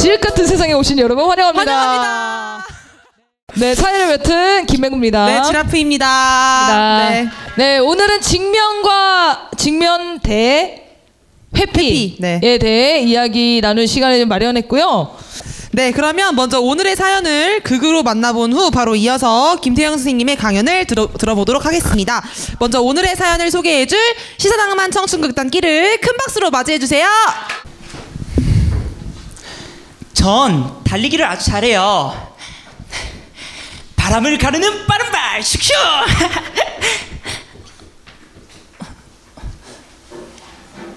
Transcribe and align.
지읒 0.00 0.18
같은 0.18 0.46
세상에 0.46 0.72
오신 0.72 0.98
여러분 0.98 1.28
환영합니다. 1.28 1.76
환영합니다. 1.76 2.66
네, 3.56 3.74
사회를 3.74 4.16
맡은 4.16 4.64
김맹구입니다. 4.64 5.26
네, 5.26 5.42
지라프입니다. 5.42 7.10
네. 7.10 7.28
네, 7.58 7.78
오늘은 7.78 8.22
직면과 8.22 9.50
직면 9.58 10.20
대 10.20 10.86
회피에 11.54 11.84
회피, 11.84 12.16
네. 12.18 12.40
대해 12.58 13.00
이야기 13.00 13.60
나눌 13.60 13.86
시간을 13.86 14.20
좀 14.20 14.28
마련했고요. 14.30 15.18
네, 15.72 15.92
그러면 15.92 16.34
먼저 16.34 16.60
오늘의 16.60 16.96
사연을 16.96 17.60
극으로 17.62 18.02
만나본 18.02 18.54
후 18.54 18.70
바로 18.70 18.96
이어서 18.96 19.56
김태형 19.60 19.98
선생님의 19.98 20.36
강연을 20.36 20.86
들어, 20.86 21.08
들어보도록 21.12 21.66
하겠습니다. 21.66 22.24
먼저 22.58 22.80
오늘의 22.80 23.16
사연을 23.16 23.50
소개해줄 23.50 23.98
시사당만 24.38 24.92
청춘극단 24.92 25.50
끼를 25.50 26.00
큰 26.00 26.16
박수로 26.16 26.50
맞이해주세요. 26.50 27.06
전 30.12 30.82
달리기를 30.84 31.24
아주 31.24 31.44
잘해요. 31.46 32.34
바람을 33.96 34.38
가르는 34.38 34.86
빠른 34.86 35.10
발, 35.12 35.40
슉슉! 35.40 35.72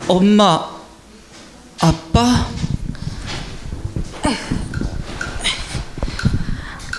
엄마, 0.07 0.69
아빠? 1.79 2.47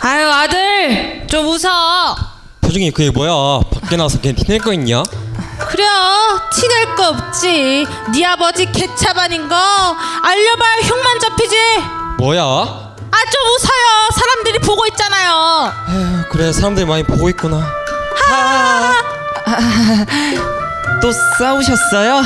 아유 0.01 0.29
아들 0.31 1.27
좀 1.29 1.47
웃어 1.47 2.15
표정이 2.61 2.91
그게 2.91 3.11
뭐야? 3.11 3.61
밖에 3.71 3.97
나와서 3.97 4.21
걔 4.21 4.33
티낼 4.35 4.59
거 4.59 4.73
있냐? 4.75 5.03
그래 5.71 5.85
티낼 6.53 6.95
거 6.95 7.09
없지 7.09 7.87
네 8.13 8.25
아버지 8.27 8.67
개차반인 8.71 9.49
거 9.49 9.57
알려봐야 9.57 10.77
흉만 10.83 11.19
잡히지 11.21 11.57
뭐야? 12.19 12.43
아 12.43 12.95
좀 13.31 13.41
웃어요 13.49 14.09
사람들이 14.15 14.59
보고 14.61 14.87
있잖아요 14.87 15.73
에휴, 15.89 16.29
그래 16.31 16.53
사람들이 16.53 16.87
많이 16.87 17.03
보고 17.03 17.29
있구나. 17.31 17.59
또 21.01 21.11
싸우셨어요? 21.39 22.23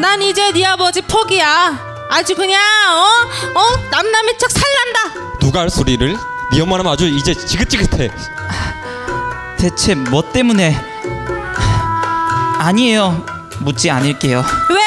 난 0.00 0.20
이제 0.22 0.50
네 0.52 0.64
아버지 0.64 1.00
포기야 1.02 1.78
아주 2.10 2.34
그냥 2.34 2.60
어? 2.90 3.04
어? 3.60 3.76
남남의 3.90 4.38
척 4.38 4.50
살란다 4.50 5.38
누가 5.40 5.60
할 5.60 5.70
소리를? 5.70 6.16
네 6.52 6.60
엄마는 6.60 6.86
아주 6.86 7.06
이제 7.06 7.34
지긋지긋해. 7.34 8.10
대체 9.58 9.94
뭐 9.94 10.22
때문에? 10.32 10.76
아니에요. 12.58 13.24
묻지 13.60 13.90
않을게요. 13.90 14.44
왜? 14.70 14.78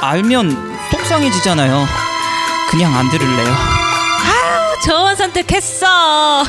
알면 0.00 0.78
속상해지잖아요. 0.90 1.86
그냥 2.72 2.94
안 2.96 3.08
들을래요. 3.10 3.48
아유 3.48 4.80
좋은 4.86 5.14
선택했어 5.14 6.44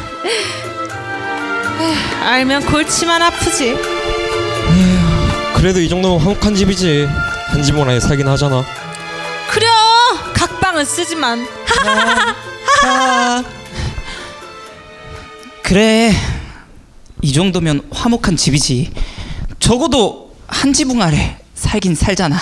에휴, 1.79 2.23
알면 2.23 2.65
골치만 2.67 3.21
아프지 3.21 3.75
그래도 5.55 5.79
이 5.79 5.87
정도면 5.89 6.19
화목한 6.19 6.55
집이지. 6.55 7.07
한 7.47 7.61
집은 7.63 7.81
안에 7.83 7.99
살긴 8.01 8.27
하잖아. 8.27 8.65
그래 9.49 9.65
각방은 10.33 10.83
쓰지만 10.85 11.47
그래. 15.63 16.11
이 17.21 17.31
정도면 17.31 17.87
화목한 17.91 18.35
집이지. 18.35 18.91
적어도 19.59 20.35
한 20.47 20.73
지붕 20.73 21.01
아래 21.01 21.37
살긴 21.55 21.95
살잖아. 21.95 22.37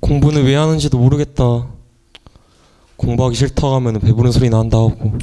공부는 0.00 0.44
왜 0.44 0.54
하는지도 0.54 0.98
모르겠다. 0.98 1.66
공부하기 2.96 3.36
싫다고 3.36 3.74
하면 3.76 4.00
배부른 4.00 4.32
소리 4.32 4.48
난다 4.48 4.78
하고. 4.78 5.18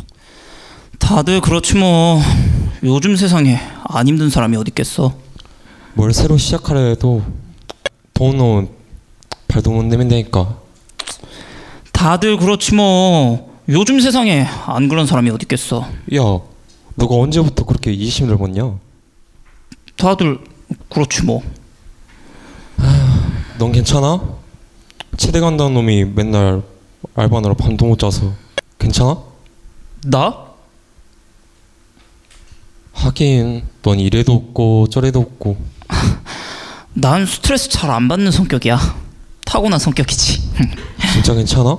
다들 1.00 1.42
그렇지 1.42 1.76
뭐. 1.76 2.22
요즘 2.84 3.16
세상에 3.16 3.60
안 3.86 4.08
힘든 4.08 4.30
사람이 4.30 4.58
어디 4.58 4.70
있겠어. 4.70 5.14
뭘 5.94 6.14
새로 6.14 6.38
시작하려 6.38 6.80
해도 6.80 7.22
돈 8.14 8.38
넣으면 8.38 8.70
발도 9.48 9.72
못 9.72 9.84
내민다니까. 9.84 10.58
다들 11.92 12.38
그렇지 12.38 12.76
뭐. 12.76 13.54
요즘 13.70 14.02
세상에 14.02 14.42
안 14.66 14.90
그런 14.90 15.08
사람이 15.08 15.30
어디 15.30 15.44
있겠어. 15.46 15.88
야, 16.16 16.22
너가 16.96 17.16
언제부터 17.16 17.66
그렇게 17.66 17.94
이심을 17.94 18.32
넓었냐? 18.32 18.76
다들 19.96 20.40
그렇지 20.90 21.24
뭐. 21.24 21.42
넌 23.64 23.72
괜찮아? 23.72 24.20
체대 25.16 25.40
간다는 25.40 25.74
놈이 25.74 26.04
맨날 26.04 26.62
알바느라 27.16 27.54
밤도 27.54 27.86
못 27.86 27.98
자서 27.98 28.34
괜찮아? 28.78 29.18
나? 30.04 30.48
하긴 32.92 33.64
넌 33.82 34.02
이래도 34.02 34.34
없고 34.34 34.88
저래도 34.90 35.22
없고 35.22 35.56
난 36.94 37.26
스트레스 37.26 37.70
잘 37.70 37.90
안 37.90 38.10
받는 38.10 38.32
성격이야. 38.34 38.78
타고난 39.46 39.80
성격이지. 39.80 40.42
진짜 41.14 41.34
괜찮아? 41.34 41.78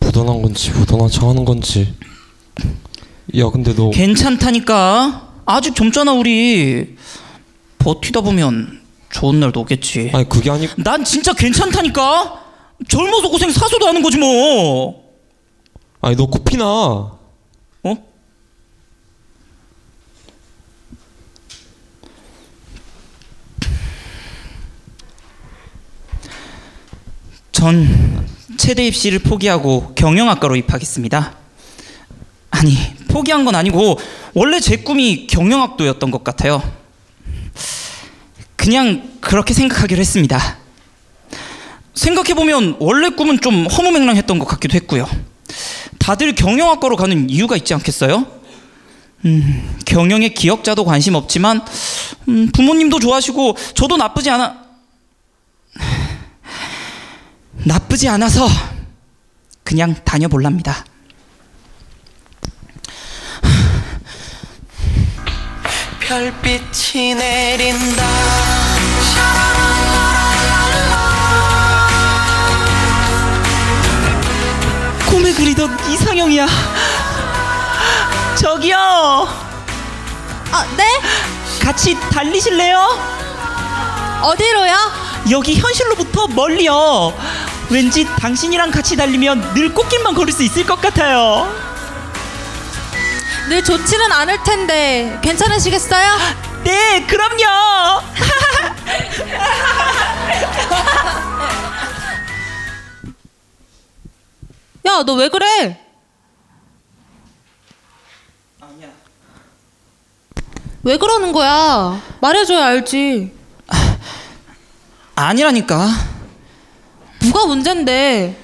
부단한 0.00 0.42
건지 0.42 0.72
부단한 0.72 1.08
척 1.10 1.28
하는 1.28 1.44
건지 1.44 1.94
야 3.38 3.48
근데 3.50 3.72
너 3.72 3.90
괜찮다니까. 3.90 5.34
아직 5.46 5.76
젊잖아 5.76 6.12
우리. 6.14 6.96
버티다 7.78 8.20
보면 8.22 8.75
좋은 9.10 9.40
날도 9.40 9.60
오겠지. 9.60 10.10
아니 10.14 10.28
그게 10.28 10.50
아니 10.50 10.68
난 10.76 11.04
진짜 11.04 11.32
괜찮다니까. 11.32 12.44
젊어서 12.88 13.28
고생 13.28 13.50
사서도 13.50 13.86
하는 13.86 14.02
거지 14.02 14.18
뭐. 14.18 15.04
아니 16.00 16.14
너 16.16 16.26
코피나 16.26 16.64
어? 16.66 17.18
전 27.52 28.26
체대 28.58 28.86
입시를 28.86 29.20
포기하고 29.20 29.94
경영학과로 29.94 30.56
입학했습니다. 30.56 31.34
아니, 32.50 32.76
포기한 33.08 33.44
건 33.44 33.54
아니고 33.54 33.98
원래 34.34 34.60
제 34.60 34.76
꿈이 34.76 35.26
경영학도였던 35.26 36.10
것 36.10 36.24
같아요. 36.24 36.62
그냥 38.66 39.08
그렇게 39.20 39.54
생각하기로 39.54 40.00
했습니다. 40.00 40.56
생각해보면 41.94 42.78
원래 42.80 43.10
꿈은 43.10 43.40
좀 43.40 43.64
허무맹랑했던 43.64 44.40
것 44.40 44.44
같기도 44.44 44.74
했고요. 44.74 45.08
다들 46.00 46.34
경영학과로 46.34 46.96
가는 46.96 47.30
이유가 47.30 47.56
있지 47.56 47.74
않겠어요? 47.74 48.26
음, 49.24 49.78
경영에 49.86 50.30
기억자도 50.30 50.84
관심 50.84 51.14
없지만 51.14 51.64
음, 52.28 52.50
부모님도 52.52 52.98
좋아하시고 52.98 53.56
저도 53.74 53.96
나쁘지 53.98 54.30
않아 54.30 54.64
나쁘지 57.64 58.08
않아서 58.08 58.48
그냥 59.62 59.94
다녀볼랍니다. 60.04 60.84
별빛이 66.06 67.16
내린다 67.16 68.04
꿈에 75.10 75.32
그리던 75.32 75.76
이상형이야. 75.88 76.46
저기요. 78.36 78.76
아 80.52 80.66
네? 80.76 80.84
같이 81.60 81.98
달리실래요? 82.10 82.78
어디로요? 84.22 84.74
여기 85.32 85.56
현실로부터 85.56 86.28
멀리요. 86.28 87.12
왠지 87.68 88.04
당신이랑 88.20 88.70
같이 88.70 88.94
달리면 88.94 89.54
늘 89.54 89.74
꽃길만 89.74 90.14
걸을 90.14 90.32
수 90.32 90.44
있을 90.44 90.64
것 90.64 90.80
같아요. 90.80 91.75
늘 93.48 93.62
좋지는 93.62 94.10
않을 94.12 94.42
텐데 94.42 95.18
괜찮으시겠어요? 95.22 96.16
네, 96.64 97.06
그럼요. 97.06 98.02
야 104.86 105.02
너 105.02 105.14
왜 105.16 105.28
그래? 105.28 105.78
아니야. 108.60 108.88
왜 110.84 110.96
그러는 110.96 111.32
거야? 111.32 112.00
말해줘야 112.20 112.66
알지. 112.66 113.32
아니라니까. 115.16 115.88
뭐가 117.24 117.46
문제인데? 117.46 118.38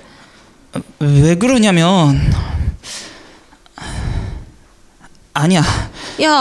왜 0.99 1.35
그러냐면 1.37 2.19
아니야. 5.35 5.63
야, 6.23 6.33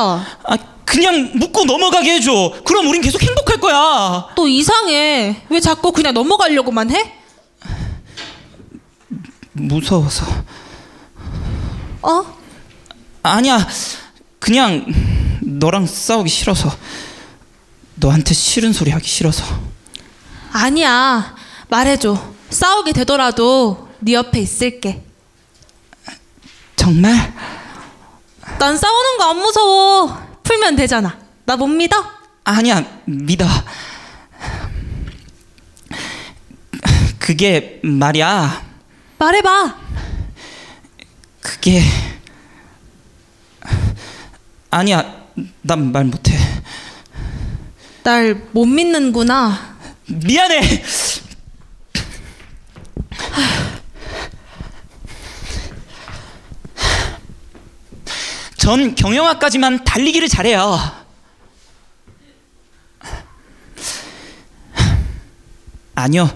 아, 0.43 0.57
그냥 0.85 1.31
묻고 1.35 1.65
넘어가게 1.65 2.15
해줘. 2.15 2.61
그럼 2.65 2.87
우린 2.87 3.01
계속 3.01 3.21
행복할 3.23 3.57
거야. 3.59 4.27
너 4.35 4.47
이상해. 4.47 5.41
왜 5.49 5.59
자꾸 5.59 5.91
그냥 5.91 6.13
넘어가려고만 6.13 6.91
해? 6.91 7.13
무서워서. 9.53 10.25
어? 12.01 12.25
아니야. 13.23 13.65
그냥 14.39 14.85
너랑 15.41 15.85
싸우기 15.87 16.29
싫어서. 16.29 16.75
너한테 17.95 18.33
싫은 18.33 18.73
소리 18.73 18.91
하기 18.91 19.07
싫어서. 19.07 19.45
아니야. 20.51 21.35
말해줘. 21.69 22.21
싸우게 22.49 22.91
되더라도 22.93 23.87
네 23.99 24.13
옆에 24.13 24.39
있을게. 24.39 25.03
정말? 26.75 27.33
난 28.61 28.77
싸우는 28.77 29.17
거 29.17 29.23
안 29.31 29.37
무서워. 29.37 30.37
풀면 30.43 30.75
되잖아. 30.75 31.17
나 31.45 31.55
못 31.55 31.65
믿어? 31.65 31.95
아니야. 32.43 32.85
믿어. 33.05 33.47
그게 37.17 37.79
말이야. 37.83 38.61
말해봐. 39.17 39.75
그게 41.41 41.81
아니야. 44.69 45.21
난 45.63 45.91
말 45.91 46.05
못해. 46.05 46.37
날 48.03 48.35
못 48.51 48.65
믿는구나. 48.67 49.75
미안해. 50.05 50.83
전 58.61 58.93
경영학까지만 58.93 59.85
달리기를 59.85 60.27
잘해요. 60.29 60.79
아니요. 65.95 66.29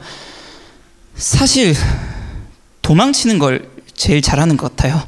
사실 1.16 1.76
도망치는 2.82 3.38
걸 3.38 3.70
제일 3.94 4.24
잘하는 4.24 4.58
것 4.58 4.76
같아요. 4.76 5.08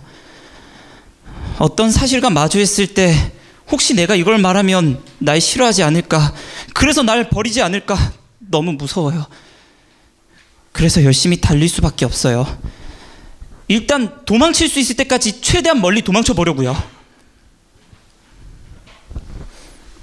어떤 1.58 1.90
사실과 1.90 2.30
마주했을 2.30 2.94
때 2.94 3.34
혹시 3.72 3.96
내가 3.96 4.14
이걸 4.14 4.38
말하면 4.38 5.04
날 5.18 5.42
싫어하지 5.42 5.81
않을까? 5.81 6.36
그래서 6.75 7.02
날 7.02 7.31
버리지 7.31 7.64
않을까? 7.64 7.98
너무 8.38 8.74
무서워요. 8.74 9.25
그래서 10.72 11.04
열심히 11.04 11.42
달릴 11.42 11.68
수밖에 11.68 12.06
없어요. 12.06 12.46
일단 13.68 14.24
도망칠 14.25 14.69
수 14.69 14.80
있을 14.80 14.96
때까지 14.98 15.42
최대한 15.42 15.81
멀리 15.81 16.04
도망쳐 16.04 16.36
보려고요. 16.36 16.97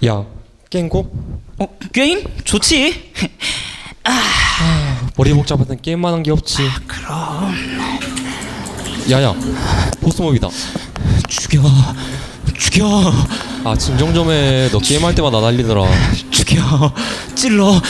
야 0.06 0.24
깽고? 0.70 1.10
어, 1.58 1.66
게임? 1.92 2.24
좋지. 2.44 3.12
머리 5.16 5.32
복잡하던 5.32 5.80
게임만 5.80 6.12
한 6.12 6.22
게 6.22 6.30
없지 6.30 6.62
그럼 6.86 7.54
야야 9.10 9.34
보스몹이다 10.00 10.48
죽여, 11.28 11.62
죽여, 12.58 13.12
아 13.64 13.76
진정 13.76 14.12
좀 14.12 14.28
해 14.30 14.68
너 14.72 14.78
게임할 14.78 15.14
때마다 15.14 15.40
날리더라 15.40 15.84
죽여, 16.30 16.92
찔러, 17.34 17.80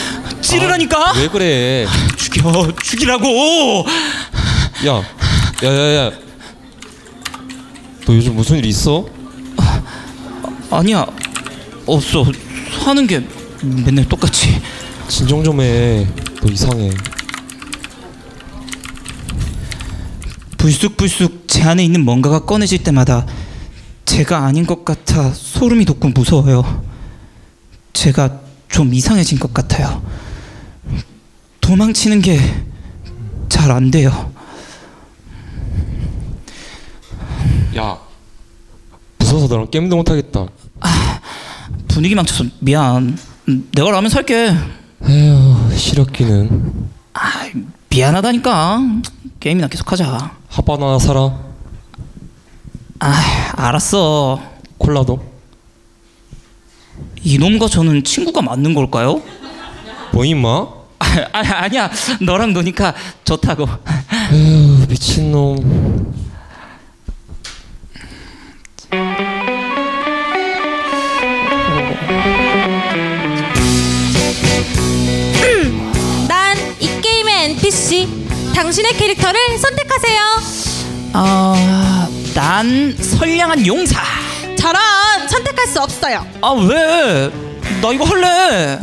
찌르라니까. 0.41 1.13
왜 1.17 1.27
그래 1.27 1.85
죽여, 2.17 2.71
죽이라고. 2.83 3.85
야 4.87 5.03
야야야 5.63 6.11
너 8.05 8.13
요즘 8.15 8.35
무슨 8.35 8.57
일 8.57 8.65
있어? 8.65 9.05
아니야, 10.71 11.05
없어. 11.85 12.25
하는 12.85 13.07
게 13.07 13.23
맨날 13.85 14.07
똑같이. 14.07 14.61
진정 15.07 15.43
좀해너 15.43 16.47
이상해 16.51 16.89
불쑥불쑥 20.57 21.47
제 21.47 21.61
안에 21.63 21.83
있는 21.85 22.03
뭔가가 22.03 22.39
꺼내질 22.45 22.83
때마다 22.83 23.25
제가 24.05 24.45
아닌 24.45 24.65
것 24.65 24.83
같아 24.83 25.31
소름이 25.31 25.85
돋고 25.85 26.09
무서워요. 26.09 26.83
제가 27.93 28.39
좀 28.67 28.93
이상해진 28.93 29.37
것 29.39 29.53
같아요. 29.53 30.01
도망치는 31.61 32.21
게 32.21 32.39
잘 33.49 33.71
안 33.71 33.89
돼요. 33.89 34.31
야 37.77 37.97
무서워서 39.17 39.47
너랑 39.47 39.69
게임도 39.71 39.95
못하겠다 39.95 40.45
분위기 41.95 42.13
망쳐서 42.13 42.43
미안. 42.59 43.17
음, 43.47 43.69
내가 43.71 43.89
라면 43.89 44.09
살게. 44.09 44.53
에휴 45.07 45.55
시력기는 45.77 46.73
아, 47.13 47.21
미안하다니까. 47.89 48.81
게임이나 49.39 49.67
계속하자. 49.69 50.31
핫바 50.49 50.73
하나 50.73 50.99
사라 50.99 51.39
아, 52.99 53.51
알았어. 53.55 54.41
콜라도 54.77 55.23
이놈과 57.23 57.69
저는 57.69 58.03
친구가 58.03 58.41
맞는 58.41 58.73
걸까요? 58.73 59.21
뭐 60.11 60.25
임마? 60.25 60.49
아, 60.99 61.05
아니, 61.31 61.47
아니야. 61.47 61.89
너랑 62.19 62.51
노니까 62.51 62.93
좋다고. 63.23 63.69
에휴 64.33 64.85
미친놈 64.89 66.13
NPC. 77.85 78.07
당신의 78.55 78.93
캐릭터를 78.93 79.39
선택하세요. 79.59 80.21
아, 81.13 82.07
난 82.33 82.95
선량한 82.97 83.65
용사. 83.67 84.01
저런 84.57 84.81
선택할 85.29 85.67
수 85.67 85.79
없어요. 85.81 86.25
아, 86.41 86.49
왜? 86.51 87.29
나 87.81 87.91
이거 87.91 88.05
할래. 88.05 88.79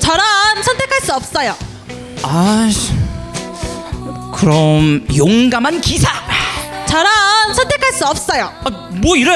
저런 0.00 0.62
선택할 0.62 1.00
수 1.02 1.12
없어요. 1.14 1.56
아씨. 2.22 2.92
그럼 4.34 5.04
용감한 5.16 5.80
기사. 5.80 6.08
저런 6.86 7.10
선택할 7.54 7.92
수 7.92 8.06
없어요. 8.06 8.52
아, 8.64 8.70
뭐 8.92 9.16
이래? 9.16 9.32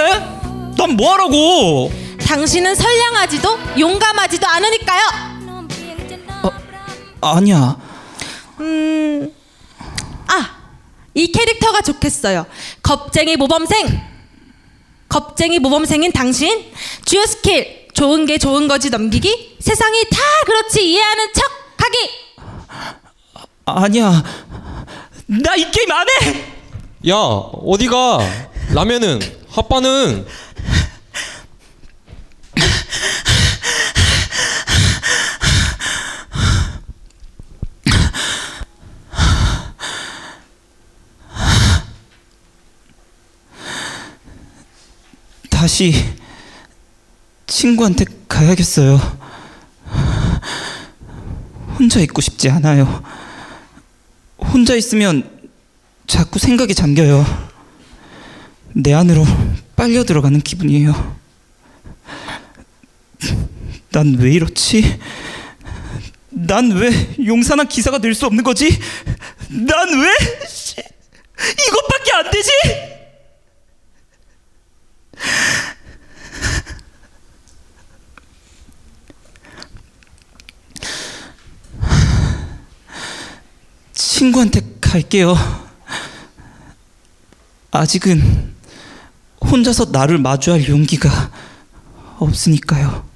난 0.77 0.91
뭐 0.97 1.13
하라고? 1.15 1.93
당신은 2.27 2.75
선량하지도 2.75 3.59
용감하지도 3.79 4.47
않으니까요. 4.47 5.03
아니야. 7.21 7.77
음, 8.61 9.35
아, 10.27 10.57
이 11.15 11.31
캐릭터가 11.33 11.83
좋겠어요. 11.83 12.47
겁쟁이 12.83 13.37
모범생. 13.37 14.01
겁쟁이 15.09 15.59
모범생인 15.59 16.13
당신. 16.13 16.73
주요 17.05 17.25
스킬. 17.27 17.85
좋은 17.95 18.27
게 18.27 18.39
좋은 18.39 18.67
거지 18.67 18.91
넘기기. 18.91 19.57
세상이 19.61 20.05
다 20.11 20.19
그렇지 20.47 20.85
이해하는 20.91 21.33
척 21.33 21.43
하기. 21.79 21.99
아니야. 23.67 24.23
나 25.27 25.57
이 25.57 25.71
게임 25.71 25.91
안 25.93 26.07
해. 26.09 26.45
야 27.09 27.15
어디가 27.17 28.19
라면은 28.75 29.21
핫바는 29.51 30.27
다시 45.65 45.95
친구한테 47.47 48.05
가야겠어요. 48.29 49.01
혼자 51.79 52.01
있고 52.01 52.21
싶지 52.21 52.51
않아요. 52.51 53.03
혼자 54.37 54.75
있으면 54.75 55.49
자꾸 56.07 56.39
생각에 56.39 56.75
잠겨요. 56.75 57.25
내 58.75 58.93
안으로 58.93 59.25
빨려 59.75 60.05
들어가는 60.05 60.39
기분이에요. 60.43 61.17
난 63.91 64.17
왜 64.19 64.33
이렇지? 64.33 65.01
난 66.29 66.73
왜 66.73 66.91
용산한 67.25 67.69
기사가 67.69 68.01
될 68.01 68.15
수 68.15 68.27
없는 68.27 68.45
거지? 68.45 68.69
난 69.49 69.89
왜? 69.99 70.47
씨, 70.47 70.75
이것밖에 71.69 72.13
안 72.13 72.31
되지? 72.31 72.51
친구한테 83.93 84.61
갈게요. 84.81 85.37
아직은 87.71 88.55
혼자서 89.41 89.87
나를 89.87 90.19
마주할 90.19 90.69
용기가 90.69 91.31
없으니까요. 92.19 93.14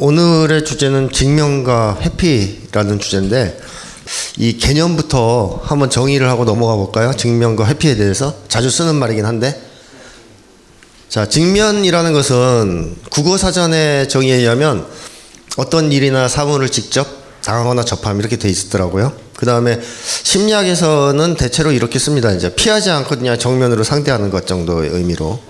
오늘의 0.00 0.64
주제는 0.64 1.10
직면과 1.10 1.98
회피라는 2.00 3.00
주제인데 3.00 3.60
이 4.36 4.56
개념부터 4.56 5.60
한번 5.64 5.90
정의를 5.90 6.28
하고 6.28 6.44
넘어가 6.44 6.76
볼까요? 6.76 7.12
직면과 7.12 7.66
회피에 7.66 7.96
대해서 7.96 8.34
자주 8.48 8.70
쓰는 8.70 8.94
말이긴 8.94 9.26
한데 9.26 9.60
자 11.08 11.28
직면이라는 11.28 12.12
것은 12.12 12.96
국어 13.10 13.36
사전의 13.36 14.08
정의에 14.08 14.36
의하면 14.36 14.86
어떤 15.56 15.90
일이나 15.90 16.28
사물을 16.28 16.68
직접 16.68 17.06
당하거나 17.42 17.84
접함 17.84 18.20
이렇게 18.20 18.36
돼 18.36 18.48
있더라고요. 18.48 19.12
그 19.36 19.46
다음에 19.46 19.80
심리학에서는 20.22 21.34
대체로 21.34 21.72
이렇게 21.72 21.98
씁니다. 21.98 22.30
이제 22.32 22.54
피하지 22.54 22.90
않거든요. 22.90 23.36
정면으로 23.36 23.82
상대하는 23.82 24.30
것 24.30 24.46
정도의 24.46 24.90
의미로. 24.90 25.40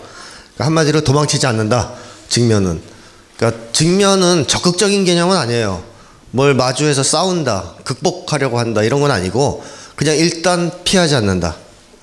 그러니까 0.55 0.67
한마디로 0.67 1.03
도망치지 1.03 1.47
않는다. 1.47 1.93
직면은. 2.29 2.98
그러니까 3.39 3.73
직면은 3.73 4.47
적극적인 4.47 5.05
개념은 5.05 5.37
아니에요. 5.37 5.83
뭘 6.33 6.55
마주해서 6.55 7.03
싸운다, 7.03 7.77
극복하려고 7.85 8.59
한다 8.59 8.83
이런 8.83 9.01
건 9.01 9.11
아니고 9.11 9.65
그냥 9.97 10.17
일단 10.17 10.71
피하지 10.85 11.15
않는다. 11.15 11.57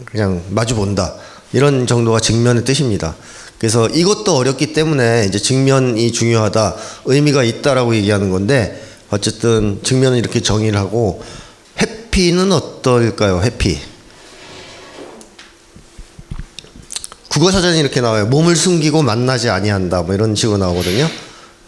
그냥 0.06 0.42
마주 0.50 0.76
본다. 0.76 1.14
이런 1.54 1.86
정도가 1.88 2.20
직면의 2.20 2.64
뜻입니다. 2.64 3.16
그래서 3.60 3.88
이것도 3.88 4.36
어렵기 4.36 4.74
때문에 4.74 5.26
이제 5.28 5.38
직면이 5.38 6.12
중요하다, 6.12 6.76
의미가 7.06 7.44
있다라고 7.44 7.96
얘기하는 7.96 8.30
건데 8.32 8.82
어쨌든 9.10 9.80
직면은 9.84 10.18
이렇게 10.18 10.42
정의를 10.42 10.80
하고 10.80 11.24
회피는 11.80 12.52
어떨까요? 12.52 13.42
회피. 13.42 13.80
국어 17.28 17.52
사전이 17.52 17.80
이렇게 17.80 18.00
나와요. 18.00 18.26
몸을 18.28 18.56
숨기고 18.56 19.02
만나지 19.04 19.50
아니한다. 19.50 20.04
뭐 20.04 20.16
이런 20.16 20.36
식으로 20.36 20.58
나오거든요. 20.58 21.10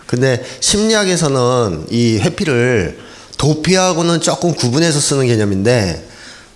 근데 0.08 0.44
심리학에서는 0.62 1.88
이 1.92 2.18
회피를 2.18 2.98
도피하고는 3.38 4.22
조금 4.22 4.56
구분해서 4.56 5.00
쓰는 5.00 5.28
개념인데 5.28 6.08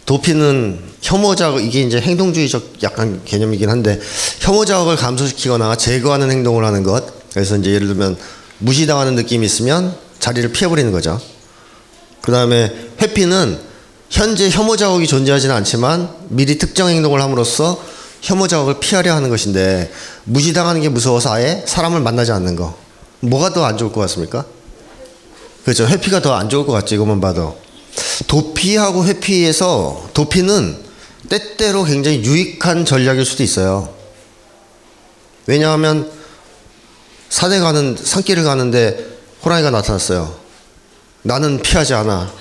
도피는 0.05 0.79
혐오 1.01 1.35
자극 1.35 1.63
이게 1.63 1.81
이제 1.81 1.99
행동주의적 1.99 2.83
약간 2.83 3.21
개념이긴 3.25 3.69
한데 3.69 3.99
혐오 4.39 4.65
자극을 4.65 4.95
감소시키거나 4.95 5.75
제거하는 5.75 6.31
행동을 6.31 6.65
하는 6.65 6.83
것. 6.83 7.29
그래서 7.33 7.57
이제 7.57 7.71
예를 7.71 7.87
들면 7.87 8.17
무시당하는 8.59 9.15
느낌이 9.15 9.45
있으면 9.45 9.95
자리를 10.19 10.51
피해버리는 10.51 10.91
거죠. 10.91 11.19
그 12.21 12.31
다음에 12.31 12.71
회피는 13.01 13.57
현재 14.09 14.49
혐오 14.49 14.75
자극이 14.75 15.07
존재하지는 15.07 15.55
않지만 15.55 16.09
미리 16.29 16.57
특정 16.57 16.89
행동을 16.89 17.21
함으로써 17.21 17.81
혐오 18.21 18.47
자극을 18.47 18.79
피하려 18.79 19.15
하는 19.15 19.29
것인데 19.29 19.91
무시당하는 20.25 20.81
게 20.81 20.89
무서워서 20.89 21.33
아예 21.33 21.63
사람을 21.65 22.01
만나지 22.01 22.31
않는 22.31 22.55
거. 22.55 22.77
뭐가 23.21 23.53
더 23.53 23.63
안 23.65 23.77
좋을 23.77 23.91
것 23.91 24.01
같습니까? 24.01 24.45
그렇죠. 25.63 25.85
회피가 25.87 26.21
더 26.21 26.33
안 26.35 26.49
좋을 26.49 26.65
것 26.65 26.73
같죠. 26.73 26.95
이것만 26.95 27.21
봐도. 27.21 27.57
도피하고 28.27 29.05
회피에서 29.05 30.09
도피는 30.13 30.77
때때로 31.29 31.83
굉장히 31.83 32.23
유익한 32.23 32.85
전략일 32.85 33.25
수도 33.25 33.43
있어요. 33.43 33.93
왜냐하면 35.45 36.09
산에 37.29 37.59
가는 37.59 37.95
산길을 38.01 38.43
가는데 38.43 39.07
호랑이가 39.45 39.69
나타났어요. 39.71 40.35
나는 41.23 41.61
피하지 41.61 41.93
않아. 41.93 42.31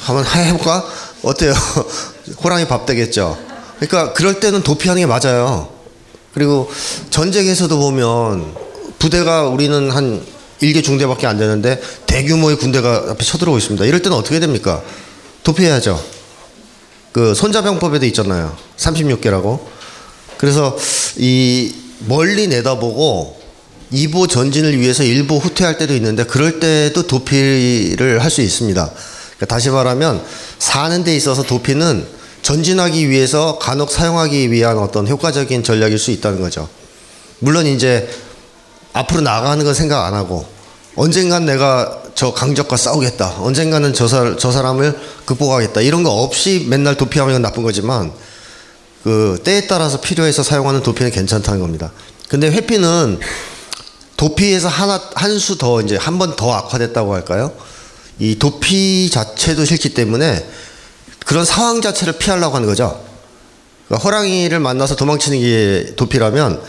한번 0.00 0.24
해볼까? 0.34 0.84
어때요? 1.22 1.52
호랑이 2.42 2.66
밥 2.66 2.86
되겠죠. 2.86 3.38
그러니까 3.78 4.12
그럴 4.12 4.40
때는 4.40 4.62
도피하는 4.62 5.00
게 5.02 5.06
맞아요. 5.06 5.68
그리고 6.34 6.70
전쟁에서도 7.10 7.78
보면 7.78 8.54
부대가 8.98 9.44
우리는 9.44 9.90
한 9.90 10.24
일개 10.60 10.82
중대밖에 10.82 11.26
안 11.26 11.38
되는데 11.38 11.80
대규모의 12.06 12.56
군대가 12.56 13.04
앞에 13.10 13.24
쳐들어오고 13.24 13.58
있습니다. 13.58 13.84
이럴 13.84 14.00
때는 14.00 14.16
어떻게 14.16 14.40
됩니까? 14.40 14.82
도피해야죠. 15.42 16.02
그 17.12 17.34
손자병법에도 17.34 18.06
있잖아요. 18.06 18.56
36개라고. 18.76 19.60
그래서 20.38 20.76
이 21.16 21.74
멀리 22.06 22.46
내다보고 22.48 23.40
2보 23.92 24.28
전진을 24.28 24.78
위해서 24.80 25.02
1보 25.02 25.40
후퇴할 25.40 25.78
때도 25.78 25.94
있는데 25.94 26.24
그럴 26.24 26.58
때도 26.60 27.06
도피를 27.06 28.22
할 28.22 28.30
수 28.30 28.40
있습니다. 28.42 28.90
그러니까 29.36 29.46
다시 29.46 29.70
말하면 29.70 30.22
사는 30.58 31.04
데 31.04 31.14
있어서 31.14 31.42
도피는 31.42 32.06
전진하기 32.42 33.08
위해서 33.10 33.58
간혹 33.58 33.90
사용하기 33.90 34.50
위한 34.50 34.78
어떤 34.78 35.06
효과적인 35.06 35.62
전략일 35.62 35.98
수 35.98 36.10
있다는 36.10 36.40
거죠. 36.40 36.68
물론 37.38 37.66
이제 37.66 38.08
앞으로 38.96 39.20
나가는 39.20 39.62
건 39.64 39.74
생각 39.74 40.04
안 40.06 40.14
하고 40.14 40.46
언젠간 40.96 41.44
내가 41.44 42.02
저 42.14 42.32
강적과 42.32 42.76
싸우겠다. 42.78 43.36
언젠가는 43.40 43.92
저, 43.92 44.08
사, 44.08 44.36
저 44.38 44.50
사람을 44.50 44.98
극복하겠다. 45.26 45.82
이런 45.82 46.02
거 46.02 46.10
없이 46.22 46.64
맨날 46.68 46.96
도피하면 46.96 47.42
나쁜 47.42 47.62
거지만 47.62 48.10
그 49.04 49.38
때에 49.44 49.66
따라서 49.66 50.00
필요해서 50.00 50.42
사용하는 50.42 50.82
도피는 50.82 51.10
괜찮다는 51.12 51.60
겁니다. 51.60 51.92
근데 52.28 52.50
회피는 52.50 53.20
도피에서 54.16 54.68
하나 54.68 54.98
한 55.14 55.36
수 55.38 55.58
더 55.58 55.82
이제 55.82 55.96
한 55.96 56.18
번 56.18 56.34
더 56.36 56.54
악화됐다고 56.54 57.12
할까요? 57.14 57.52
이 58.18 58.38
도피 58.38 59.10
자체도 59.10 59.66
싫기 59.66 59.92
때문에 59.92 60.48
그런 61.26 61.44
상황 61.44 61.82
자체를 61.82 62.14
피하려고 62.14 62.56
하는 62.56 62.66
거죠. 62.66 62.98
그러니까 63.88 64.02
호랑이를 64.08 64.58
만나서 64.58 64.96
도망치는 64.96 65.40
게 65.40 65.92
도피라면 65.96 66.62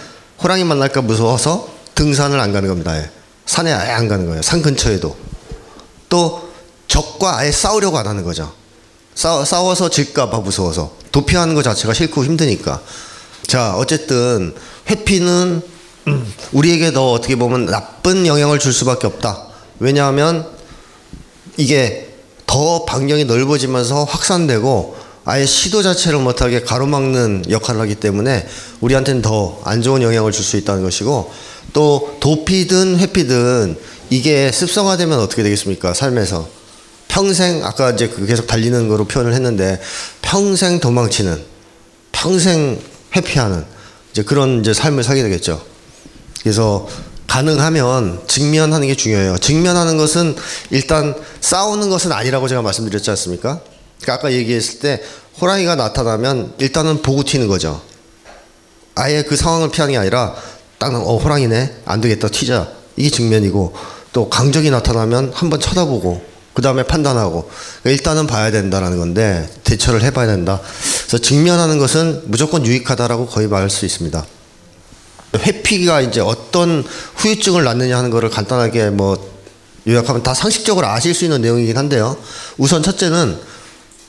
호랑이 0.44 0.66
만날까 0.66 1.02
무서워서 1.04 1.70
등산을 1.98 2.40
안 2.40 2.54
가는 2.54 2.70
겁니다. 2.70 2.92
아예. 2.92 3.10
산에 3.46 3.74
아예 3.74 3.92
안 3.92 4.08
가는 4.08 4.26
거예요. 4.28 4.42
산 4.42 4.62
근처에도. 4.62 5.18
또 6.10 6.50
적과 6.88 7.40
아예 7.40 7.52
싸우려고 7.52 7.98
안 7.98 8.08
하는 8.08 8.24
거죠. 8.24 8.54
싸, 9.16 9.44
싸워서 9.44 9.90
질까봐 9.90 10.40
무서워서. 10.40 10.96
도피하는 11.12 11.56
것 11.56 11.64
자체가 11.64 11.94
싫고 11.94 12.24
힘드니까. 12.24 12.82
자, 13.48 13.76
어쨌든 13.76 14.54
회피는 14.90 15.62
음, 16.08 16.34
우리에게 16.54 16.94
더 16.94 17.12
어떻게 17.12 17.36
보면 17.36 17.66
나쁜 17.66 18.26
영향을 18.28 18.60
줄 18.60 18.72
수밖에 18.72 19.08
없다. 19.08 19.48
왜냐하면 19.80 20.48
이게 21.58 22.16
더 22.46 22.86
반경이 22.86 23.26
넓어지면서 23.26 24.04
확산되고 24.06 24.96
아예 25.26 25.46
시도 25.46 25.84
자체를 25.84 26.20
못하게 26.20 26.62
가로막는 26.62 27.46
역할을 27.50 27.82
하기 27.82 27.96
때문에 27.96 28.48
우리한테는 28.80 29.22
더 29.22 29.60
안 29.66 29.82
좋은 29.82 30.02
영향을 30.02 30.32
줄 30.32 30.46
수 30.46 30.56
있다는 30.56 30.84
것이고 30.84 31.30
또 31.74 32.18
도피든 32.20 33.00
회피든 33.00 33.78
이게 34.10 34.52
습성화되면 34.52 35.20
어떻게 35.20 35.44
되겠습니까? 35.44 35.94
삶에서 35.94 36.48
평생 37.08 37.66
아까 37.66 37.92
이제 37.92 38.08
그 38.08 38.26
계속 38.26 38.48
달리는 38.48 38.88
거로 38.88 39.06
표현을 39.06 39.34
했는데 39.34 39.80
평생 40.22 40.80
도망치는 40.80 41.42
평생 42.12 42.80
회피하는 43.16 43.66
이제 44.12 44.24
그런 44.24 44.60
이제 44.60 44.74
삶을 44.74 45.04
살게 45.04 45.24
되겠죠. 45.24 45.64
그래서 46.42 46.88
가능하면 47.28 48.22
직면하는 48.28 48.88
게 48.88 48.96
중요해요. 48.96 49.38
직면하는 49.38 49.98
것은 49.98 50.36
일단 50.72 51.14
싸우는 51.42 51.90
것은 51.90 52.12
아니라고 52.12 52.48
제가 52.48 52.62
말씀드렸지 52.62 53.10
않습니까? 53.12 53.62
그러니까 54.02 54.14
아까 54.14 54.34
얘기했을 54.34 54.80
때 54.80 55.04
호랑이가 55.42 55.76
나타나면 55.76 56.54
일단은 56.58 57.02
보고 57.02 57.24
튀는 57.24 57.48
거죠. 57.48 57.82
아예 58.96 59.22
그 59.22 59.36
상황을 59.36 59.70
피하는 59.70 59.92
게 59.92 59.98
아니라 59.98 60.36
딱, 60.80 60.94
어, 60.94 61.18
호랑이네. 61.18 61.82
안 61.86 62.02
되겠다. 62.02 62.28
튀자. 62.28 62.70
이게 62.96 63.10
직면이고 63.10 63.74
또 64.12 64.30
강적이 64.30 64.72
나타나면 64.72 65.32
한번 65.34 65.60
쳐다보고 65.60 66.22
그 66.54 66.64
다음에 66.64 66.82
판단하고 66.82 67.50
일단은 67.84 68.26
봐야 68.26 68.50
된다라는 68.50 68.98
건데 68.98 69.48
대처를 69.64 70.02
해봐야 70.02 70.26
된다. 70.26 70.60
그래서 71.06 71.20
직면하는 71.20 71.78
것은 71.78 72.24
무조건 72.26 72.66
유익하다라고 72.66 73.28
거의 73.28 73.48
말할 73.48 73.70
수 73.70 73.86
있습니다. 73.86 74.26
회피가 75.36 76.02
이제 76.02 76.20
어떤 76.20 76.84
후유증을 77.18 77.64
낳느냐 77.64 77.96
하는 77.96 78.10
것을 78.10 78.32
간단하게 78.32 78.90
뭐 78.90 79.38
요약하면 79.88 80.24
다 80.24 80.34
상식적으로 80.34 80.88
아실 80.88 81.14
수 81.14 81.26
있는 81.26 81.42
내용이긴 81.42 81.78
한데요. 81.78 82.18
우선 82.58 82.82
첫째는 82.82 83.38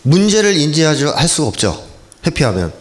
문제를 0.03 0.57
인지할 0.57 0.97
수가 1.29 1.49
없죠. 1.49 1.85
회피하면. 2.27 2.73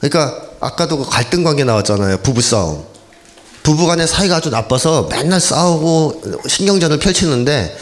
그러니까 0.00 0.49
아까도 0.60 0.98
그 0.98 1.08
갈등 1.08 1.42
관계 1.42 1.64
나왔잖아요. 1.64 2.18
부부 2.18 2.40
싸움. 2.42 2.84
부부 3.62 3.86
간의 3.86 4.06
사이가 4.06 4.36
아주 4.36 4.50
나빠서 4.50 5.08
맨날 5.10 5.40
싸우고 5.40 6.22
신경전을 6.48 6.98
펼치는데 6.98 7.76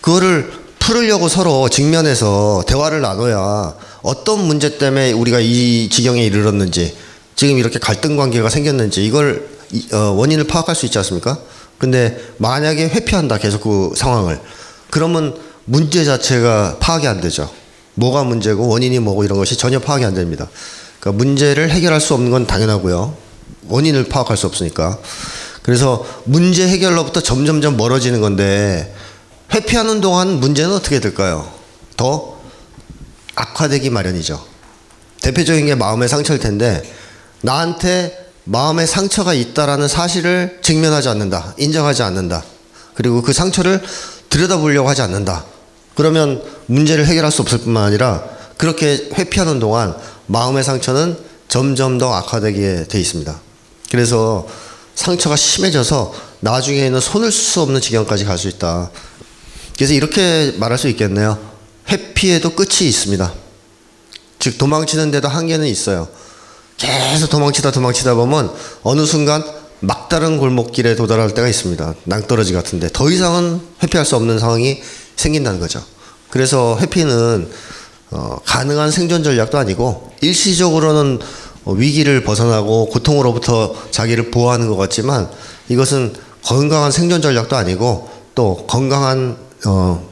그거를 0.00 0.50
풀으려고 0.78 1.28
서로 1.28 1.68
직면해서 1.68 2.64
대화를 2.66 3.02
나눠야 3.02 3.74
어떤 4.02 4.46
문제 4.46 4.78
때문에 4.78 5.12
우리가 5.12 5.40
이 5.40 5.88
지경에 5.90 6.24
이르렀는지 6.24 6.96
지금 7.36 7.58
이렇게 7.58 7.78
갈등 7.78 8.16
관계가 8.16 8.48
생겼는지 8.48 9.04
이걸 9.04 9.46
이- 9.72 9.86
어, 9.92 10.12
원인을 10.12 10.44
파악할 10.44 10.74
수 10.74 10.86
있지 10.86 10.96
않습니까? 10.98 11.38
근데 11.78 12.18
만약에 12.38 12.88
회피한다 12.88 13.38
계속 13.38 13.60
그 13.62 13.92
상황을 13.94 14.40
그러면 14.90 15.36
문제 15.66 16.04
자체가 16.04 16.78
파악이 16.80 17.06
안 17.06 17.20
되죠. 17.20 17.50
뭐가 17.94 18.24
문제고 18.24 18.66
원인이 18.68 18.98
뭐고 19.00 19.24
이런 19.24 19.38
것이 19.38 19.56
전혀 19.56 19.78
파악이 19.78 20.04
안 20.04 20.14
됩니다. 20.14 20.48
그러니까 21.00 21.24
문제를 21.24 21.70
해결할 21.70 22.00
수 22.00 22.14
없는 22.14 22.30
건 22.30 22.46
당연하고요. 22.46 23.16
원인을 23.68 24.04
파악할 24.04 24.36
수 24.36 24.46
없으니까. 24.46 24.98
그래서 25.62 26.06
문제 26.24 26.68
해결로부터 26.68 27.20
점점점 27.20 27.76
멀어지는 27.76 28.20
건데 28.20 28.94
회피하는 29.52 30.00
동안 30.00 30.40
문제는 30.40 30.72
어떻게 30.72 31.00
될까요? 31.00 31.50
더 31.96 32.38
악화되기 33.34 33.90
마련이죠. 33.90 34.44
대표적인 35.22 35.66
게 35.66 35.74
마음의 35.74 36.08
상처일 36.08 36.40
텐데 36.40 36.82
나한테 37.42 38.16
마음의 38.44 38.86
상처가 38.86 39.34
있다라는 39.34 39.88
사실을 39.88 40.60
직면하지 40.62 41.08
않는다. 41.08 41.54
인정하지 41.58 42.02
않는다. 42.02 42.42
그리고 42.94 43.22
그 43.22 43.32
상처를 43.32 43.82
들여다보려고 44.28 44.88
하지 44.88 45.02
않는다. 45.02 45.44
그러면 45.94 46.42
문제를 46.66 47.06
해결할 47.06 47.30
수 47.30 47.42
없을 47.42 47.58
뿐만 47.58 47.84
아니라 47.84 48.24
그렇게 48.56 49.08
회피하는 49.14 49.60
동안 49.60 49.94
마음의 50.30 50.62
상처는 50.62 51.18
점점 51.48 51.98
더 51.98 52.14
악화되게 52.14 52.86
돼 52.88 53.00
있습니다. 53.00 53.40
그래서 53.90 54.46
상처가 54.94 55.34
심해져서 55.34 56.14
나중에는 56.40 57.00
손을 57.00 57.32
쓸 57.32 57.42
수 57.42 57.60
없는 57.62 57.80
지경까지 57.80 58.24
갈 58.24 58.38
수 58.38 58.48
있다. 58.48 58.90
그래서 59.76 59.92
이렇게 59.92 60.54
말할 60.58 60.78
수 60.78 60.88
있겠네요. 60.88 61.38
회피에도 61.88 62.50
끝이 62.50 62.88
있습니다. 62.88 63.32
즉 64.38 64.58
도망치는 64.58 65.10
데도 65.10 65.26
한계는 65.26 65.66
있어요. 65.66 66.08
계속 66.76 67.28
도망치다 67.28 67.72
도망치다 67.72 68.14
보면 68.14 68.54
어느 68.82 69.04
순간 69.04 69.42
막다른 69.80 70.38
골목길에 70.38 70.94
도달할 70.94 71.34
때가 71.34 71.48
있습니다. 71.48 71.94
낭떠러지 72.04 72.52
같은데 72.52 72.88
더 72.92 73.10
이상은 73.10 73.60
회피할 73.82 74.06
수 74.06 74.14
없는 74.16 74.38
상황이 74.38 74.80
생긴다는 75.16 75.58
거죠. 75.58 75.82
그래서 76.30 76.78
회피는 76.80 77.50
어, 78.10 78.38
가능한 78.44 78.90
생존 78.90 79.22
전략도 79.22 79.58
아니고 79.58 80.10
일시적으로는 80.20 81.18
어, 81.64 81.72
위기를 81.72 82.24
벗어나고 82.24 82.86
고통으로부터 82.88 83.74
자기를 83.90 84.30
보호하는 84.30 84.68
것 84.68 84.76
같지만 84.76 85.30
이것은 85.68 86.14
건강한 86.42 86.90
생존 86.90 87.22
전략도 87.22 87.56
아니고 87.56 88.08
또 88.34 88.66
건강한 88.66 89.36
어, 89.66 90.08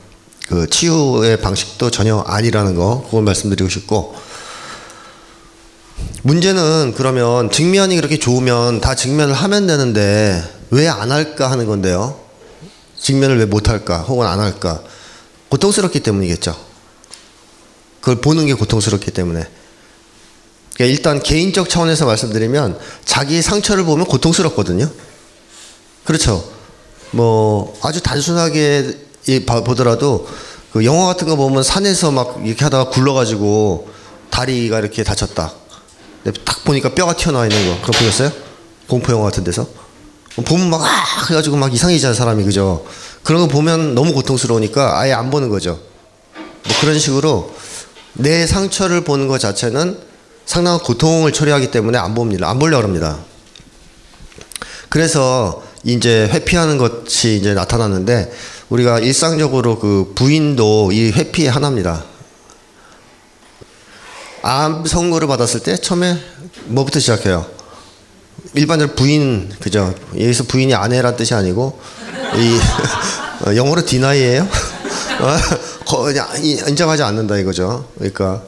그 0.49 0.69
치유의 0.69 1.41
방식도 1.41 1.91
전혀 1.91 2.19
아니라는 2.21 2.75
거 2.75 3.03
그걸 3.07 3.23
말씀드리고 3.23 3.69
싶고 3.69 4.15
문제는 6.23 6.95
그러면 6.97 7.51
직면이 7.51 7.97
그렇게 7.97 8.19
좋으면 8.19 8.81
다 8.81 8.95
직면을 8.95 9.35
하면 9.35 9.67
되는데 9.67 10.43
왜 10.71 10.87
안 10.89 11.11
할까 11.11 11.51
하는 11.51 11.67
건데요. 11.67 12.19
직면을 12.99 13.39
왜 13.39 13.47
못 13.47 13.69
할까 13.69 13.99
혹은 14.01 14.27
안 14.27 14.39
할까 14.41 14.81
고통스럽기 15.49 16.01
때문이겠죠. 16.01 16.68
그걸 18.01 18.21
보는 18.21 18.47
게 18.47 18.55
고통스럽기 18.55 19.11
때문에. 19.11 19.47
그러니까 20.75 20.97
일단 20.97 21.23
개인적 21.23 21.69
차원에서 21.69 22.07
말씀드리면 22.07 22.79
자기 23.05 23.43
상처를 23.43 23.85
보면 23.85 24.07
고통스럽거든요. 24.07 24.89
그렇죠. 26.05 26.49
뭐 27.11 27.77
아주 27.83 28.01
단순하게 28.01 29.07
보더라도 29.65 30.27
그 30.73 30.85
영화 30.85 31.07
같은 31.07 31.27
거 31.27 31.37
보면 31.37 31.63
산에서 31.63 32.11
막 32.11 32.41
이렇게 32.45 32.65
하다가 32.65 32.91
굴러가지고 32.91 33.89
다리가 34.31 34.79
이렇게 34.79 35.03
다쳤다. 35.03 35.53
딱 36.45 36.65
보니까 36.65 36.95
뼈가 36.95 37.15
튀어나와 37.15 37.47
있는 37.47 37.69
거. 37.69 37.81
그거 37.81 37.99
보셨어요? 37.99 38.31
공포 38.87 39.13
영화 39.13 39.25
같은 39.25 39.45
데서? 39.45 39.67
보면 40.45 40.71
막, 40.71 40.83
아, 40.83 41.27
해가지고 41.29 41.57
막 41.57 41.75
이상해지는 41.75 42.15
사람이, 42.15 42.45
그죠? 42.45 42.87
그런 43.23 43.41
거 43.41 43.49
보면 43.49 43.95
너무 43.95 44.13
고통스러우니까 44.13 45.01
아예 45.01 45.13
안 45.13 45.31
보는 45.31 45.49
거죠. 45.49 45.81
뭐 46.37 46.77
그런 46.81 46.99
식으로 46.99 47.53
내 48.19 48.47
상처를 48.47 49.03
보는 49.03 49.29
것 49.29 49.39
자체는 49.39 49.99
상당한 50.45 50.81
고통을 50.81 51.33
초래하기 51.33 51.71
때문에 51.71 51.99
안 51.99 52.15
봅니다. 52.15 52.51
안 52.51 52.59
보려고 52.59 52.83
합니다. 52.83 53.19
그래서 54.89 55.63
이제 55.85 56.29
회피하는 56.33 56.79
것이 56.79 57.37
이제 57.37 57.55
나타났는데 57.55 58.33
우리가 58.71 58.99
일상적으로 58.99 59.79
그 59.79 60.13
부인도 60.15 60.91
이 60.93 61.11
회피의 61.13 61.49
하나입니다. 61.49 62.05
암 64.43 64.85
선고를 64.85 65.29
받았을 65.29 65.61
때 65.61 65.77
처음에 65.77 66.19
뭐부터 66.67 66.99
시작해요? 67.01 67.47
일반적으로 68.55 68.97
부인 68.97 69.53
그죠? 69.61 69.95
여기서 70.15 70.45
부인이 70.45 70.75
아내란 70.75 71.17
뜻이 71.17 71.35
아니고 71.35 71.79
이 72.37 72.59
어, 73.47 73.55
영어로 73.57 73.85
디나이예요? 73.85 74.49
어, 75.21 75.37
거- 75.87 76.03
그냥 76.05 76.29
이- 76.43 76.61
인정하지 76.69 77.03
않는다 77.03 77.37
이거죠. 77.39 77.89
그러니까 77.97 78.43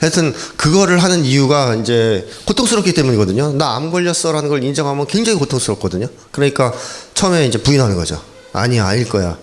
하여튼 0.00 0.34
그거를 0.56 1.02
하는 1.02 1.24
이유가 1.24 1.74
이제 1.74 2.26
고통스럽기 2.46 2.92
때문이거든요. 2.94 3.52
나 3.52 3.76
암 3.76 3.90
걸렸어라는 3.92 4.48
걸 4.48 4.62
인정하면 4.64 5.06
굉장히 5.06 5.38
고통스럽거든요. 5.38 6.08
그러니까 6.32 6.72
처음에 7.14 7.46
이제 7.46 7.58
부인하는 7.58 7.94
거죠. 7.96 8.20
아니야 8.52 8.86
아닐 8.86 9.08
거야. 9.08 9.36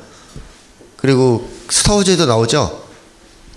그리고 0.97 1.47
스타워즈에도 1.69 2.25
나오죠. 2.25 2.81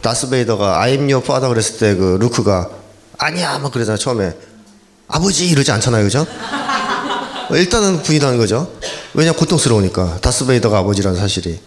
다스베이더가 0.02 0.80
I'm 0.84 1.00
your 1.10 1.18
father 1.24 1.48
그랬을 1.48 1.78
때 1.78 1.96
그 1.96 2.18
루크가 2.20 2.68
아니야 3.18 3.58
막 3.58 3.72
그러잖아요 3.72 3.98
처음에 3.98 4.36
아버지 5.08 5.48
이러지 5.48 5.72
않잖아요 5.72 6.04
그죠? 6.04 6.26
일단은 7.50 8.02
부인하는 8.02 8.38
거죠 8.38 8.70
왜냐 9.14 9.32
고통스러우니까 9.32 10.18
다스베이더가 10.20 10.78
아버지라는 10.78 11.18
사실이 11.18 11.58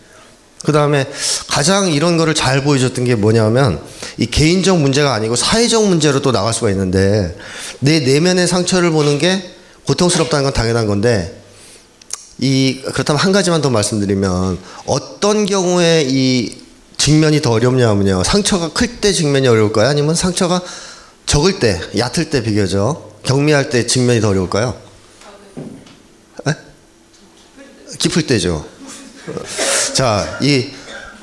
그 0.65 0.71
다음에 0.71 1.07
가장 1.47 1.91
이런 1.91 2.17
거를 2.17 2.33
잘 2.33 2.63
보여줬던 2.63 3.05
게 3.05 3.15
뭐냐면 3.15 3.81
이 4.17 4.25
개인적 4.25 4.79
문제가 4.79 5.13
아니고 5.13 5.35
사회적 5.35 5.87
문제로 5.87 6.21
또 6.21 6.31
나갈 6.31 6.53
수가 6.53 6.69
있는데 6.71 7.37
내 7.79 7.99
내면의 8.01 8.47
상처를 8.47 8.91
보는 8.91 9.19
게 9.19 9.55
고통스럽다는 9.85 10.43
건 10.43 10.53
당연한 10.53 10.85
건데 10.87 11.41
이 12.39 12.81
그렇다면 12.93 13.21
한 13.21 13.31
가지만 13.31 13.61
더 13.61 13.69
말씀드리면 13.69 14.59
어떤 14.85 15.45
경우에 15.45 16.05
이 16.07 16.57
직면이 16.97 17.41
더 17.41 17.51
어렵냐면요. 17.51 18.23
상처가 18.23 18.73
클 18.73 18.99
때 18.99 19.13
직면이 19.13 19.47
어려울까요? 19.47 19.87
아니면 19.87 20.15
상처가 20.15 20.61
적을 21.25 21.59
때 21.59 21.79
얕을 21.97 22.29
때 22.29 22.43
비교적 22.43 23.23
경미할 23.23 23.69
때 23.69 23.87
직면이 23.87 24.19
더 24.19 24.29
어려울까요? 24.29 24.75
에? 26.47 26.51
깊을 27.97 28.27
때죠 28.27 28.65
자 29.99 30.39
이 30.41 30.69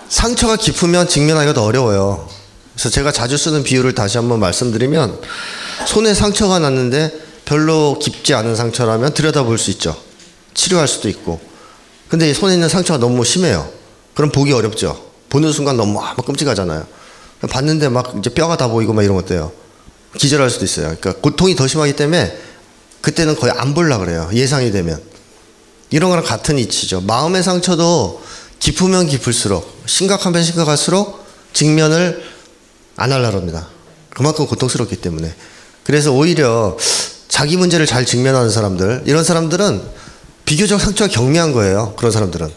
상처가 0.09 0.57
깊으면 0.57 1.09
직면하기가 1.09 1.55
더 1.55 1.65
어려워요 1.65 2.29
그래서 2.75 2.91
제가 2.91 3.11
자주 3.11 3.37
쓰는 3.37 3.63
비유를 3.63 3.95
다시 3.95 4.19
한번 4.19 4.39
말씀드리면 4.41 5.21
손에 5.87 6.15
상처가 6.15 6.59
났는데 6.59 7.13
별로 7.45 7.99
깊지 7.99 8.35
않은 8.35 8.55
상처라면 8.55 9.15
들여다볼 9.15 9.57
수 9.59 9.71
있죠 9.71 10.07
치료할 10.57 10.89
수도 10.89 11.09
있고. 11.09 11.39
근데 12.09 12.31
이 12.31 12.35
손에 12.35 12.55
있는 12.55 12.69
상처가 12.69 12.99
너무 12.99 13.25
심해요. 13.25 13.69
그럼 14.15 14.31
보기 14.33 14.53
어렵죠. 14.53 15.05
보는 15.29 15.53
순간 15.53 15.77
너무 15.77 16.01
아, 16.01 16.15
막 16.17 16.25
끔찍하잖아요. 16.25 16.87
봤는데 17.51 17.91
막 17.91 18.15
이제 18.19 18.31
뼈가 18.31 18.57
다 18.57 18.69
보이고 18.69 18.93
막 18.93 19.03
이런 19.03 19.17
것도요. 19.17 19.53
기절할 20.17 20.49
수도 20.49 20.65
있어요. 20.65 20.87
그러니까 20.87 21.15
고통이 21.21 21.55
더 21.55 21.67
심하기 21.69 21.95
때문에 21.95 22.37
그때는 23.03 23.37
거의 23.37 23.53
안 23.55 23.75
볼라 23.75 23.99
그래요. 23.99 24.31
예상이 24.33 24.73
되면. 24.73 25.01
이런 25.91 26.11
거랑 26.11 26.25
같은 26.25 26.59
이치죠. 26.59 27.03
마음의 27.03 27.43
상처도 27.43 28.23
깊으면 28.59 29.07
깊을수록 29.07 29.83
심각하면 29.87 30.43
심각할수록 30.43 31.25
직면을 31.53 32.23
안 32.97 33.13
하려고 33.13 33.37
합니다. 33.37 33.69
그만큼 34.11 34.47
고통스럽기 34.47 34.97
때문에. 34.97 35.35
그래서 35.85 36.13
오히려 36.13 36.77
자기 37.29 37.57
문제를 37.57 37.87
잘 37.87 38.07
직면하는 38.07 38.51
사람들, 38.51 39.03
이런 39.07 39.23
사람들은 39.23 39.83
비교적 40.47 40.81
상처가 40.81 41.11
경미한 41.11 41.53
거예요. 41.53 41.95
그런 41.97 42.11
사람들은. 42.11 42.49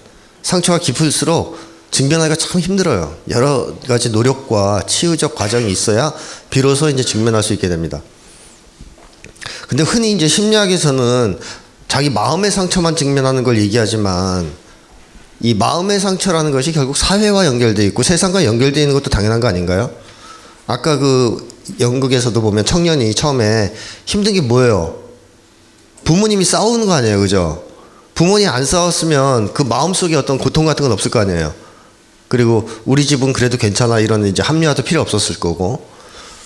상처가 0.41 0.79
깊을수록 0.79 1.57
직면하기가 1.91 2.35
참 2.35 2.61
힘들어요. 2.61 3.15
여러 3.29 3.75
가지 3.87 4.09
노력과 4.09 4.83
치유적 4.87 5.35
과정이 5.35 5.71
있어야 5.71 6.13
비로소 6.49 6.89
이제 6.89 7.03
직면할 7.03 7.43
수 7.43 7.53
있게 7.53 7.67
됩니다. 7.67 8.01
근데 9.67 9.83
흔히 9.83 10.11
이제 10.11 10.27
심리학에서는 10.27 11.39
자기 11.87 12.09
마음의 12.09 12.51
상처만 12.51 12.95
직면하는 12.95 13.43
걸 13.43 13.57
얘기하지만 13.57 14.49
이 15.41 15.53
마음의 15.53 15.99
상처라는 15.99 16.51
것이 16.51 16.71
결국 16.71 16.97
사회와 16.97 17.45
연결돼 17.45 17.85
있고 17.87 18.03
세상과 18.03 18.43
연결돼 18.45 18.81
있는 18.81 18.93
것도 18.93 19.09
당연한 19.09 19.39
거 19.39 19.47
아닌가요? 19.47 19.91
아까 20.67 20.97
그 20.97 21.47
연극에서도 21.79 22.39
보면 22.41 22.65
청년이 22.65 23.13
처음에 23.15 23.73
힘든 24.05 24.33
게 24.33 24.41
뭐예요? 24.41 24.97
부모님이 26.03 26.43
싸우는 26.43 26.85
거 26.85 26.93
아니에요, 26.93 27.19
그죠? 27.19 27.63
부모님 28.15 28.49
안 28.49 28.65
싸웠으면 28.65 29.53
그 29.53 29.61
마음속에 29.61 30.15
어떤 30.15 30.37
고통 30.37 30.65
같은 30.65 30.83
건 30.83 30.91
없을 30.91 31.09
거 31.09 31.19
아니에요. 31.19 31.53
그리고 32.27 32.67
우리 32.85 33.05
집은 33.05 33.33
그래도 33.33 33.57
괜찮아 33.57 33.99
이런 33.99 34.25
이제 34.25 34.43
합리화도 34.43 34.83
필요 34.83 35.01
없었을 35.01 35.39
거고 35.39 35.87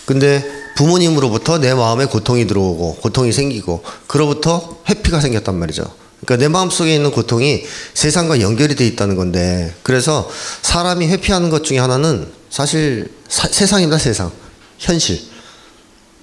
근데 0.06 0.45
부모님으로부터 0.77 1.60
내 1.60 1.73
마음에 1.73 2.06
고통이 2.06 2.47
들어오고 2.47 2.97
고통이 3.01 3.32
생기고 3.32 3.84
그로부터 4.08 4.77
회피가 4.89 5.19
생겼단 5.19 5.56
말이죠. 5.56 6.02
그러니까 6.25 6.38
내 6.38 6.47
마음속에 6.47 6.95
있는 6.95 7.12
고통이 7.12 7.63
세상과 7.93 8.41
연결이 8.41 8.75
돼 8.75 8.86
있다는 8.88 9.15
건데 9.15 9.73
그래서 9.83 10.29
사람이 10.62 11.07
회피하는 11.07 11.49
것 11.49 11.63
중에 11.63 11.79
하나는 11.79 12.27
사실 12.49 13.12
사- 13.27 13.47
세상입니다 13.47 13.97
세상 13.97 14.31
현실 14.77 15.21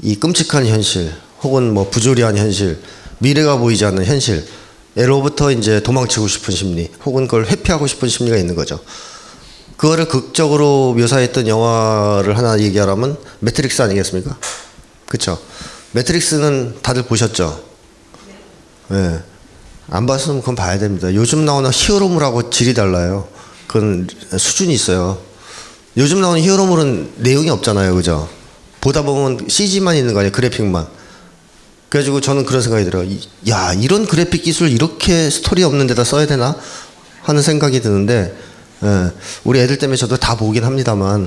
이 0.03 0.15
끔찍한 0.17 0.67
현실 0.67 1.13
혹은 1.43 1.73
뭐 1.75 1.89
부조리한 1.91 2.37
현실 2.37 2.81
미래가 3.19 3.57
보이지 3.59 3.85
않는 3.85 4.05
현실 4.05 4.47
으로부터 4.97 5.53
이제 5.53 5.81
도망치고 5.83 6.27
싶은 6.29 6.55
심리 6.55 6.89
혹은 7.05 7.27
그걸 7.27 7.47
회피하고 7.47 7.87
싶은 7.87 8.09
심리가 8.09 8.37
있는 8.37 8.55
거죠. 8.55 8.81
그거를 9.77 10.09
극적으로 10.09 10.95
묘사했던 10.95 11.47
영화를 11.49 12.37
하나 12.37 12.59
얘기하라면 12.59 13.17
매트릭스 13.39 13.81
아니겠습니까? 13.83 14.37
그쵸? 15.09 15.39
매트릭스는 15.93 16.79
다들 16.83 17.05
보셨죠? 17.05 17.63
예. 18.93 19.21
안 19.91 20.07
봤으면 20.07 20.41
그건 20.41 20.55
봐야 20.55 20.79
됩니다. 20.79 21.13
요즘 21.15 21.45
나오는 21.45 21.69
히어로물하고 21.73 22.51
질이 22.51 22.75
달라요. 22.75 23.27
그건 23.67 24.07
수준이 24.37 24.73
있어요. 24.73 25.19
요즘 25.97 26.21
나오는 26.21 26.41
히어로물은 26.41 27.15
내용이 27.17 27.51
없잖아요. 27.51 27.95
그죠? 27.97 28.29
보다 28.81 29.03
보면 29.03 29.47
CG만 29.49 29.97
있는 29.97 30.15
거 30.15 30.21
아니에요. 30.21 30.33
그래픽만. 30.33 30.87
그래가지고 31.89 32.21
저는 32.21 32.45
그런 32.47 32.63
생각이 32.63 32.85
들어요. 32.85 33.03
이- 33.05 33.21
야, 33.49 33.73
이런 33.73 34.07
그래픽 34.07 34.45
기술 34.45 34.71
이렇게 34.71 35.29
스토리 35.29 35.65
없는 35.65 35.89
데다 35.89 36.05
써야 36.05 36.27
되나? 36.27 36.55
하는 37.23 37.43
생각이 37.43 37.81
드는데, 37.83 38.35
예, 38.85 39.11
우리 39.45 39.59
애들 39.59 39.77
때문에 39.79 39.97
저도 39.97 40.17
다 40.17 40.37
보긴 40.37 40.65
합니다만, 40.65 41.27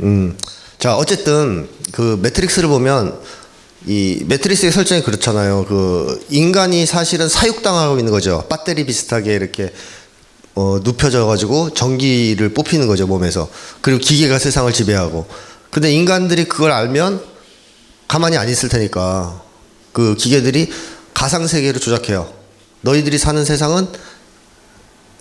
음. 0.00 0.36
자, 0.78 0.96
어쨌든, 0.96 1.68
그 1.92 2.18
매트릭스를 2.22 2.68
보면, 2.70 3.20
이 3.86 4.22
매트릭스의 4.26 4.72
설정이 4.72 5.02
그렇잖아요. 5.02 5.64
그, 5.66 6.24
인간이 6.30 6.84
사실은 6.84 7.28
사육당하고 7.28 7.98
있는 7.98 8.12
거죠. 8.12 8.44
배터리 8.48 8.84
비슷하게 8.84 9.34
이렇게, 9.34 9.72
어, 10.54 10.80
눕혀져 10.82 11.26
가지고 11.26 11.72
전기를 11.72 12.52
뽑히는 12.54 12.88
거죠, 12.88 13.06
몸에서. 13.06 13.48
그리고 13.80 14.00
기계가 14.00 14.38
세상을 14.38 14.72
지배하고. 14.72 15.26
근데 15.70 15.92
인간들이 15.92 16.44
그걸 16.46 16.72
알면 16.72 17.22
가만히 18.08 18.36
안 18.36 18.48
있을 18.48 18.68
테니까 18.68 19.42
그 19.92 20.16
기계들이 20.16 20.72
가상 21.14 21.46
세계를 21.46 21.80
조작해요. 21.80 22.32
너희들이 22.80 23.18
사는 23.18 23.44
세상은 23.44 23.86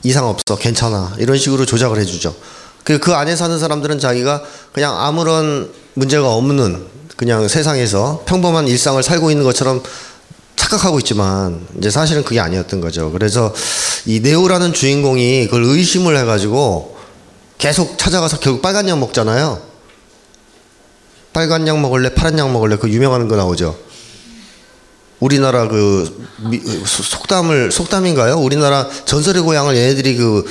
이상 0.04 0.28
없어, 0.28 0.58
괜찮아. 0.58 1.16
이런 1.20 1.38
식으로 1.38 1.66
조작을 1.66 2.00
해주죠. 2.00 2.36
그, 2.84 3.00
그 3.00 3.14
안에 3.14 3.36
사는 3.36 3.60
사람들은 3.60 4.00
자기가 4.00 4.44
그냥 4.72 5.00
아무런 5.00 5.72
문제가 5.94 6.34
없는 6.34 6.97
그냥 7.18 7.48
세상에서 7.48 8.24
평범한 8.26 8.68
일상을 8.68 9.02
살고 9.02 9.32
있는 9.32 9.44
것처럼 9.44 9.82
착각하고 10.56 11.00
있지만 11.00 11.66
이제 11.78 11.90
사실은 11.90 12.24
그게 12.24 12.40
아니었던 12.40 12.80
거죠. 12.80 13.12
그래서 13.12 13.54
이 14.06 14.20
네오라는 14.20 14.74
주인공이 14.74 15.46
그걸 15.46 15.64
의심을 15.64 16.16
해가지고 16.18 16.96
계속 17.58 17.98
찾아가서 17.98 18.40
결국 18.40 18.62
빨간 18.62 18.88
약 18.88 19.00
먹잖아요. 19.00 19.62
빨간 21.34 21.68
약 21.68 21.80
먹을래, 21.80 22.14
파란 22.14 22.38
약 22.40 22.52
먹을래, 22.52 22.78
그 22.78 22.90
유명한 22.90 23.28
거 23.28 23.36
나오죠. 23.36 23.78
우리나라 25.20 25.68
그 25.68 26.28
미- 26.50 26.60
소- 26.86 27.04
속담을 27.04 27.72
속담인가요? 27.72 28.36
우리나라 28.38 28.88
전설의 29.06 29.42
고향을 29.42 29.76
얘네들이 29.76 30.16
그 30.18 30.46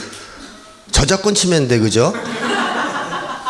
저작권 0.90 1.34
침해인데 1.34 1.78
그죠? 1.78 2.12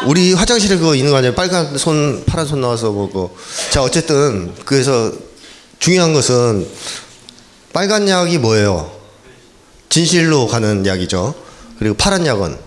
우리 0.05 0.35
화장실에 0.35 0.77
그거 0.77 0.95
있는 0.95 1.11
거 1.11 1.17
아니에요? 1.17 1.35
빨간 1.35 1.77
손, 1.79 2.25
파란 2.27 2.47
손 2.47 2.61
나와서 2.61 2.91
뭐고. 2.91 3.37
자 3.71 3.83
어쨌든 3.83 4.55
그래서 4.65 5.13
중요한 5.79 6.13
것은 6.13 6.67
빨간 7.73 8.09
약이 8.09 8.39
뭐예요? 8.39 8.93
진실로 9.89 10.47
가는 10.47 10.85
약이죠. 10.87 11.35
그리고 11.79 11.97
파란 11.97 12.27
약은 12.27 12.59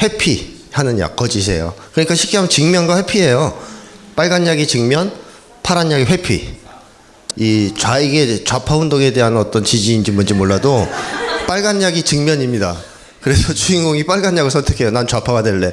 회피하는 0.00 0.98
약, 0.98 1.16
거짓이에요. 1.16 1.74
그러니까 1.92 2.14
쉽게 2.14 2.36
하면 2.36 2.50
직면과 2.50 2.98
회피예요. 2.98 3.58
빨간 4.16 4.46
약이 4.46 4.66
직면, 4.66 5.12
파란 5.62 5.90
약이 5.90 6.04
회피. 6.04 6.54
이 7.36 7.74
좌익의 7.76 8.44
좌파 8.44 8.76
운동에 8.76 9.12
대한 9.12 9.36
어떤 9.36 9.64
지지인지 9.64 10.12
뭔지 10.12 10.34
몰라도 10.34 10.88
빨간 11.48 11.82
약이 11.82 12.04
직면입니다. 12.04 12.76
그래서 13.20 13.52
주인공이 13.54 14.04
빨간 14.04 14.36
약을 14.36 14.50
선택해요. 14.50 14.90
난 14.90 15.06
좌파가 15.06 15.42
될래. 15.42 15.72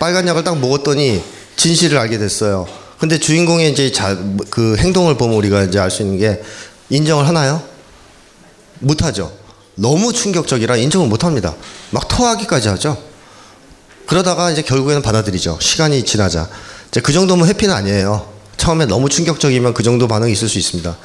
빨간 0.00 0.26
약을 0.26 0.42
딱 0.42 0.58
먹었더니 0.58 1.22
진실을 1.56 1.98
알게 1.98 2.16
됐어요. 2.16 2.66
근데 2.98 3.18
주인공의 3.18 3.70
이제 3.70 3.92
자, 3.92 4.16
그 4.48 4.76
행동을 4.78 5.16
보면 5.16 5.36
우리가 5.36 5.62
이제 5.64 5.78
알 5.78 5.90
수 5.90 6.02
있는 6.02 6.18
게 6.18 6.42
인정을 6.88 7.28
하나요? 7.28 7.62
못하죠. 8.78 9.30
너무 9.74 10.12
충격적이라 10.12 10.76
인정을 10.76 11.06
못합니다. 11.06 11.54
막 11.90 12.08
토하기까지 12.08 12.68
하죠. 12.70 12.96
그러다가 14.06 14.50
이제 14.50 14.62
결국에는 14.62 15.02
받아들이죠. 15.02 15.58
시간이 15.60 16.02
지나자. 16.04 16.48
이제 16.88 17.00
그 17.00 17.12
정도면 17.12 17.46
회피는 17.48 17.74
아니에요. 17.74 18.26
처음에 18.56 18.86
너무 18.86 19.10
충격적이면 19.10 19.74
그 19.74 19.82
정도 19.82 20.08
반응이 20.08 20.32
있을 20.32 20.48
수 20.48 20.58
있습니다. 20.58 20.96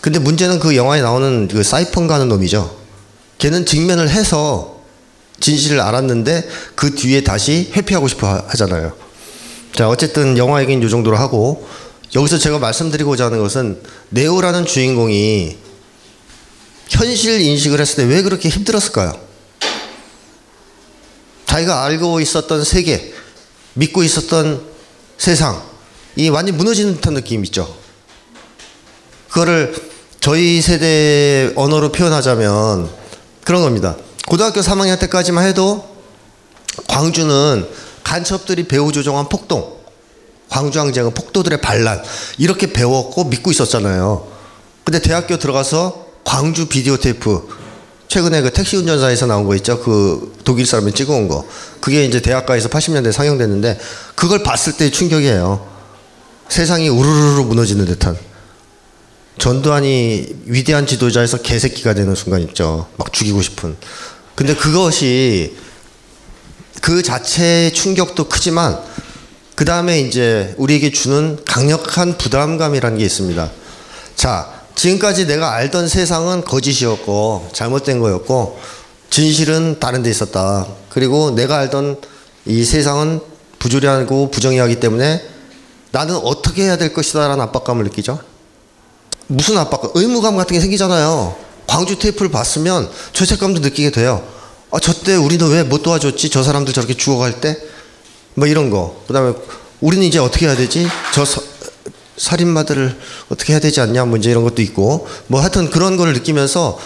근데 0.00 0.20
문제는 0.20 0.60
그 0.60 0.76
영화에 0.76 1.02
나오는 1.02 1.48
그 1.48 1.64
사이펀가 1.64 2.14
하는 2.14 2.28
놈이죠. 2.28 2.76
걔는 3.38 3.66
직면을 3.66 4.08
해서 4.08 4.77
진실을 5.40 5.80
알았는데 5.80 6.48
그 6.74 6.94
뒤에 6.94 7.22
다시 7.22 7.70
회피하고 7.74 8.08
싶어 8.08 8.26
하- 8.28 8.44
하잖아요. 8.48 8.92
자, 9.74 9.88
어쨌든 9.88 10.36
영화 10.38 10.60
얘기는 10.62 10.84
이 10.84 10.90
정도로 10.90 11.16
하고 11.16 11.68
여기서 12.14 12.38
제가 12.38 12.58
말씀드리고자 12.58 13.26
하는 13.26 13.38
것은 13.38 13.82
네오라는 14.10 14.66
주인공이 14.66 15.56
현실 16.88 17.40
인식을 17.40 17.80
했을 17.80 17.96
때 17.96 18.04
왜 18.04 18.22
그렇게 18.22 18.48
힘들었을까요? 18.48 19.12
자기가 21.46 21.84
알고 21.84 22.20
있었던 22.20 22.64
세계, 22.64 23.12
믿고 23.74 24.02
있었던 24.02 24.62
세상, 25.16 25.62
이 26.16 26.28
완전 26.28 26.56
무너지는 26.56 26.94
듯한 26.96 27.14
느낌 27.14 27.44
있죠. 27.46 27.74
그거를 29.28 29.74
저희 30.20 30.60
세대 30.60 31.52
언어로 31.56 31.92
표현하자면 31.92 32.90
그런 33.44 33.62
겁니다. 33.62 33.96
고등학교 34.28 34.60
3학년 34.60 34.98
때까지만 34.98 35.46
해도 35.46 35.88
광주는 36.86 37.66
간첩들이 38.04 38.68
배후 38.68 38.92
조종한 38.92 39.26
폭동, 39.30 39.78
광주항쟁은 40.50 41.14
폭도들의 41.14 41.62
반란 41.62 42.02
이렇게 42.36 42.70
배웠고 42.70 43.24
믿고 43.24 43.50
있었잖아요. 43.50 44.28
근데 44.84 45.00
대학교 45.00 45.38
들어가서 45.38 46.08
광주 46.24 46.68
비디오 46.68 46.98
테이프 46.98 47.48
최근에 48.08 48.42
그 48.42 48.52
택시 48.52 48.76
운전사에서 48.76 49.24
나온 49.24 49.44
거 49.44 49.54
있죠. 49.56 49.80
그 49.80 50.36
독일 50.44 50.66
사람이 50.66 50.92
찍어온 50.92 51.28
거. 51.28 51.46
그게 51.80 52.04
이제 52.04 52.20
대학가에서 52.20 52.68
80년대 52.68 53.12
상영됐는데 53.12 53.78
그걸 54.14 54.42
봤을 54.42 54.74
때 54.74 54.90
충격이에요. 54.90 55.66
세상이 56.50 56.90
우르르르 56.90 57.42
무너지는 57.44 57.86
듯한. 57.86 58.18
전두환이 59.38 60.26
위대한 60.46 60.86
지도자에서 60.86 61.38
개새끼가 61.38 61.94
되는 61.94 62.14
순간 62.14 62.42
있죠. 62.42 62.88
막 62.96 63.12
죽이고 63.12 63.40
싶은. 63.40 63.76
근데 64.38 64.54
그것이 64.54 65.56
그 66.80 67.02
자체의 67.02 67.74
충격도 67.74 68.28
크지만 68.28 68.78
그 69.56 69.64
다음에 69.64 69.98
이제 70.00 70.54
우리에게 70.58 70.92
주는 70.92 71.40
강력한 71.44 72.16
부담감이라는 72.16 72.98
게 72.98 73.04
있습니다. 73.04 73.50
자, 74.14 74.62
지금까지 74.76 75.26
내가 75.26 75.54
알던 75.54 75.88
세상은 75.88 76.44
거짓이었고 76.44 77.48
잘못된 77.52 77.98
거였고 77.98 78.60
진실은 79.10 79.80
다른 79.80 80.04
데 80.04 80.10
있었다. 80.10 80.68
그리고 80.88 81.32
내가 81.32 81.58
알던 81.58 82.00
이 82.46 82.62
세상은 82.62 83.18
부조리하고 83.58 84.30
부정의하기 84.30 84.78
때문에 84.78 85.20
나는 85.90 86.14
어떻게 86.14 86.62
해야 86.62 86.76
될 86.76 86.92
것이다라는 86.92 87.40
압박감을 87.40 87.82
느끼죠. 87.86 88.20
무슨 89.26 89.58
압박감? 89.58 89.90
의무감 89.94 90.36
같은 90.36 90.54
게 90.54 90.60
생기잖아요. 90.60 91.47
광주 91.68 91.98
테이프를 91.98 92.30
봤으면 92.32 92.90
죄책감도 93.12 93.60
느끼게 93.60 93.90
돼요. 93.92 94.26
아, 94.72 94.80
저때 94.80 95.14
우리는 95.14 95.46
왜 95.48 95.62
못 95.62 95.82
도와줬지? 95.82 96.30
저 96.30 96.42
사람들 96.42 96.74
저렇게 96.74 96.94
죽어갈 96.94 97.40
때? 97.40 97.56
뭐 98.34 98.46
이런 98.48 98.70
거. 98.70 99.02
그 99.06 99.12
다음에 99.12 99.34
우리는 99.80 100.04
이제 100.04 100.18
어떻게 100.18 100.46
해야 100.46 100.56
되지? 100.56 100.88
저 101.14 101.24
서, 101.24 101.40
살인마들을 102.16 102.98
어떻게 103.30 103.52
해야 103.52 103.60
되지 103.60 103.80
않냐? 103.80 104.04
뭐 104.06 104.18
이제 104.18 104.30
이런 104.30 104.42
것도 104.44 104.62
있고. 104.62 105.06
뭐 105.28 105.40
하여튼 105.40 105.70
그런 105.70 105.96
거를 105.96 106.14
느끼면서 106.14 106.78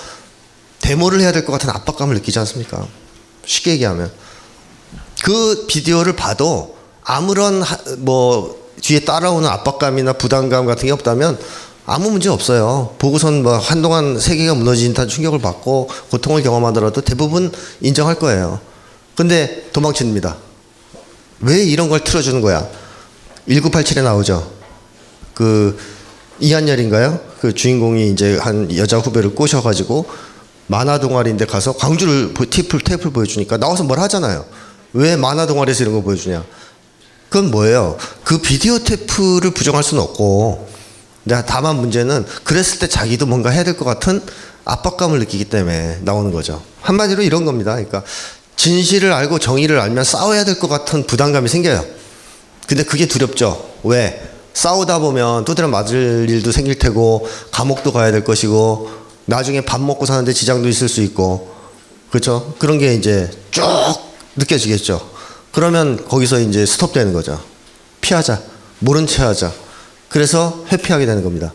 데모를 0.81 1.21
해야 1.21 1.33
될 1.33 1.45
것 1.45 1.53
같은 1.53 1.71
압박감을 1.71 2.15
느끼지 2.17 2.39
않습니까? 2.41 2.87
쉽게 3.47 3.73
얘기하면. 3.73 4.11
그 5.25 5.67
비디오를 5.69 6.17
봐도 6.17 6.77
아무런 7.05 7.63
하- 7.63 7.79
뭐 7.99 8.61
뒤에 8.81 9.01
따라오는 9.01 9.49
압박감이나 9.49 10.15
부담감 10.15 10.67
같은 10.67 10.87
게 10.87 10.93
없다면 10.93 11.39
아무 11.85 12.11
문제 12.11 12.29
없어요. 12.29 12.95
보고선 12.99 13.43
뭐 13.43 13.59
한동안 13.59 14.19
세계가 14.19 14.55
무너진 14.55 14.89
듯한 14.93 15.09
충격을 15.09 15.41
받고 15.41 15.89
고통을 16.11 16.43
경험하더라도 16.43 17.01
대부분 17.01 17.51
인정할 17.81 18.15
거예요. 18.17 18.61
근데 19.17 19.69
도망칩니다. 19.73 20.37
왜 21.41 21.63
이런 21.65 21.89
걸 21.89 22.01
틀어주는 22.05 22.41
거야? 22.41 22.67
1987에 23.49 24.03
나오죠. 24.03 24.49
그 25.35 25.77
이한열인가요? 26.39 27.19
그 27.41 27.53
주인공이 27.53 28.11
이제 28.11 28.39
한 28.39 28.75
여자 28.77 28.99
후배를 28.99 29.35
꼬셔가지고 29.35 30.07
만화 30.69 31.01
동아리인데 31.01 31.47
가서 31.47 31.73
광주를 31.73 32.33
보- 32.33 32.49
테이프 32.49 32.79
테이프를 32.79 33.13
보여주니까 33.13 33.57
나와서 33.57 33.83
뭘 33.83 33.99
하잖아요. 34.01 34.45
왜 34.93 35.17
만화 35.17 35.47
동아리에서 35.47 35.83
이런 35.83 35.95
거 35.95 36.03
보여주냐? 36.03 36.45
그건 37.29 37.51
뭐예요? 37.51 37.97
그 38.25 38.39
비디오 38.39 38.79
테이프를 38.79 39.51
부정할 39.53 39.83
수는 39.83 40.03
없고, 40.03 40.69
다만 41.47 41.77
문제는 41.77 42.25
그랬을 42.45 42.79
때 42.79 42.89
자기도 42.89 43.27
뭔가 43.27 43.51
해야 43.51 43.65
될 43.65 43.77
것 43.77 43.85
같은 43.85 44.21
압박감을 44.65 45.19
느끼기 45.21 45.47
때문에 45.47 45.99
나오는 46.03 46.31
거죠. 46.33 46.63
한마디로 46.83 47.23
이런 47.23 47.45
겁니다. 47.45 47.73
그러니까 47.73 48.03
진실을 48.57 49.13
알고 49.13 49.39
정의를 49.39 49.81
알면 49.81 50.05
싸워야 50.05 50.45
될 50.45 50.59
것 50.59 50.69
같은 50.69 51.05
부담감이 51.07 51.49
생겨요. 51.49 51.85
근데 52.67 52.85
그게 52.85 53.07
두렵죠. 53.07 53.71
왜? 53.85 54.29
싸우다 54.55 54.99
보면 54.99 55.45
두드려 55.45 55.67
맞을 55.69 56.27
일도 56.29 56.53
생길 56.53 56.79
테고 56.79 57.27
감옥도 57.51 57.93
가야 57.93 58.13
될 58.13 58.23
것이고 58.23 58.91
나중에 59.25 59.63
밥 59.63 59.81
먹고 59.81 60.05
사는데 60.07 60.33
지장도 60.33 60.69
있을 60.69 60.89
수 60.89 61.01
있고 61.03 61.51
그렇죠? 62.11 62.55
그런 62.59 62.79
게 62.79 62.95
이제 62.95 63.31
쭉 63.51 63.63
느껴지겠죠. 64.37 65.11
그러면 65.53 66.05
거기서 66.07 66.41
이제 66.41 66.67
스톱되는 66.67 67.13
거죠. 67.13 67.43
피하자. 68.01 68.41
모른 68.81 69.07
채 69.07 69.23
하자. 69.23 69.53
그래서 70.13 70.65
회피하게 70.71 71.07
되는 71.07 71.25
겁니다. 71.25 71.53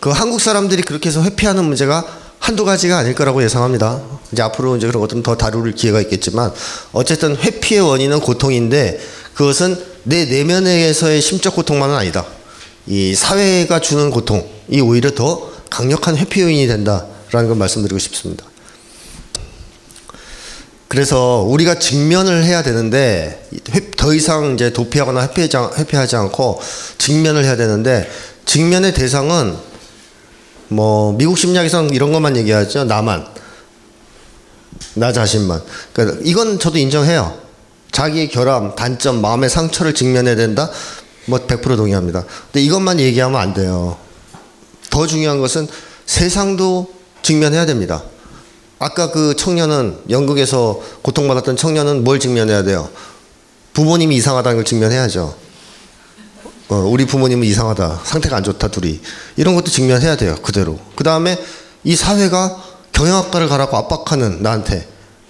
그 0.00 0.10
한국 0.10 0.40
사람들이 0.40 0.82
그렇게 0.82 1.08
해서 1.08 1.22
회피하는 1.22 1.64
문제가 1.64 2.06
한두 2.38 2.64
가지가 2.64 2.98
아닐 2.98 3.14
거라고 3.14 3.42
예상합니다. 3.42 4.00
이제 4.30 4.42
앞으로 4.42 4.76
이제 4.76 4.86
그런 4.86 5.00
것들은 5.00 5.22
더 5.24 5.36
다룰 5.36 5.72
기회가 5.72 6.00
있겠지만 6.02 6.52
어쨌든 6.92 7.36
회피의 7.36 7.80
원인은 7.80 8.20
고통인데 8.20 9.00
그것은 9.34 9.76
내 10.04 10.26
내면에서의 10.26 11.20
심적 11.20 11.56
고통만은 11.56 11.96
아니다. 11.96 12.24
이 12.86 13.14
사회가 13.16 13.80
주는 13.80 14.10
고통이 14.10 14.80
오히려 14.80 15.10
더 15.10 15.50
강력한 15.68 16.16
회피 16.16 16.42
요인이 16.42 16.68
된다라는 16.68 17.48
걸 17.48 17.56
말씀드리고 17.56 17.98
싶습니다. 17.98 18.44
그래서 20.88 21.42
우리가 21.48 21.78
직면을 21.78 22.44
해야 22.44 22.62
되는데 22.62 23.48
회- 23.74 23.90
더 23.96 24.14
이상 24.14 24.54
이제 24.54 24.72
도피하거나 24.72 25.22
회피하지, 25.22 25.56
않- 25.56 25.70
회피하지 25.76 26.16
않고 26.16 26.60
직면을 26.98 27.44
해야 27.44 27.56
되는데 27.56 28.08
직면의 28.44 28.94
대상은 28.94 29.56
뭐 30.68 31.12
미국 31.12 31.38
심리학에서는 31.38 31.90
이런 31.92 32.12
것만 32.12 32.36
얘기하죠. 32.36 32.84
나만 32.84 33.26
나 34.94 35.12
자신만. 35.12 35.60
그러니까 35.92 36.20
이건 36.24 36.58
저도 36.58 36.78
인정해요. 36.78 37.36
자기의 37.92 38.28
결함, 38.28 38.74
단점, 38.76 39.20
마음의 39.20 39.48
상처를 39.50 39.94
직면해야 39.94 40.36
된다. 40.36 40.70
뭐 41.26 41.40
100% 41.46 41.76
동의합니다. 41.76 42.24
근데 42.52 42.60
이것만 42.64 43.00
얘기하면 43.00 43.40
안 43.40 43.54
돼요. 43.54 43.96
더 44.90 45.06
중요한 45.06 45.40
것은 45.40 45.66
세상도 46.04 46.92
직면해야 47.22 47.66
됩니다. 47.66 48.02
아까 48.78 49.10
그 49.10 49.34
청년은 49.36 50.00
영국에서 50.10 50.80
고통받았던 51.02 51.56
청년은 51.56 52.04
뭘 52.04 52.20
직면해야 52.20 52.62
돼요? 52.62 52.88
부모님이 53.72 54.16
이상하다는 54.16 54.56
걸 54.56 54.64
직면해야죠. 54.64 55.34
어, 56.68 56.74
우리 56.74 57.06
부모님은 57.06 57.46
이상하다. 57.46 58.00
상태가 58.04 58.36
안 58.36 58.42
좋다, 58.42 58.68
둘이. 58.68 59.00
이런 59.36 59.54
것도 59.54 59.70
직면해야 59.70 60.16
돼요, 60.16 60.36
그대로. 60.42 60.78
그 60.96 61.04
다음에 61.04 61.38
이 61.84 61.94
사회가 61.94 62.62
경영학과를 62.92 63.48
가라고 63.48 63.76
압박하는 63.76 64.42
나한테 64.42 64.88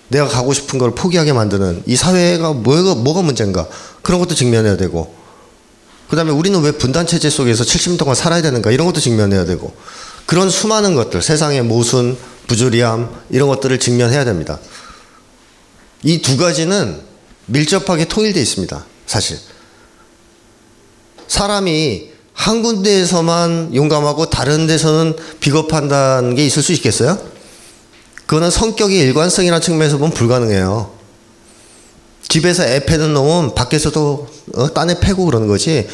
내가 0.08 0.26
가고 0.28 0.52
싶은 0.52 0.78
걸 0.78 0.92
포기하게 0.94 1.32
만드는 1.32 1.82
이 1.86 1.96
사회가 1.96 2.52
뭐가, 2.52 2.94
뭐가 2.94 3.22
문제인가. 3.22 3.66
그런 4.02 4.20
것도 4.20 4.34
직면해야 4.34 4.76
되고. 4.76 5.14
그 6.08 6.16
다음에 6.16 6.30
우리는 6.30 6.60
왜 6.62 6.70
분단체제 6.70 7.28
속에서 7.28 7.64
70년 7.64 7.98
동안 7.98 8.14
살아야 8.14 8.40
되는가. 8.40 8.70
이런 8.70 8.86
것도 8.86 9.00
직면해야 9.00 9.44
되고. 9.44 9.74
그런 10.24 10.48
수많은 10.48 10.94
것들, 10.94 11.22
세상의 11.22 11.62
모순, 11.62 12.16
부조리함, 12.46 13.10
이런 13.30 13.48
것들을 13.48 13.78
직면해야 13.78 14.24
됩니다. 14.24 14.58
이 16.02 16.20
두 16.22 16.36
가지는 16.36 17.00
밀접하게 17.46 18.04
통일되어 18.06 18.42
있습니다, 18.42 18.84
사실. 19.06 19.38
사람이 21.28 22.10
한 22.32 22.62
군데에서만 22.62 23.74
용감하고 23.74 24.30
다른 24.30 24.66
데서는 24.66 25.16
비겁한다는 25.40 26.34
게 26.34 26.44
있을 26.46 26.62
수 26.62 26.72
있겠어요? 26.72 27.18
그거는 28.26 28.50
성격의 28.50 28.98
일관성이라는 28.98 29.60
측면에서 29.62 29.98
보면 29.98 30.12
불가능해요. 30.12 30.94
집에서 32.28 32.64
애 32.64 32.84
패는 32.84 33.14
놈은 33.14 33.54
밖에서도 33.54 34.28
어, 34.54 34.74
딴애 34.74 35.00
패고 35.00 35.24
그러는 35.24 35.46
거지. 35.48 35.88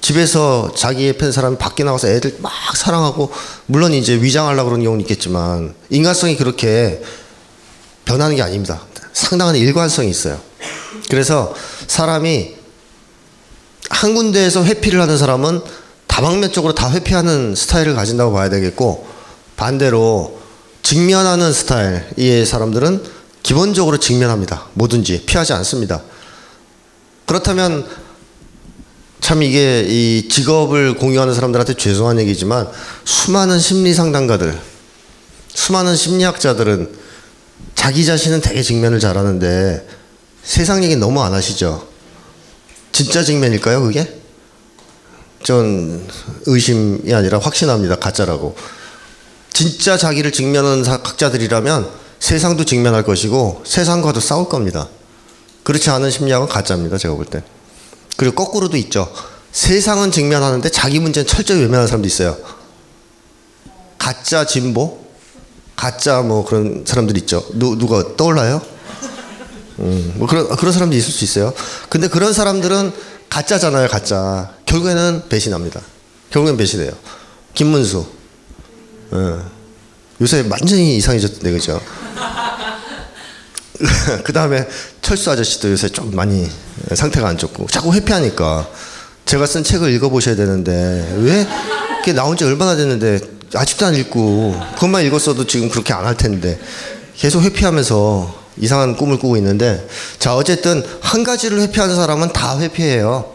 집에서 0.00 0.72
자기 0.76 1.08
애팬 1.08 1.32
사람이 1.32 1.56
밖에 1.58 1.84
나가서 1.84 2.08
애들 2.08 2.36
막 2.40 2.52
사랑하고 2.76 3.32
물론 3.66 3.92
이제 3.92 4.14
위장하려고 4.14 4.68
그러는 4.68 4.84
경우는 4.84 5.00
있겠지만 5.02 5.74
인간성이 5.90 6.36
그렇게 6.36 7.02
변하는 8.04 8.36
게 8.36 8.42
아닙니다. 8.42 8.82
상당한 9.12 9.56
일관성이 9.56 10.10
있어요. 10.10 10.40
그래서 11.10 11.54
사람이 11.86 12.54
한 13.90 14.14
군데에서 14.14 14.64
회피를 14.64 15.00
하는 15.00 15.18
사람은 15.18 15.60
다방면적으로 16.06 16.74
다 16.74 16.90
회피하는 16.90 17.54
스타일을 17.54 17.94
가진다고 17.94 18.32
봐야 18.32 18.48
되겠고 18.48 19.06
반대로 19.56 20.40
직면하는 20.82 21.52
스타일의 21.52 22.46
사람들은 22.46 23.02
기본적으로 23.42 23.98
직면합니다. 23.98 24.66
뭐든지 24.74 25.24
피하지 25.26 25.52
않습니다. 25.52 26.02
그렇다면 27.26 27.86
참 29.26 29.42
이게 29.42 29.84
이 29.88 30.28
직업을 30.28 30.94
공유하는 30.94 31.34
사람들한테 31.34 31.74
죄송한 31.74 32.20
얘기지만 32.20 32.68
수많은 33.04 33.58
심리 33.58 33.92
상담가들, 33.92 34.56
수많은 35.48 35.96
심리학자들은 35.96 36.94
자기 37.74 38.04
자신은 38.04 38.40
되게 38.40 38.62
직면을 38.62 39.00
잘하는데 39.00 39.84
세상 40.44 40.84
얘기 40.84 40.94
너무 40.94 41.20
안 41.24 41.34
하시죠. 41.34 41.88
진짜 42.92 43.24
직면일까요, 43.24 43.82
그게? 43.82 44.16
전 45.42 46.06
의심이 46.46 47.12
아니라 47.12 47.40
확신합니다. 47.40 47.96
가짜라고. 47.96 48.54
진짜 49.52 49.96
자기를 49.98 50.30
직면하는 50.30 50.84
사- 50.84 51.00
학자들이라면 51.02 51.90
세상도 52.20 52.64
직면할 52.64 53.02
것이고 53.02 53.64
세상과도 53.66 54.20
싸울 54.20 54.48
겁니다. 54.48 54.88
그렇지 55.64 55.90
않은 55.90 56.12
심리학은 56.12 56.46
가짜입니다. 56.46 56.96
제가 56.96 57.16
볼 57.16 57.24
때. 57.26 57.42
그리고 58.16 58.34
거꾸로도 58.34 58.76
있죠. 58.78 59.12
세상은 59.52 60.10
직면하는데 60.10 60.68
자기 60.70 61.00
문제는 61.00 61.26
철저히 61.26 61.60
외면하는 61.60 61.86
사람도 61.86 62.06
있어요. 62.06 62.36
가짜 63.98 64.44
진보? 64.44 65.04
가짜 65.74 66.22
뭐 66.22 66.44
그런 66.44 66.84
사람들 66.86 67.16
있죠. 67.18 67.46
누, 67.54 67.76
누가 67.76 68.16
떠올라요? 68.16 68.60
음, 69.78 70.14
뭐 70.16 70.26
그런 70.26 70.48
그런 70.56 70.72
사람도 70.72 70.96
있을 70.96 71.12
수 71.12 71.24
있어요. 71.24 71.52
근데 71.88 72.08
그런 72.08 72.32
사람들은 72.32 72.92
가짜잖아요, 73.28 73.88
가짜. 73.88 74.54
결국에는 74.64 75.24
배신합니다. 75.28 75.80
결국엔 76.30 76.56
배신해요. 76.56 76.92
김문수. 77.54 78.06
예. 79.14 79.38
요새 80.20 80.46
완전히 80.48 80.96
이상해졌던데 80.96 81.52
그죠? 81.52 81.80
그 84.24 84.32
다음에 84.32 84.66
철수 85.02 85.30
아저씨도 85.30 85.70
요새 85.70 85.88
좀 85.88 86.14
많이 86.14 86.48
상태가 86.94 87.28
안 87.28 87.36
좋고 87.38 87.66
자꾸 87.70 87.92
회피하니까 87.92 88.68
제가 89.26 89.46
쓴 89.46 89.64
책을 89.64 89.90
읽어보셔야 89.94 90.36
되는데 90.36 91.14
왜 91.18 91.46
이렇게 91.94 92.12
나온 92.12 92.36
지 92.36 92.44
얼마나 92.44 92.76
됐는데 92.76 93.20
아직도 93.54 93.86
안 93.86 93.94
읽고 93.94 94.60
그것만 94.74 95.04
읽었어도 95.06 95.46
지금 95.46 95.68
그렇게 95.68 95.92
안 95.92 96.04
할 96.06 96.16
텐데 96.16 96.58
계속 97.16 97.42
회피하면서 97.42 98.44
이상한 98.58 98.96
꿈을 98.96 99.18
꾸고 99.18 99.36
있는데 99.36 99.86
자 100.18 100.34
어쨌든 100.34 100.84
한 101.00 101.24
가지를 101.24 101.60
회피하는 101.60 101.94
사람은 101.94 102.32
다 102.32 102.58
회피해요. 102.58 103.32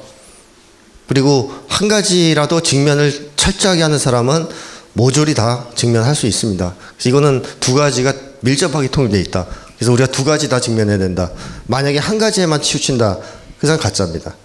그리고 1.08 1.51
한 1.67 1.88
가지라도 1.88 2.62
직면을 2.62 3.32
철저하게 3.36 3.82
하는 3.82 3.99
사람은 3.99 4.47
모조리 4.93 5.34
다 5.34 5.65
직면할 5.75 6.15
수 6.15 6.25
있습니다. 6.27 6.73
이거는 7.06 7.43
두 7.60 7.73
가지가 7.75 8.13
밀접하게 8.41 8.88
통일되어 8.89 9.19
있다. 9.21 9.45
그래서 9.81 9.93
우리가 9.93 10.11
두 10.11 10.23
가지 10.23 10.47
다 10.47 10.59
직면해야 10.59 10.99
된다. 10.99 11.31
만약에 11.65 11.97
한 11.97 12.19
가지에만 12.19 12.61
치우친다. 12.61 13.17
그 13.59 13.65
사람 13.65 13.81
가짜입니다. 13.81 14.35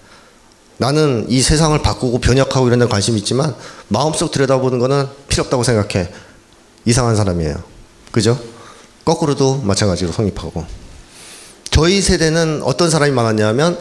나는 0.79 1.27
이 1.29 1.42
세상을 1.42 1.79
바꾸고 1.83 2.20
변혁하고 2.20 2.66
이런 2.68 2.79
데 2.79 2.87
관심이 2.87 3.18
있지만 3.18 3.55
마음속 3.88 4.31
들여다보는 4.31 4.79
거는 4.79 5.07
필요 5.29 5.42
없다고 5.44 5.62
생각해. 5.62 6.09
이상한 6.87 7.16
사람이에요. 7.16 7.62
그죠? 8.12 8.40
거꾸로도 9.05 9.59
마찬가지로 9.59 10.11
성립하고. 10.11 10.64
저희 11.70 12.01
세대는 12.01 12.62
어떤 12.64 12.88
사람이 12.88 13.12
많았냐면 13.12 13.79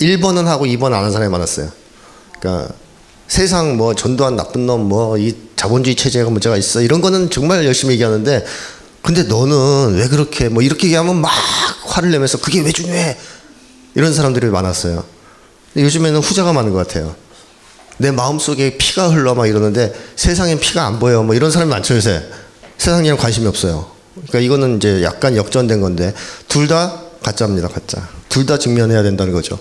1번은 0.00 0.46
하고 0.46 0.64
2번 0.66 0.86
안 0.86 0.94
하는 0.94 1.12
사람이 1.12 1.30
많았어요. 1.30 1.70
그러니까 2.40 2.74
세상 3.28 3.76
뭐 3.76 3.94
전두환 3.94 4.34
나쁜 4.34 4.66
놈 4.66 4.88
뭐 4.88 5.16
이 5.18 5.36
자본주의 5.54 5.94
체제가 5.94 6.30
문제가 6.30 6.56
있어 6.56 6.80
이런 6.80 7.00
거는 7.00 7.30
정말 7.30 7.64
열심히 7.64 7.92
얘기하는데 7.92 8.44
근데 9.02 9.22
너는 9.24 9.94
왜 9.96 10.08
그렇게 10.08 10.48
뭐 10.48 10.62
이렇게 10.62 10.86
얘기하면 10.86 11.20
막 11.20 11.30
화를 11.84 12.10
내면서 12.10 12.38
그게 12.38 12.60
왜 12.60 12.70
중요해? 12.72 13.16
이런 13.94 14.12
사람들이 14.14 14.46
많았어요. 14.48 15.04
요즘에는 15.76 16.20
후자가 16.20 16.52
많은 16.52 16.72
것 16.72 16.86
같아요. 16.86 17.14
내 17.98 18.10
마음속에 18.10 18.76
피가 18.78 19.08
흘러 19.10 19.34
막 19.34 19.46
이러는데 19.46 19.92
세상엔 20.16 20.60
피가 20.60 20.86
안 20.86 20.98
보여. 20.98 21.22
뭐 21.22 21.34
이런 21.34 21.50
사람이 21.50 21.70
많죠 21.70 21.96
요새. 21.96 22.24
세상 22.78 23.04
일에 23.04 23.14
관심이 23.16 23.46
없어요. 23.46 23.90
그러니까 24.14 24.38
이거는 24.40 24.76
이제 24.76 25.02
약간 25.02 25.36
역전된 25.36 25.80
건데 25.80 26.14
둘 26.48 26.66
다 26.68 27.00
가짜입니다 27.22 27.68
가짜. 27.68 28.08
둘 28.28 28.46
다 28.46 28.58
직면해야 28.58 29.02
된다는 29.02 29.32
거죠. 29.32 29.58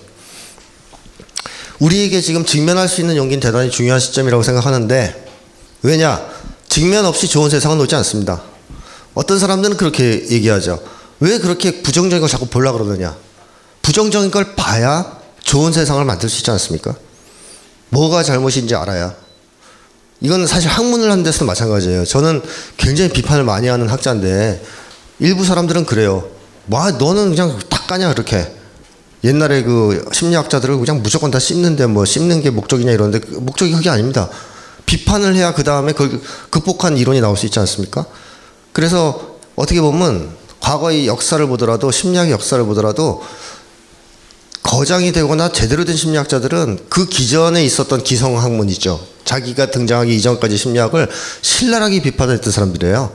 우리에게 1.80 2.21
지금 2.21 2.45
직면할 2.45 2.88
수 2.89 3.02
있는 3.02 3.15
용기는 3.15 3.39
대단히 3.39 3.71
중요한 3.71 3.99
시점이라고 3.99 4.43
생각하는데 4.43 5.25
왜냐? 5.82 6.21
직면 6.67 7.06
없이 7.06 7.28
좋은 7.28 7.49
세상은 7.49 7.80
오지 7.80 7.95
않습니다 7.95 8.41
어떤 9.13 9.39
사람들은 9.39 9.78
그렇게 9.78 10.28
얘기하죠 10.30 10.82
왜 11.19 11.39
그렇게 11.39 11.82
부정적인 11.82 12.19
걸 12.22 12.30
자꾸 12.30 12.45
보려고 12.45 12.80
그러느냐 12.80 13.15
부정적인 13.82 14.32
걸 14.32 14.56
봐야 14.56 15.19
좋은 15.43 15.74
세상을 15.74 16.04
만들 16.06 16.30
수 16.30 16.39
있지 16.39 16.52
않습니까? 16.52 16.95
뭐가 17.89 18.24
잘못인지 18.24 18.76
알아야. 18.76 19.15
이건 20.22 20.45
사실 20.45 20.69
학문을 20.69 21.10
하는 21.10 21.24
데서도 21.24 21.45
마찬가지예요. 21.45 22.06
저는 22.06 22.41
굉장히 22.78 23.10
비판을 23.12 23.43
많이 23.43 23.67
하는 23.67 23.88
학자인데 23.88 24.63
일부 25.19 25.45
사람들은 25.45 25.86
그래요. 25.86 26.30
와 26.69 26.91
너는 26.91 27.32
그냥 27.32 27.58
다 27.69 27.82
까냐 27.88 28.13
그렇게. 28.13 28.56
옛날에 29.24 29.63
그 29.63 30.08
심리학자들을 30.13 30.78
그냥 30.78 31.02
무조건 31.02 31.32
다 31.32 31.39
씹는데 31.39 31.88
뭐 31.88 32.06
씹는 32.06 32.41
게 32.41 32.52
목적이냐 32.52 32.91
이러는데 32.91 33.19
그 33.19 33.36
목적이 33.39 33.74
그게 33.74 33.89
아닙니다. 33.89 34.30
비판을 34.86 35.36
해야 35.36 35.54
그 35.54 35.63
다음에 35.63 35.93
그걸 35.93 36.22
극복한 36.50 36.98
이론이 36.98 37.22
나올 37.22 37.36
수 37.38 37.45
있지 37.45 37.60
않습니까? 37.60 38.06
그래서 38.71 39.38
어떻게 39.55 39.82
보면 39.82 40.29
과거의 40.60 41.08
역사를 41.08 41.45
보더라도 41.47 41.91
심리학의 41.91 42.32
역사를 42.32 42.63
보더라도 42.63 43.23
거장이 44.63 45.12
되거나 45.12 45.51
제대로 45.51 45.84
된 45.86 45.95
심리학자들은 45.95 46.86
그 46.89 47.08
기전에 47.08 47.63
있었던 47.63 48.03
기성 48.03 48.38
학문이죠. 48.38 48.99
자기가 49.25 49.71
등장하기 49.71 50.15
이전까지 50.15 50.58
심리학을 50.58 51.10
신랄하게 51.41 52.01
비판했던 52.01 52.51
사람들이에요. 52.51 53.12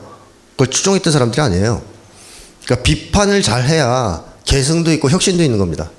그걸 0.51 0.67
추종했던 0.67 1.13
사람들이 1.13 1.41
아니에요. 1.41 1.81
그러니까 2.65 2.83
비판을 2.83 3.41
잘 3.41 3.63
해야 3.63 4.23
개성도 4.43 4.91
있고 4.93 5.09
혁신도 5.09 5.43
있는 5.43 5.57
겁니다. 5.57 5.89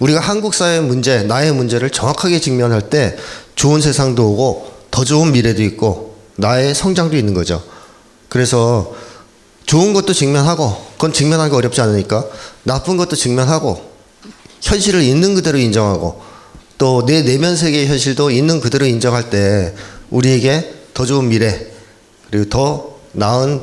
우리가 0.00 0.20
한국 0.20 0.54
사회의 0.54 0.80
문제, 0.80 1.22
나의 1.22 1.52
문제를 1.52 1.90
정확하게 1.90 2.40
직면할 2.40 2.90
때 2.90 3.16
좋은 3.54 3.80
세상도 3.80 4.30
오고 4.30 4.72
더 4.90 5.04
좋은 5.04 5.32
미래도 5.32 5.62
있고 5.62 6.16
나의 6.36 6.74
성장도 6.74 7.16
있는 7.16 7.34
거죠. 7.34 7.62
그래서 8.30 8.94
좋은 9.66 9.92
것도 9.92 10.14
직면하고 10.14 10.86
그건 10.92 11.12
직면하기 11.12 11.54
어렵지 11.54 11.82
않으니까 11.82 12.24
나쁜 12.62 12.96
것도 12.96 13.14
직면하고 13.16 13.90
현실을 14.62 15.02
있는 15.02 15.34
그대로 15.34 15.58
인정하고 15.58 16.22
또 16.78 17.02
내 17.04 17.22
내면 17.22 17.56
세계의 17.56 17.86
현실도 17.88 18.30
있는 18.30 18.60
그대로 18.60 18.86
인정할 18.86 19.28
때 19.28 19.74
우리에게 20.08 20.74
더 20.94 21.04
좋은 21.04 21.28
미래 21.28 21.66
그리고 22.30 22.48
더 22.48 22.96
나은 23.12 23.60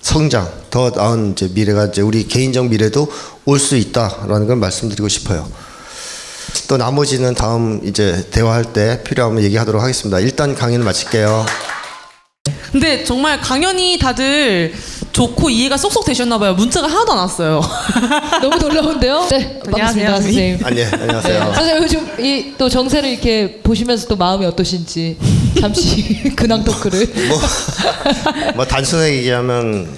성장, 0.00 0.50
더 0.70 0.90
나은 0.90 1.32
이제 1.32 1.48
미래가 1.52 1.86
이제 1.86 2.00
우리 2.02 2.26
개인적 2.26 2.68
미래도 2.68 3.10
올 3.44 3.58
수 3.58 3.76
있다라는 3.76 4.46
걸 4.46 4.56
말씀드리고 4.56 5.08
싶어요. 5.08 5.48
또 6.68 6.76
나머지는 6.76 7.34
다음 7.34 7.80
이제 7.84 8.26
대화할 8.30 8.72
때 8.72 9.02
필요하면 9.04 9.42
얘기하도록 9.44 9.80
하겠습니다. 9.82 10.18
일단 10.20 10.54
강의는 10.54 10.84
마칠게요. 10.84 11.46
근데 12.72 13.04
정말 13.04 13.40
강연이 13.40 13.98
다들 13.98 14.74
좋고 15.12 15.48
이해가 15.48 15.76
쏙쏙 15.78 16.04
되셨나 16.04 16.38
봐요. 16.38 16.54
문자가 16.54 16.86
하나도 16.88 17.12
안 17.12 17.18
왔어요. 17.18 17.60
너무 18.42 18.56
놀라운데요? 18.58 19.26
네, 19.30 19.60
반갑습니다, 19.64 19.76
안녕하세요, 19.86 20.16
선생님. 20.16 20.58
아, 20.64 20.70
네, 20.70 20.84
안녕하세요. 20.84 21.44
네, 21.44 21.54
선생님 21.54 21.82
요즘 21.82 22.24
이 22.24 22.54
또 22.58 22.68
정세를 22.68 23.08
이렇게 23.10 23.60
보시면서 23.62 24.08
또 24.08 24.16
마음이 24.16 24.44
어떠신지 24.46 25.16
잠시 25.60 26.32
근황 26.36 26.64
토크를. 26.64 27.06
뭐, 27.28 27.40
뭐 28.56 28.64
단순하게 28.66 29.16
얘기하면 29.18 29.88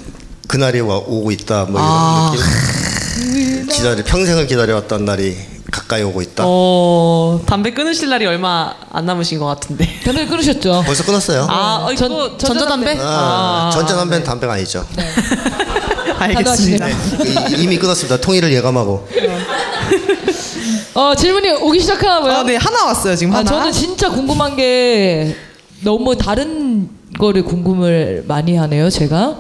그날이 0.46 0.80
와, 0.80 0.96
오고 0.96 1.30
있다 1.32 1.64
뭐 1.66 1.80
이런 1.80 1.84
아. 1.90 2.32
느낌 2.34 3.66
기다려 3.68 4.04
평생을 4.04 4.46
기다려왔던 4.46 5.04
날이 5.04 5.36
가까이 5.70 6.02
오고 6.02 6.22
있다 6.22 6.44
어, 6.46 7.40
담배 7.46 7.72
끊으실 7.72 8.08
날이 8.08 8.24
얼마 8.26 8.72
안 8.90 9.04
남으신 9.04 9.38
것 9.38 9.46
같은데. 9.46 9.86
담배 10.04 10.26
끊으셨죠? 10.26 10.82
벌써 10.86 11.04
끊었어요 11.04 11.46
아, 11.48 11.84
어, 11.84 11.94
전- 11.94 12.10
이거 12.10 12.36
전자담배? 12.38 12.96
전자담배? 12.96 12.98
아, 13.00 13.66
아, 13.66 13.70
전자담배는 13.72 14.24
담배가 14.24 14.54
아니죠 14.54 14.86
알겠습니다. 16.18 16.88
이- 16.88 17.62
이미 17.62 17.78
끊었습니다 17.78 18.20
통일을 18.20 18.52
예감하고 18.52 19.06
어 20.94 21.14
질문이 21.14 21.50
오기 21.52 21.78
시작하나봐요. 21.80 22.38
아, 22.38 22.42
네, 22.42 22.56
하나 22.56 22.86
왔어요, 22.86 23.14
지금 23.14 23.32
아, 23.32 23.38
하나. 23.38 23.48
저는 23.48 23.70
진짜 23.70 24.10
궁금한 24.10 24.56
게 24.56 25.36
너무 25.84 26.16
다른 26.16 26.88
거를 27.20 27.44
궁금을 27.44 28.24
많이 28.26 28.56
하네요, 28.56 28.90
제가. 28.90 29.36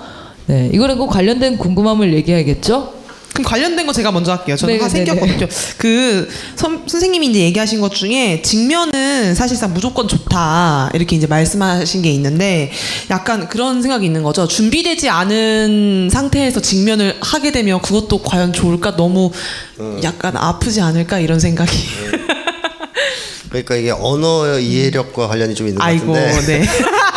네, 0.46 0.70
이거랑 0.72 0.98
꼭 0.98 1.08
관련된 1.08 1.58
궁금함을 1.58 2.14
얘기해야겠죠? 2.14 2.92
그럼 3.38 3.44
관련된 3.44 3.86
거 3.86 3.92
제가 3.92 4.10
먼저 4.10 4.32
할게요. 4.32 4.56
저는 4.56 4.74
네, 4.74 4.80
하나 4.80 4.92
네, 4.92 5.04
생겼거든요. 5.04 5.46
그 5.78 6.28
선, 6.56 6.82
선생님이 6.88 7.28
이제 7.28 7.40
얘기하신 7.40 7.80
것 7.80 7.94
중에 7.94 8.42
직면은 8.42 9.36
사실상 9.36 9.72
무조건 9.72 10.08
좋다 10.08 10.90
이렇게 10.92 11.14
이제 11.14 11.28
말씀하신 11.28 12.02
게 12.02 12.10
있는데 12.10 12.72
약간 13.10 13.48
그런 13.48 13.80
생각이 13.80 14.04
있는 14.04 14.24
거죠. 14.24 14.48
준비되지 14.48 15.08
않은 15.08 16.08
상태에서 16.12 16.60
직면을 16.60 17.16
하게 17.20 17.52
되면 17.52 17.80
그것도 17.80 18.22
과연 18.22 18.52
좋을까 18.52 18.96
너무 18.96 19.30
약간 20.02 20.36
아프지 20.36 20.80
않을까 20.80 21.20
이런 21.20 21.38
생각이. 21.38 21.70
그러니까 23.50 23.76
이게 23.76 23.92
언어 23.92 24.58
이해력과 24.58 25.28
관련이 25.28 25.54
좀 25.54 25.68
있는 25.68 25.78
것 25.78 25.84
아이고, 25.84 26.12
같은데 26.12 26.58
네. 26.58 26.66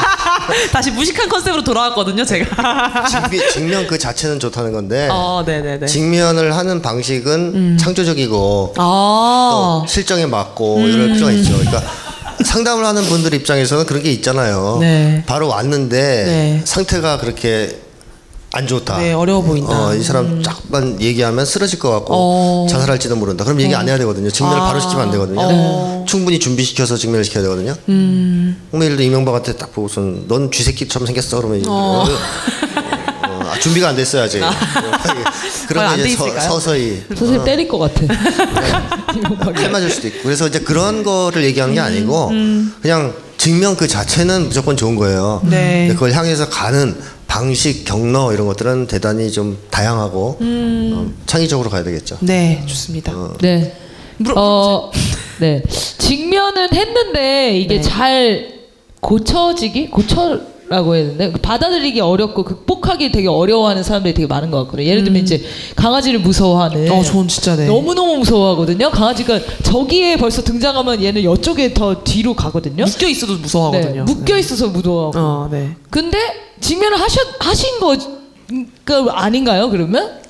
다시 0.72 0.92
무식한 0.92 1.30
컨셉으로 1.30 1.64
돌아왔거든요, 1.64 2.26
제가. 2.26 3.06
직면 3.52 3.88
그 3.88 3.98
자체는 3.98 4.40
좋다는 4.40 4.72
건데 4.72 5.08
어, 5.12 5.44
네, 5.46 5.62
네, 5.62 5.80
네. 5.80 5.86
직면을 5.86 6.56
하는 6.56 6.82
방식은 6.82 7.78
창조적이고 7.78 8.76
아, 8.78 9.82
또 9.84 9.88
실정에 9.88 10.26
맞고 10.26 10.80
이럴 10.82 11.14
필요가 11.14 11.32
있죠. 11.32 11.54
그러니까 11.58 11.84
상담을 12.44 12.86
하는 12.86 13.04
분들 13.04 13.34
입장에서는 13.34 13.86
그런 13.86 14.04
게 14.04 14.12
있잖아요. 14.12 14.78
네. 14.80 15.24
바로 15.26 15.48
왔는데 15.48 15.98
네. 16.26 16.62
상태가 16.66 17.18
그렇게 17.18 17.80
안 18.54 18.68
좋다. 18.68 18.98
네, 18.98 19.14
어려워 19.14 19.42
보인다. 19.42 19.88
어, 19.88 19.96
이 19.96 20.04
사람 20.04 20.44
잠깐 20.44 21.00
얘기하면 21.00 21.46
쓰러질 21.46 21.80
것 21.80 21.90
같고 21.90 22.14
어. 22.14 22.68
자살할지도 22.70 23.16
모른다. 23.16 23.46
그럼 23.46 23.62
얘기 23.62 23.74
안 23.74 23.88
해야 23.88 23.98
되거든요. 24.00 24.30
직면을 24.30 24.60
아. 24.60 24.66
바로 24.66 24.80
시키면 24.82 25.06
안 25.06 25.12
되거든요. 25.12 25.40
어. 25.42 26.06
충분히 26.08 26.38
준비시켜서 26.38 26.98
직면을 26.98 27.24
시켜야 27.24 27.44
되거든요. 27.44 27.74
음. 27.88 28.62
뭐 28.72 28.84
예를 28.84 28.98
들어 28.98 29.08
이명박한테 29.08 29.54
딱 29.56 29.72
보고선 29.74 30.26
넌 30.28 30.52
쥐새끼처럼 30.52 31.06
생겼어 31.06 31.38
그러면 31.38 31.60
이제 31.60 31.70
어. 31.70 32.06
아, 33.24 33.58
준비가 33.60 33.88
안 33.90 33.96
됐어요 33.96 34.24
아직. 34.24 34.42
그런 35.70 35.86
안거돼 35.86 36.10
이제 36.10 36.18
서? 36.18 36.40
서서히 36.42 37.04
선생님 37.08 37.46
때릴 37.46 37.68
것 37.70 37.78
같아. 37.80 38.02
칼 39.54 39.72
맞을 39.72 39.90
수도 39.90 40.08
있고 40.10 40.24
그래서 40.24 40.48
이제 40.48 40.60
그런 40.60 41.04
거를 41.04 41.46
얘기하는 41.46 41.74
게 41.74 41.80
음, 41.80 41.86
아니고 41.86 42.28
그냥 42.82 43.14
직면 43.38 43.76
그 43.78 43.88
자체는 43.88 44.50
무조건 44.50 44.76
좋은 44.76 44.96
거예요. 44.98 45.42
네. 45.46 45.88
그걸 45.94 46.12
향해서 46.12 46.50
가는 46.50 46.96
방식, 47.32 47.86
경로 47.86 48.34
이런 48.34 48.46
것들은 48.46 48.88
대단히 48.88 49.32
좀 49.32 49.58
다양하고 49.70 50.38
음. 50.42 50.92
어, 50.94 51.24
창의적으로 51.26 51.70
가야 51.70 51.82
되겠죠. 51.82 52.18
네, 52.20 52.62
좋습니다. 52.66 53.14
네. 53.40 53.74
물어- 54.20 54.34
어, 54.36 54.92
네. 55.40 55.64
직면은 55.98 56.74
했는데 56.74 57.58
이게 57.58 57.76
네. 57.76 57.82
잘 57.82 58.60
고쳐지기? 59.00 59.92
고쳐 59.92 60.42
라고 60.72 60.96
해야 60.96 61.18
되나? 61.18 61.34
받아들이기 61.42 62.00
어렵고 62.00 62.46
극복하기 62.46 63.12
되게 63.12 63.28
어려워하는 63.28 63.84
사람들이 63.84 64.14
되게 64.14 64.26
많은 64.26 64.52
것 64.52 64.60
같거든요. 64.64 64.88
예를 64.88 65.04
들면 65.04 65.22
이제 65.22 65.44
강아지를 65.76 66.20
무서워하는. 66.22 66.88
음. 66.88 66.92
어, 66.94 67.04
저는 67.04 67.28
진짜 67.28 67.58
네. 67.58 67.66
너무너무 67.66 68.16
무서워하거든요. 68.20 68.90
강아지가 68.90 69.38
저기에 69.64 70.16
벌써 70.16 70.42
등장하면 70.42 71.04
얘는 71.04 71.30
이쪽에 71.30 71.74
더 71.74 72.02
뒤로 72.06 72.34
가거든요. 72.34 72.86
묶여 72.86 73.06
있어도 73.06 73.34
무서워하거든요. 73.34 74.06
네, 74.06 74.14
묶여 74.14 74.38
있어서 74.38 74.68
무서워하고. 74.70 75.20
어, 75.20 75.50
네. 75.52 75.76
근데 75.90 76.18
직면을 76.62 76.98
하셨 77.02 77.20
하신 77.40 77.68
거가 78.86 79.22
아닌가요? 79.22 79.70
그러면? 79.70 80.22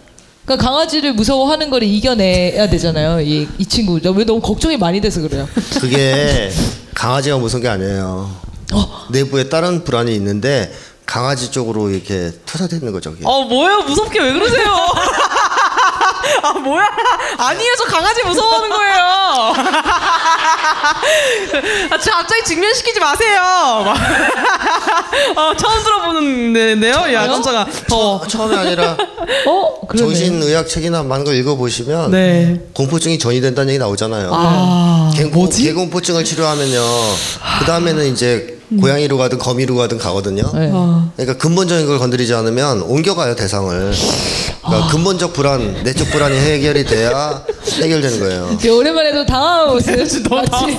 그러니까 0.44 0.66
강아지를 0.68 1.14
무서워하는 1.14 1.70
거를 1.70 1.88
이겨내야 1.88 2.68
되잖아요. 2.68 3.22
이, 3.22 3.48
이 3.60 3.66
친구 3.68 4.00
왜 4.04 4.26
너무 4.26 4.42
걱정이 4.42 4.76
많이 4.78 5.00
돼서 5.00 5.22
그래요. 5.22 5.48
그게 5.80 6.50
강아지가 6.96 7.38
무서운 7.38 7.62
게 7.62 7.70
아니에요. 7.70 8.51
어. 8.72 9.06
내부에 9.10 9.50
다른 9.50 9.84
불안이 9.84 10.14
있는데 10.16 10.72
강아지 11.06 11.52
쪽으로 11.52 11.90
이렇게 11.90 12.32
투사되는 12.46 12.92
거죠. 12.94 13.12
그게. 13.12 13.24
어, 13.26 13.42
뭐예요? 13.44 13.82
무섭게 13.82 14.20
왜 14.22 14.32
그러세요? 14.34 14.72
아 16.44 16.54
뭐야? 16.54 16.86
아니에요, 17.38 17.74
저 17.78 17.84
강아지 17.86 18.24
무서워하는 18.24 18.70
거예요. 18.70 19.02
아, 21.92 21.98
저 21.98 22.12
갑자기 22.12 22.44
직면시키지 22.46 23.00
마세요. 23.00 23.42
어, 25.36 25.56
처음 25.58 25.84
들어보는데요, 25.84 27.14
야 27.14 27.28
깜짝아. 27.28 27.68
더. 27.90 28.22
처음이 28.28 28.56
아니라 28.56 28.96
어 29.48 29.88
그러네. 29.88 30.14
정신의학 30.16 30.68
책이나 30.68 31.04
많은 31.04 31.26
걸 31.26 31.36
읽어보시면 31.36 32.12
네. 32.12 32.62
공포증이 32.74 33.18
전이 33.20 33.42
된다는 33.42 33.70
얘기 33.70 33.80
나오잖아요. 33.80 34.30
아, 34.34 35.12
개공, 35.16 35.50
개공포증을 35.50 36.24
치료하면요. 36.24 36.82
그 37.60 37.66
다음에는 37.66 38.06
이제 38.06 38.61
고양이로 38.80 39.18
가든 39.18 39.38
거미로 39.38 39.76
가든 39.76 39.98
가거든요. 39.98 40.44
네. 40.54 40.72
그러니까 41.18 41.38
근본적인 41.38 41.86
걸 41.88 42.00
건드리지 42.00 42.34
않으면 42.34 42.82
옮겨가요 42.84 43.36
대상을. 43.36 43.94
그러니까 44.64 44.88
근본적 44.92 45.34
불안, 45.34 45.84
내적 45.84 46.10
불안이 46.12 46.38
해결이 46.38 46.86
돼야 46.86 47.44
해결되는 47.82 48.20
거예요. 48.20 48.58
오랜만에도 48.78 49.26
당황한 49.26 49.70
모습 49.70 50.30
마치 50.30 50.78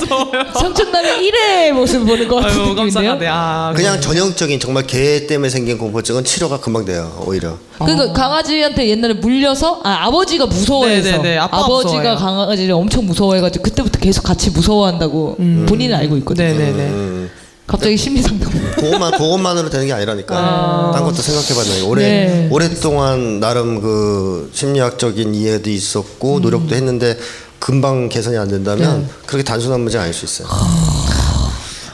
성춘남의 0.54 1.30
1회 1.30 1.72
모습 1.72 2.04
보는 2.06 2.28
것 2.28 2.36
같은 2.36 2.60
아유, 2.60 2.68
느낌인데요. 2.74 3.30
아, 3.32 3.72
그냥 3.74 4.00
전형적인 4.00 4.60
정말 4.60 4.86
개 4.86 5.26
때문에 5.26 5.48
생긴 5.50 5.78
공포증은 5.78 6.24
치료가 6.24 6.60
금방 6.60 6.84
돼요 6.84 7.22
오히려. 7.26 7.58
그러니까 7.78 8.12
강아지한테 8.12 8.88
옛날에 8.88 9.14
물려서 9.14 9.80
아, 9.82 10.06
아버지가 10.06 10.46
무서워해서 10.46 11.10
네네네, 11.10 11.38
아빠가 11.38 11.64
아버지가 11.64 11.92
무서워해요. 12.14 12.16
강아지를 12.16 12.74
엄청 12.74 13.04
무서워해가지고 13.06 13.62
그때부터 13.62 13.98
계속 13.98 14.22
같이 14.22 14.50
무서워한다고 14.50 15.36
본인은 15.66 15.96
알고 15.96 16.16
있거든요. 16.18 16.46
네네네. 16.46 16.82
음, 16.84 17.30
갑자기 17.72 17.96
심리 17.96 18.20
상담. 18.20 18.50
그것만 18.76 19.12
그것만으로 19.12 19.70
되는 19.70 19.86
게 19.86 19.94
아니라니까. 19.94 20.90
딴 20.92 21.04
것도 21.04 21.14
생각해봤는데 21.16 21.80
오래 21.82 22.02
네. 22.02 22.48
오랫동안 22.50 23.40
나름 23.40 23.80
그 23.80 24.50
심리학적인 24.52 25.34
이해도 25.34 25.70
있었고 25.70 26.40
노력도 26.40 26.74
했는데 26.74 27.16
금방 27.58 28.10
개선이 28.10 28.36
안 28.36 28.48
된다면 28.48 29.08
그렇게 29.24 29.42
단순한 29.42 29.80
문제가 29.80 30.04
아닐 30.04 30.12
수 30.12 30.26
있어요. 30.26 30.48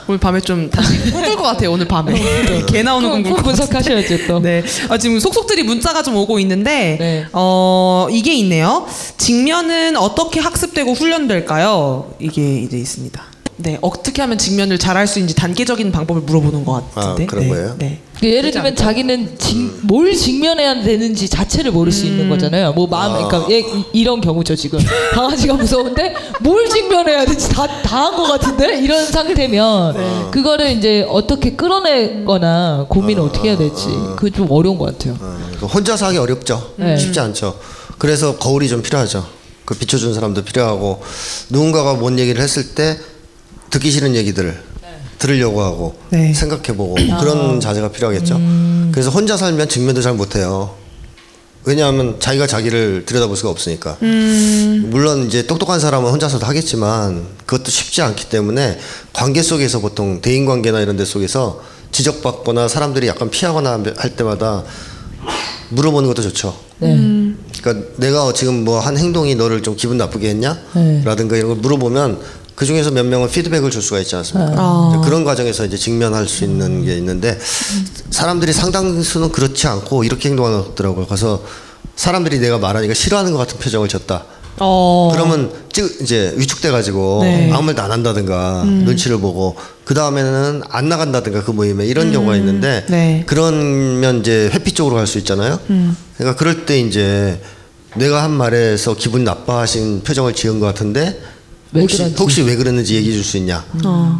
오늘 0.09 0.18
밤에 0.18 0.41
좀 0.41 0.68
다시 0.68 0.99
꿈꿀 1.12 1.37
것 1.37 1.43
같아요. 1.43 1.70
오늘 1.70 1.87
밤에 1.87 2.64
개 2.66 2.83
나오는 2.83 3.11
꿈 3.11 3.22
같아요. 3.22 3.43
분석하셔야죠 3.45 4.26
또. 4.26 4.41
네. 4.41 4.64
아, 4.89 4.97
지금 4.99 5.20
속속들이 5.20 5.62
문자가 5.64 6.03
좀 6.03 6.16
오고 6.16 6.39
있는데, 6.41 6.97
네. 6.99 7.26
어, 7.35 8.09
이게 8.11 8.35
있네요. 8.37 8.87
직면은 9.18 9.99
어떻게 9.99 10.41
학습되고 10.41 10.95
훈련될까요? 10.95 12.14
이게 12.20 12.62
이제 12.62 12.79
있습니다. 12.79 13.22
네. 13.61 13.77
어떻게 13.81 14.23
하면 14.23 14.39
직면을 14.39 14.79
잘 14.79 14.97
할 14.97 15.07
수 15.09 15.19
있는지 15.19 15.35
단계적인 15.35 15.91
방법을 15.93 16.23
물어보는 16.23 16.65
것 16.65 16.93
같은데. 16.95 17.25
아, 17.25 17.27
그런 17.27 17.45
네. 17.45 17.51
거예요? 17.51 17.75
네. 17.79 18.01
그 18.21 18.29
예를 18.29 18.51
들면 18.51 18.75
자기는 18.75 19.39
직- 19.39 19.79
뭘 19.83 20.13
직면해야 20.15 20.83
되는지 20.83 21.29
자체를 21.29 21.71
모를 21.71 21.93
수 21.93 22.05
있는 22.07 22.29
거잖아요. 22.29 22.73
뭐 22.73 22.87
마음, 22.89 23.13
그러니까 23.29 23.51
얘 23.53 23.61
이- 23.61 23.85
이런 23.93 24.21
경우죠 24.21 24.57
지금 24.57 24.79
강아지가 25.15 25.55
무서운데 25.55 26.15
뭘 26.41 26.69
직면해야 26.69 27.25
되지 27.27 27.49
다 27.51 27.67
다 27.83 28.03
한 28.03 28.17
것 28.17 28.25
같은데 28.25 28.81
이런 28.81 29.05
상태면 29.07 30.31
그거를 30.33 30.71
이제 30.73 31.07
어떻게 31.09 31.55
끌어내거나 31.55 32.87
고민을 32.89 33.23
어떻게 33.23 33.51
해야 33.51 33.57
될지 33.59 33.87
그게 34.17 34.31
좀 34.35 34.47
어려운 34.51 34.79
것 34.79 34.87
같아요. 34.99 35.17
어, 35.21 35.39
그 35.61 35.67
혼자서 35.67 36.07
하기 36.07 36.19
어렵죠. 36.19 36.73
네. 36.77 36.97
쉽지 36.97 37.21
않죠. 37.21 37.59
그래서 37.99 38.37
거울이 38.37 38.69
좀 38.69 38.83
필요하죠. 38.83 39.25
그 39.65 39.75
비춰주는 39.75 40.15
사람도 40.15 40.43
필요하고 40.45 41.03
누군가가 41.51 41.95
뭔 41.95 42.19
얘기를 42.19 42.41
했을 42.43 42.75
때 42.75 42.97
듣기 43.71 43.91
싫은 43.91 44.14
얘기들을 44.16 44.62
들으려고 45.19 45.62
하고 45.62 45.97
네. 46.11 46.33
생각해보고 46.33 46.95
그런 47.21 47.61
자세가 47.61 47.91
필요하겠죠. 47.91 48.41
그래서 48.93 49.11
혼자 49.11 49.37
살면 49.37 49.69
직면도 49.69 50.01
잘 50.01 50.14
못해요. 50.14 50.75
왜냐하면 51.64 52.19
자기가 52.21 52.47
자기를 52.47 53.05
들여다볼 53.05 53.37
수가 53.37 53.51
없으니까. 53.51 53.99
물론 54.01 55.27
이제 55.27 55.47
똑똑한 55.47 55.81
사람은 55.81 56.11
혼자서도 56.11 56.47
하겠지만 56.47 57.27
그것도 57.47 57.71
쉽지 57.71 58.01
않기 58.01 58.29
때문에 58.31 58.79
관계 59.12 59.43
속에서 59.43 59.81
보통 59.81 60.21
대인 60.23 60.47
관계나 60.47 60.81
이런 60.81 60.97
데 60.97 61.05
속에서 61.05 61.61
지적받거나 61.93 62.69
사람들이 62.69 63.07
약간 63.09 63.29
피하거나 63.29 63.83
할 63.97 64.16
때마다 64.16 64.62
물어보는 65.71 66.09
것도 66.09 66.23
좋죠. 66.23 66.57
네. 66.79 66.97
그러니까 67.61 67.89
내가 67.97 68.33
지금 68.33 68.64
뭐 68.64 68.79
한 68.81 68.97
행동이 68.97 69.35
너를 69.35 69.62
좀 69.62 69.75
기분 69.77 69.99
나쁘게 69.99 70.29
했냐? 70.31 70.57
네. 70.75 71.03
라든가 71.05 71.37
이런 71.37 71.49
걸 71.49 71.59
물어보면 71.59 72.21
그 72.59 72.67
중에서 72.67 72.91
몇 72.91 73.07
명은 73.07 73.31
피드백을 73.31 73.71
줄 73.71 73.81
수가 73.81 74.01
있지 74.01 74.17
않습니까? 74.17 74.91
이제 74.91 75.09
그런 75.09 75.23
과정에서 75.23 75.65
이제 75.65 75.77
직면할 75.77 76.27
수 76.27 76.43
있는 76.43 76.85
게 76.85 76.97
있는데 76.97 77.39
사람들이 78.11 78.53
상당수는 78.53 79.31
그렇지 79.31 79.69
않고 79.69 80.03
이렇게 80.03 80.29
행동하는 80.29 80.65
것더라고요. 80.65 81.07
그래서 81.07 81.41
사람들이 81.95 82.41
내가 82.41 82.59
말하니까 82.59 82.95
싫어하는 82.95 83.31
것 83.31 83.39
같은 83.39 83.59
표정을 83.61 83.87
졌다. 83.87 84.25
어. 84.59 85.11
그러면 85.13 85.53
찍 85.71 86.01
이제 86.03 86.35
위축돼 86.37 86.73
가지고 86.73 87.21
네. 87.23 87.49
아무 87.53 87.67
말도 87.67 87.81
안 87.81 87.93
한다든가 87.93 88.65
눈치를 88.65 89.19
보고 89.21 89.55
그 89.85 89.95
다음에는 89.95 90.63
안 90.69 90.89
나간다든가 90.89 91.45
그 91.45 91.53
모임에 91.53 91.87
이런 91.87 92.11
경우가 92.11 92.35
있는데 92.39 92.85
네. 92.89 93.23
그러면 93.29 94.19
이제 94.19 94.51
회피 94.53 94.73
쪽으로 94.73 94.97
갈 94.97 95.07
수 95.07 95.19
있잖아요. 95.19 95.61
그러니까 96.17 96.37
그럴 96.37 96.67
때 96.67 96.81
이제 96.81 97.41
내가 97.95 98.25
한 98.25 98.33
말에서 98.33 98.95
기분 98.95 99.23
나빠하신 99.23 100.03
표정을 100.03 100.35
지은 100.35 100.59
것 100.59 100.67
같은데 100.67 101.21
왜 101.73 101.83
혹시, 101.83 101.97
그런지. 101.99 102.16
혹시 102.19 102.43
왜 102.43 102.57
그랬는지 102.57 102.95
얘기해 102.97 103.12
줄 103.14 103.23
수 103.25 103.37
있냐? 103.37 103.64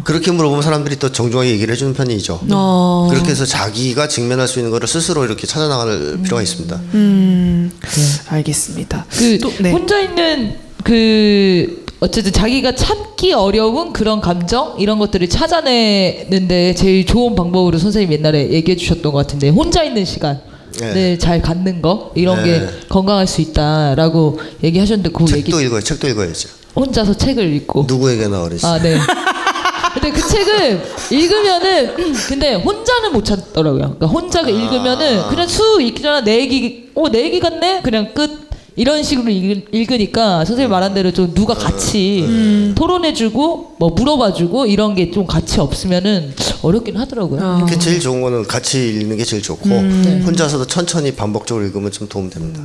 그렇게 0.03 0.31
물어보면 0.31 0.61
사람들이 0.61 0.97
또 0.99 1.11
정중하게 1.11 1.49
얘기를 1.51 1.73
해주는 1.73 1.93
편이죠. 1.93 2.41
어. 2.51 3.07
그렇게 3.09 3.31
해서 3.31 3.45
자기가 3.45 4.07
직면할 4.07 4.47
수 4.47 4.59
있는 4.59 4.71
거를 4.71 4.87
스스로 4.87 5.25
이렇게 5.25 5.47
찾아나갈 5.47 6.19
필요가 6.23 6.41
있습니다. 6.43 6.79
음. 6.93 7.71
알겠습니다. 8.27 9.05
그 9.09 9.39
또, 9.39 9.51
네. 9.59 9.71
혼자 9.71 9.99
있는 9.99 10.55
그 10.83 11.85
어쨌든 12.01 12.31
자기가 12.31 12.75
참기 12.75 13.33
어려운 13.33 13.91
그런 13.93 14.21
감정 14.21 14.75
이런 14.79 14.99
것들을 14.99 15.27
찾아내는데 15.29 16.75
제일 16.75 17.05
좋은 17.05 17.35
방법으로 17.35 17.77
선생님 17.77 18.13
옛날에 18.13 18.51
얘기해 18.51 18.77
주셨던 18.77 19.11
것 19.11 19.17
같은데 19.17 19.49
혼자 19.49 19.83
있는 19.83 20.05
시간을 20.05 20.39
네. 20.79 21.17
잘 21.17 21.41
갖는 21.41 21.81
거 21.81 22.11
이런 22.15 22.43
네. 22.43 22.59
게 22.59 22.67
건강할 22.87 23.27
수 23.27 23.41
있다라고 23.41 24.39
얘기하셨는데 24.63 25.09
그 25.11 25.23
얘기 25.23 25.43
책도 25.51 25.61
읽어요. 25.61 25.81
책도 25.81 26.07
읽어야죠. 26.09 26.49
혼자서 26.75 27.13
책을 27.15 27.53
읽고 27.55 27.85
누구에게나 27.87 28.41
어리지. 28.43 28.65
아 28.65 28.79
네. 28.79 28.97
근데 29.93 30.11
그 30.11 30.21
책을 30.27 30.81
읽으면은 31.11 31.89
음, 31.97 32.13
근데 32.27 32.53
혼자는 32.53 33.11
못 33.11 33.25
찾더라고요. 33.25 33.95
그러니까 33.97 34.05
혼자 34.07 34.43
그 34.43 34.49
읽으면은 34.51 35.27
그냥 35.29 35.47
수 35.47 35.81
읽잖아 35.81 36.21
내 36.23 36.39
얘기 36.39 36.89
어내 36.95 37.23
얘기 37.23 37.39
같네 37.39 37.81
그냥 37.81 38.13
끝 38.13 38.47
이런 38.75 39.03
식으로 39.03 39.29
읽, 39.29 39.67
읽으니까 39.73 40.45
선생님 40.45 40.69
말한 40.69 40.93
대로 40.93 41.11
좀 41.11 41.33
누가 41.33 41.53
같이 41.53 42.73
토론해주고 42.75 43.75
뭐 43.77 43.89
물어봐주고 43.89 44.67
이런 44.67 44.95
게 44.95 45.11
좀 45.11 45.25
같이 45.25 45.59
없으면은 45.59 46.33
어렵긴 46.61 46.95
하더라고요. 46.95 47.65
그게 47.65 47.77
제일 47.79 47.99
좋은 47.99 48.21
거는 48.21 48.43
같이 48.47 48.89
읽는 48.89 49.17
게 49.17 49.23
제일 49.25 49.41
좋고 49.41 49.67
네. 49.67 50.21
혼자서도 50.21 50.67
천천히 50.67 51.11
반복적으로 51.13 51.65
읽으면 51.65 51.91
좀 51.91 52.07
도움 52.07 52.29
됩니다. 52.29 52.61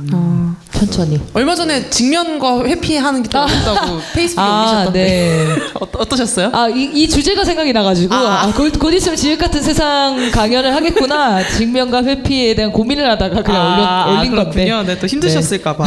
천천히. 0.79 1.19
얼마 1.33 1.55
전에 1.55 1.89
직면과 1.89 2.63
회피하는 2.65 3.23
게 3.23 3.29
더 3.29 3.41
어렵다고 3.43 3.99
페이스북에 4.13 4.41
아 4.45 4.61
올리셨던데. 4.61 5.03
네. 5.03 5.47
어, 5.79 5.87
어떠셨어요? 5.99 6.49
아, 6.53 6.67
이, 6.69 6.83
이 6.93 7.07
주제가 7.09 7.43
생각이 7.43 7.73
나가지고, 7.73 8.13
아, 8.15 8.51
곧, 8.55 8.77
곧 8.79 8.91
있으면 8.93 9.15
지읒 9.17 9.39
같은 9.39 9.61
세상 9.61 10.31
강연을 10.31 10.73
하겠구나. 10.75 11.47
직면과 11.57 12.03
회피에 12.03 12.55
대한 12.55 12.71
고민을 12.71 13.09
하다가 13.11 13.41
그냥 13.43 14.05
올려, 14.07 14.19
올린 14.19 14.35
건데. 14.35 14.65
그렇군요. 14.65 14.83
네, 14.83 14.99
또 14.99 15.07
힘드셨을까 15.07 15.75
봐. 15.77 15.85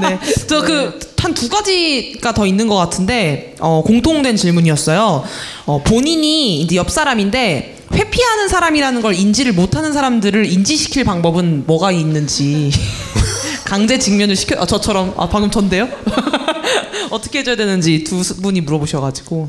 네, 0.00 0.18
저 0.46 0.60
그 0.62 0.98
한 1.18 1.34
두 1.34 1.48
가지가 1.48 2.34
더 2.34 2.46
있는 2.46 2.68
것 2.68 2.76
같은데 2.76 3.54
어, 3.58 3.82
공통된 3.84 4.36
질문이었어요. 4.36 5.24
어, 5.66 5.82
본인이 5.82 6.60
이제 6.60 6.76
옆 6.76 6.88
사람인데 6.90 7.78
회피하는 7.92 8.48
사람이라는 8.48 9.02
걸 9.02 9.14
인지를 9.14 9.52
못하는 9.52 9.92
사람들을 9.92 10.46
인지시킬 10.46 11.02
방법은 11.04 11.64
뭐가 11.66 11.90
있는지. 11.90 12.70
강제 13.66 13.98
직면을 13.98 14.36
시켜 14.36 14.58
아, 14.60 14.64
저처럼 14.64 15.12
아 15.16 15.28
방금 15.28 15.50
전데요? 15.50 15.88
어떻게 17.10 17.40
해줘야 17.40 17.56
되는지 17.56 18.04
두 18.04 18.22
분이 18.40 18.62
물어보셔가지고. 18.62 19.48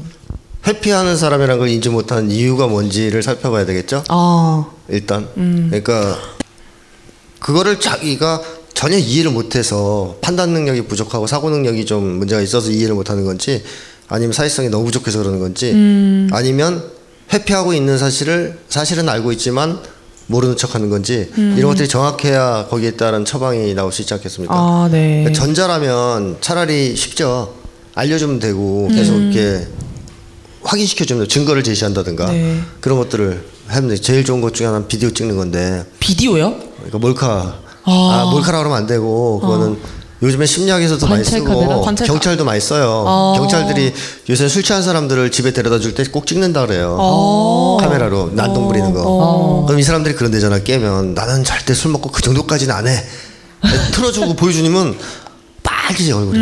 회피하는 0.65 1.15
사람이라는 1.15 1.59
걸 1.59 1.69
인지 1.69 1.89
못하는 1.89 2.29
이유가 2.29 2.67
뭔지를 2.67 3.23
살펴봐야 3.23 3.65
되겠죠. 3.65 4.03
아. 4.09 4.65
일단. 4.89 5.29
그러니까 5.35 6.17
그거를 7.39 7.79
자기가 7.79 8.41
전혀 8.73 8.97
이해를 8.97 9.31
못해서 9.31 10.17
판단 10.21 10.49
능력이 10.49 10.83
부족하고 10.83 11.27
사고 11.27 11.49
능력이 11.49 11.85
좀 11.85 12.03
문제가 12.17 12.41
있어서 12.41 12.69
이해를 12.71 12.95
못하는 12.95 13.23
건지 13.23 13.63
아니면 14.07 14.33
사회성이 14.33 14.69
너무 14.69 14.85
부족해서 14.85 15.19
그러는 15.19 15.39
건지 15.39 15.71
아니면 16.31 16.83
회피하고 17.31 17.73
있는 17.73 17.97
사실을 17.97 18.59
사실은 18.69 19.09
알고 19.09 19.31
있지만 19.33 19.79
모르는 20.27 20.57
척하는 20.57 20.89
건지 20.89 21.31
이런 21.35 21.69
것들이 21.71 21.87
정확해야 21.87 22.67
거기에 22.69 22.91
따른 22.91 23.25
처방이 23.25 23.73
나올 23.73 23.91
수 23.91 24.01
있지 24.01 24.13
않겠습니까? 24.13 24.53
아, 24.53 24.89
네. 24.91 25.23
그러니까 25.23 25.33
전자라면 25.41 26.37
차라리 26.41 26.95
쉽죠. 26.95 27.53
알려주면 27.95 28.39
되고 28.39 28.87
계속 28.89 29.15
이렇게 29.17 29.67
확인시켜주면 30.63 31.27
증거를 31.29 31.63
제시한다든가 31.63 32.29
네. 32.31 32.59
그런 32.81 32.97
것들을 32.99 33.43
하면 33.67 33.89
돼. 33.89 33.95
제일 33.97 34.23
좋은 34.23 34.41
것 34.41 34.53
중에 34.53 34.67
하나는 34.67 34.87
비디오 34.87 35.09
찍는 35.11 35.35
건데 35.37 35.85
비디오요? 35.99 36.55
그러니까 36.75 36.97
몰카 36.99 37.59
아, 37.83 38.29
몰카라 38.31 38.59
그러면 38.59 38.77
안 38.77 38.85
되고 38.85 39.39
그거는 39.39 39.77
요즘에 40.21 40.45
심리학에서도 40.47 41.05
많이 41.07 41.23
쓰고? 41.23 41.81
관찰 41.81 42.07
경찰도 42.07 42.43
많이 42.43 42.59
써요. 42.59 43.03
어. 43.05 43.33
경찰들이 43.37 43.93
요새 44.29 44.47
술 44.47 44.63
취한 44.63 44.81
사람들을 44.81 45.29
집에 45.31 45.51
데려다 45.53 45.79
줄 45.79 45.93
때 45.93 46.03
꼭 46.11 46.25
찍는다 46.25 46.65
그래요. 46.65 46.97
어. 46.99 47.77
카메라로 47.79 48.31
난동 48.33 48.67
부리는 48.67 48.93
거. 48.93 49.65
그럼 49.67 49.79
이 49.79 49.83
사람들이 49.83 50.15
그런 50.15 50.31
데잖아 50.31 50.59
깨면 50.59 51.13
나는 51.13 51.43
절대 51.43 51.73
술 51.73 51.91
먹고 51.91 52.09
그 52.11 52.21
정도까지는 52.21 52.73
안 52.73 52.87
해. 52.87 53.03
틀어주고 53.93 54.33
보여주니면 54.35 54.97
빨개져 55.61 56.17
얼굴이. 56.17 56.37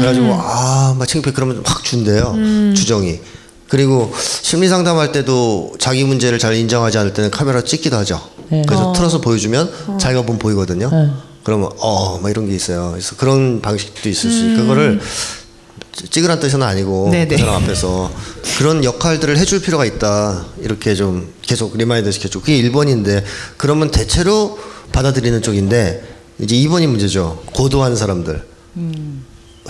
그래가지고 0.00 0.34
아막 0.34 1.06
창피해 1.06 1.32
그러면 1.32 1.62
확 1.64 1.84
준대요 1.84 2.34
주정이. 2.74 3.20
그리고 3.68 4.12
심리 4.42 4.68
상담할 4.68 5.10
때도 5.12 5.74
자기 5.78 6.04
문제를 6.04 6.38
잘 6.38 6.54
인정하지 6.54 6.98
않을 6.98 7.12
때는 7.12 7.30
카메라 7.30 7.62
찍기도 7.62 7.96
하죠. 7.98 8.20
네. 8.48 8.62
그래서 8.66 8.92
틀어서 8.92 9.20
보여주면 9.20 9.98
자기가 9.98 10.22
보면 10.22 10.38
보이거든요. 10.38 10.88
네. 10.90 11.10
그러면 11.46 11.70
어 11.78 12.18
막 12.18 12.28
이런 12.28 12.48
게 12.48 12.56
있어요. 12.56 12.90
그래서 12.90 13.14
그런 13.14 13.60
방식도 13.62 14.08
있을 14.08 14.32
수 14.32 14.50
있고 14.50 14.62
그거를 14.62 15.00
찍으란 16.10 16.40
뜻은 16.40 16.60
아니고 16.60 17.10
네네. 17.12 17.28
그 17.28 17.38
사람 17.38 17.62
앞에서 17.62 18.10
그런 18.58 18.82
역할들을 18.82 19.38
해줄 19.38 19.62
필요가 19.62 19.84
있다. 19.84 20.44
이렇게 20.60 20.96
좀 20.96 21.32
계속 21.42 21.76
remind 21.76 22.10
시켜주고 22.10 22.44
그게 22.44 22.60
1번인데 22.62 23.22
그러면 23.56 23.92
대체로 23.92 24.58
받아들이는 24.90 25.40
쪽인데 25.42 26.16
이제 26.40 26.56
2번이 26.56 26.88
문제죠. 26.88 27.40
고도한 27.52 27.94
사람들 27.94 28.44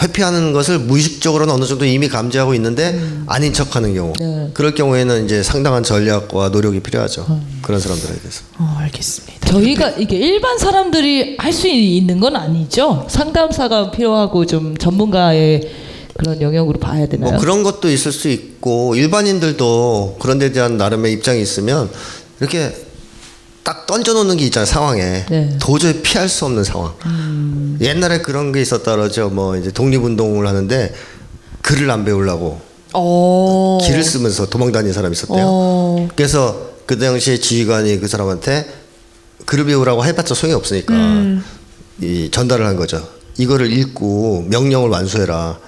회피하는 0.02 0.52
것을 0.52 0.78
무의식적으로는 0.80 1.52
어느 1.54 1.64
정도 1.64 1.84
이미 1.84 2.08
감지하고 2.08 2.54
있는데 2.54 3.00
아닌 3.26 3.52
척하는 3.52 3.94
경우 3.94 4.12
네. 4.18 4.50
그럴 4.54 4.74
경우에는 4.74 5.24
이제 5.24 5.42
상당한 5.42 5.82
전략과 5.82 6.50
노력이 6.50 6.80
필요하죠 6.80 7.40
그런 7.62 7.80
사람들에 7.80 8.12
대해서 8.18 8.42
어, 8.58 8.76
알겠습니다. 8.78 9.48
저희가 9.50 9.90
이게 9.90 10.16
일반 10.16 10.58
사람들이 10.58 11.36
할 11.38 11.52
수 11.52 11.68
있는 11.68 12.20
건 12.20 12.36
아니죠. 12.36 13.06
상담사가 13.08 13.90
필요하고 13.90 14.44
좀 14.44 14.76
전문가의 14.76 15.70
그런 16.18 16.40
영역으로 16.42 16.78
봐야 16.78 17.06
되나요? 17.06 17.30
뭐 17.32 17.40
그런 17.40 17.62
것도 17.62 17.90
있을 17.90 18.12
수 18.12 18.28
있고 18.28 18.94
일반인들도 18.94 20.16
그런 20.20 20.38
데 20.38 20.52
대한 20.52 20.76
나름의 20.76 21.12
입장이 21.14 21.40
있으면 21.40 21.88
이렇게 22.40 22.74
딱 23.66 23.84
던져놓는 23.86 24.36
게 24.36 24.44
있잖아요 24.44 24.64
상황에 24.64 25.26
네. 25.28 25.58
도저히 25.60 26.00
피할 26.00 26.28
수 26.28 26.44
없는 26.44 26.62
상황 26.62 26.94
옛날에 27.80 28.22
그런 28.22 28.52
게 28.52 28.62
있었다 28.62 28.94
그러죠 28.94 29.28
뭐 29.28 29.56
이제 29.56 29.72
독립운동을 29.72 30.46
하는데 30.46 30.94
글을 31.62 31.90
안 31.90 32.04
배우려고 32.04 32.60
어. 32.94 33.78
길을 33.82 34.04
쓰면서 34.04 34.48
도망다니는 34.48 34.92
사람이 34.92 35.12
있었대요 35.12 35.44
어. 35.44 36.08
그래서 36.14 36.70
그 36.86 36.96
당시에 36.96 37.38
지휘관이 37.38 37.98
그 37.98 38.06
사람한테 38.06 38.66
글을 39.46 39.64
배우라고 39.64 40.04
해봤자 40.04 40.34
소용이 40.34 40.54
없으니까 40.54 40.94
음. 40.94 41.44
이 42.00 42.30
전달을 42.30 42.66
한 42.66 42.76
거죠. 42.76 43.06
이거를 43.38 43.70
읽고 43.72 44.46
명령을 44.48 44.88
완수해라. 44.90 45.58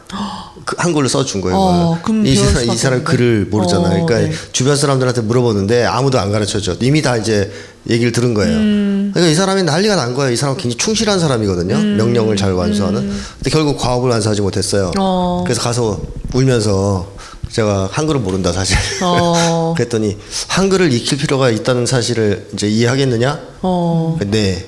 그 0.64 0.76
한글로 0.78 1.08
써준 1.08 1.40
거예요. 1.40 1.56
어, 1.58 1.98
이 2.24 2.34
사람 2.36 2.70
이 2.70 2.76
사람. 2.76 3.04
글을 3.04 3.46
모르잖아요. 3.50 4.02
어, 4.02 4.06
그러니까 4.06 4.30
네. 4.30 4.52
주변 4.52 4.76
사람들한테 4.76 5.22
물어보는데 5.22 5.84
아무도 5.84 6.18
안 6.18 6.30
가르쳐줘. 6.30 6.76
이미 6.80 7.02
다 7.02 7.16
이제 7.16 7.50
얘기를 7.88 8.12
들은 8.12 8.34
거예요. 8.34 8.56
음. 8.56 9.10
그러니까 9.12 9.32
이 9.32 9.34
사람이 9.34 9.62
난리가 9.62 9.96
난 9.96 10.14
거예요. 10.14 10.32
이 10.32 10.36
사람 10.36 10.54
은 10.54 10.60
굉장히 10.60 10.76
충실한 10.76 11.18
사람이거든요. 11.18 11.78
명령을 11.78 12.36
잘 12.36 12.52
완수하는. 12.52 13.00
근데 13.00 13.50
결국 13.50 13.78
과업을 13.78 14.10
완수하지 14.10 14.42
못했어요. 14.42 14.88
음. 14.88 14.92
어. 14.98 15.42
그래서 15.44 15.62
가서 15.62 16.00
울면서 16.34 17.08
제가 17.50 17.88
한글을 17.90 18.20
모른다 18.20 18.52
사실. 18.52 18.76
어. 19.02 19.72
그랬더니 19.76 20.18
한글을 20.48 20.92
익힐 20.92 21.18
필요가 21.18 21.50
있다는 21.50 21.86
사실을 21.86 22.48
이제 22.52 22.68
이해하겠느냐? 22.68 23.40
어. 23.62 24.18
네. 24.26 24.66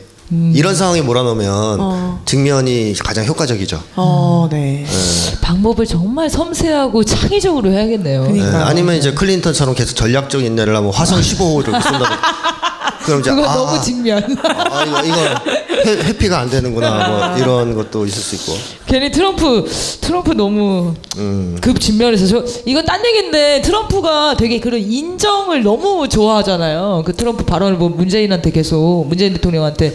이런 0.55 0.77
상황에 0.77 1.03
몰아넣으면 1.03 2.21
직면이 2.25 2.95
가장 3.01 3.27
효과적이죠. 3.27 3.83
어, 3.97 4.49
네. 4.51 4.87
방법을 5.41 5.87
정말 5.87 6.31
섬세하고 6.31 7.03
창의적으로 7.03 7.71
해야겠네요. 7.73 8.31
네. 8.31 8.41
아니면 8.43 8.95
이제 8.95 9.13
클린턴처럼 9.13 9.75
계속 9.75 9.97
전략적인 9.97 10.47
인내를 10.47 10.77
하면 10.77 10.93
화성 10.93 11.21
15호를 11.21 11.83
쏜다고. 11.83 12.05
그럼 13.05 13.21
이제 13.21 13.31
그거 13.31 13.49
아, 13.49 13.55
너무 13.55 13.81
직면. 13.83 14.37
아 14.45 14.85
이거 14.85 15.03
이거 15.03 15.17
회, 15.87 16.09
회피가 16.09 16.39
안 16.39 16.51
되는구나 16.51 17.09
뭐 17.09 17.37
이런 17.39 17.75
것도 17.75 18.05
있을 18.07 18.21
수 18.21 18.35
있고. 18.37 18.59
괜히 18.87 19.11
트럼프 19.11 19.65
트럼프 20.01 20.33
너무 20.33 20.95
음. 21.17 21.57
급 21.61 21.81
진면에서 21.81 22.27
저 22.27 22.45
이건 22.67 22.85
딴 22.85 23.05
얘기인데 23.05 23.63
트럼프가 23.63 24.37
되게 24.37 24.61
그런 24.61 24.81
인정을 24.81 25.63
너무 25.63 26.09
좋아하잖아요. 26.09 27.03
그 27.07 27.15
트럼프 27.15 27.45
발언을 27.45 27.79
뭐 27.79 27.89
문재인한테 27.89 28.51
계속 28.51 29.07
문재인 29.09 29.33
대통령한테 29.33 29.95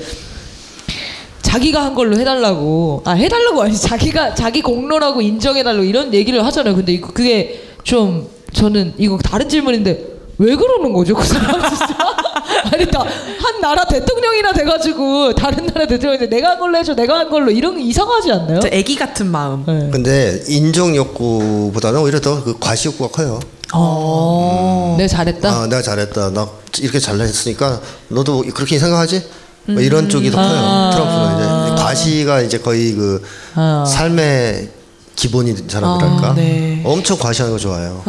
자기가 1.41 1.83
한 1.83 1.93
걸로 1.93 2.17
해달라고 2.17 3.03
아 3.05 3.11
해달라고 3.11 3.61
아니 3.61 3.77
자기가 3.77 4.33
자기 4.33 4.61
공로라고 4.61 5.21
인정해달라고 5.21 5.83
이런 5.83 6.13
얘기를 6.13 6.43
하잖아요. 6.45 6.75
근데 6.75 6.99
그게 6.99 7.61
좀 7.83 8.27
저는 8.51 8.93
이거 8.97 9.17
다른 9.17 9.47
질문인데 9.47 10.15
왜 10.37 10.55
그러는 10.55 10.91
거죠 10.91 11.15
그 11.15 11.23
사람 11.23 11.61
진짜 11.61 11.95
아니 12.71 12.85
다한 12.91 13.61
나라 13.61 13.85
대통령이나 13.85 14.51
돼가지고 14.53 15.33
다른 15.35 15.65
나라 15.67 15.87
대통령인데 15.87 16.27
내가 16.35 16.49
한 16.51 16.59
걸로 16.59 16.77
해줘 16.77 16.93
내가 16.95 17.17
한 17.19 17.29
걸로 17.29 17.49
이런 17.51 17.75
거 17.75 17.79
이상하지 17.79 18.31
않나요? 18.31 18.59
저 18.59 18.67
애기 18.71 18.95
같은 18.95 19.27
마음. 19.27 19.63
네. 19.65 19.89
근데 19.91 20.43
인정 20.47 20.95
욕구보다는 20.95 21.99
오히려 22.01 22.19
더 22.19 22.43
그 22.43 22.57
과시 22.59 22.87
욕구가 22.89 23.09
커요. 23.15 23.39
어. 23.73 24.95
내가 24.97 25.07
잘했다. 25.07 25.49
아, 25.49 25.67
내가 25.67 25.81
잘했다. 25.81 26.29
나 26.31 26.47
이렇게 26.79 26.99
잘했으니까 26.99 27.81
너도 28.09 28.43
그렇게 28.53 28.77
생각하지? 28.77 29.23
뭐 29.67 29.81
이런 29.81 30.09
쪽이 30.09 30.29
더 30.29 30.37
커요. 30.37 30.91
트럼프는 30.93 31.73
이제 31.73 31.81
과시가 31.83 32.41
이제 32.41 32.57
거의 32.59 32.93
그 32.93 33.23
아. 33.55 33.83
삶의 33.87 34.69
기본인 35.15 35.55
사람이랄까. 35.67 36.27
아, 36.29 36.33
네. 36.35 36.81
엄청 36.83 37.17
과시하는 37.17 37.55
거 37.55 37.59
좋아해요. 37.59 38.03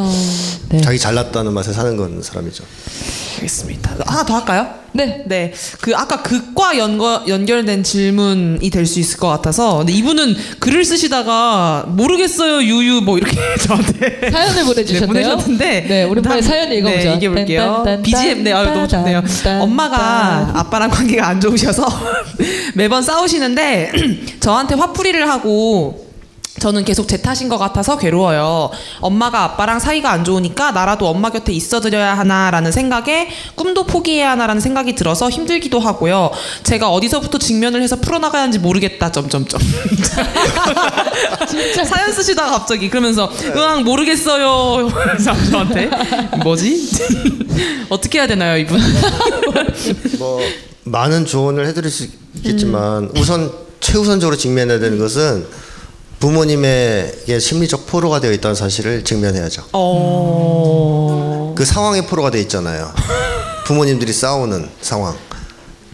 네. 0.70 0.80
자기 0.80 0.98
잘났다는 0.98 1.52
맛에 1.52 1.72
사는 1.72 1.96
건 1.96 2.20
사람이죠. 2.22 2.64
알겠습니다. 3.36 3.96
하나 4.06 4.24
더 4.24 4.34
할까요? 4.34 4.66
네. 4.92 5.22
네. 5.26 5.52
그 5.82 5.94
아까 5.94 6.22
극과 6.22 6.78
연거, 6.78 7.22
연결된 7.28 7.84
질문이 7.84 8.70
될 8.70 8.86
수 8.86 8.98
있을 8.98 9.18
것 9.18 9.28
같아서. 9.28 9.78
근데 9.78 9.92
이분은 9.92 10.34
글을 10.58 10.84
쓰시다가 10.84 11.84
모르겠어요, 11.88 12.62
유유 12.62 13.02
뭐 13.02 13.18
이렇게 13.18 13.36
저한테 13.60 14.30
사연을 14.30 14.64
보내주셨네요. 14.64 15.06
네, 15.06 15.06
보내셨는데. 15.06 15.80
네, 15.86 16.04
오랜만에 16.04 16.40
단- 16.40 16.42
사연 16.48 16.72
읽어보죠. 16.72 16.98
네, 17.10 17.16
읽어볼게요. 17.16 17.60
딴딴딴 17.62 18.02
BGM, 18.02 18.42
네, 18.44 18.52
아유, 18.52 18.66
너무 18.70 18.88
좋네요. 18.88 19.22
엄마가 19.60 19.96
딴. 19.98 20.56
아빠랑 20.56 20.90
관계가 20.90 21.28
안 21.28 21.40
좋으셔서 21.40 21.86
매번 22.74 23.02
싸우시는데 23.02 23.92
저한테 24.40 24.74
화풀이를 24.76 25.28
하고 25.28 26.05
저는 26.60 26.84
계속 26.84 27.08
제 27.08 27.18
탓인 27.18 27.48
것 27.48 27.58
같아서 27.58 27.98
괴로워요. 27.98 28.70
엄마가 29.00 29.42
아빠랑 29.44 29.78
사이가 29.78 30.10
안 30.10 30.24
좋으니까 30.24 30.72
나라도 30.72 31.08
엄마 31.08 31.30
곁에 31.30 31.52
있어드려야 31.52 32.16
하나라는 32.18 32.72
생각에 32.72 33.28
꿈도 33.54 33.84
포기해야 33.84 34.30
하나라는 34.32 34.60
생각이 34.60 34.94
들어서 34.94 35.28
힘들기도 35.30 35.78
하고요. 35.80 36.30
제가 36.62 36.90
어디서부터 36.90 37.38
직면을 37.38 37.82
해서 37.82 37.96
풀어나가야 37.96 38.42
하는지 38.42 38.58
모르겠다. 38.58 39.12
점점점. 39.12 39.60
진짜 41.48 41.84
사연 41.84 42.12
쓰시다가 42.12 42.50
갑자기 42.58 42.88
그러면서 42.88 43.30
으앙 43.54 43.84
모르겠어요. 43.84 44.88
그래서 44.88 45.32
저한테 45.50 45.90
뭐지? 46.42 46.90
어떻게 47.88 48.18
해야 48.18 48.26
되나요, 48.26 48.56
이분? 48.58 48.80
뭐 50.18 50.40
많은 50.84 51.26
조언을 51.26 51.66
해드릴 51.68 51.90
수 51.90 52.06
있겠지만 52.36 53.10
우선 53.16 53.50
최우선적으로 53.80 54.36
직면해야 54.36 54.78
되는 54.78 54.98
것은 54.98 55.46
부모님에게 56.20 57.38
심리적 57.38 57.86
포로가 57.86 58.20
되어 58.20 58.32
있다는 58.32 58.54
사실을 58.54 59.04
직면해야죠. 59.04 59.64
어. 59.72 61.54
그 61.56 61.64
상황에 61.64 62.06
포로가 62.06 62.30
되어 62.30 62.40
있잖아요. 62.42 62.92
부모님들이 63.66 64.12
싸우는 64.12 64.68
상황. 64.80 65.14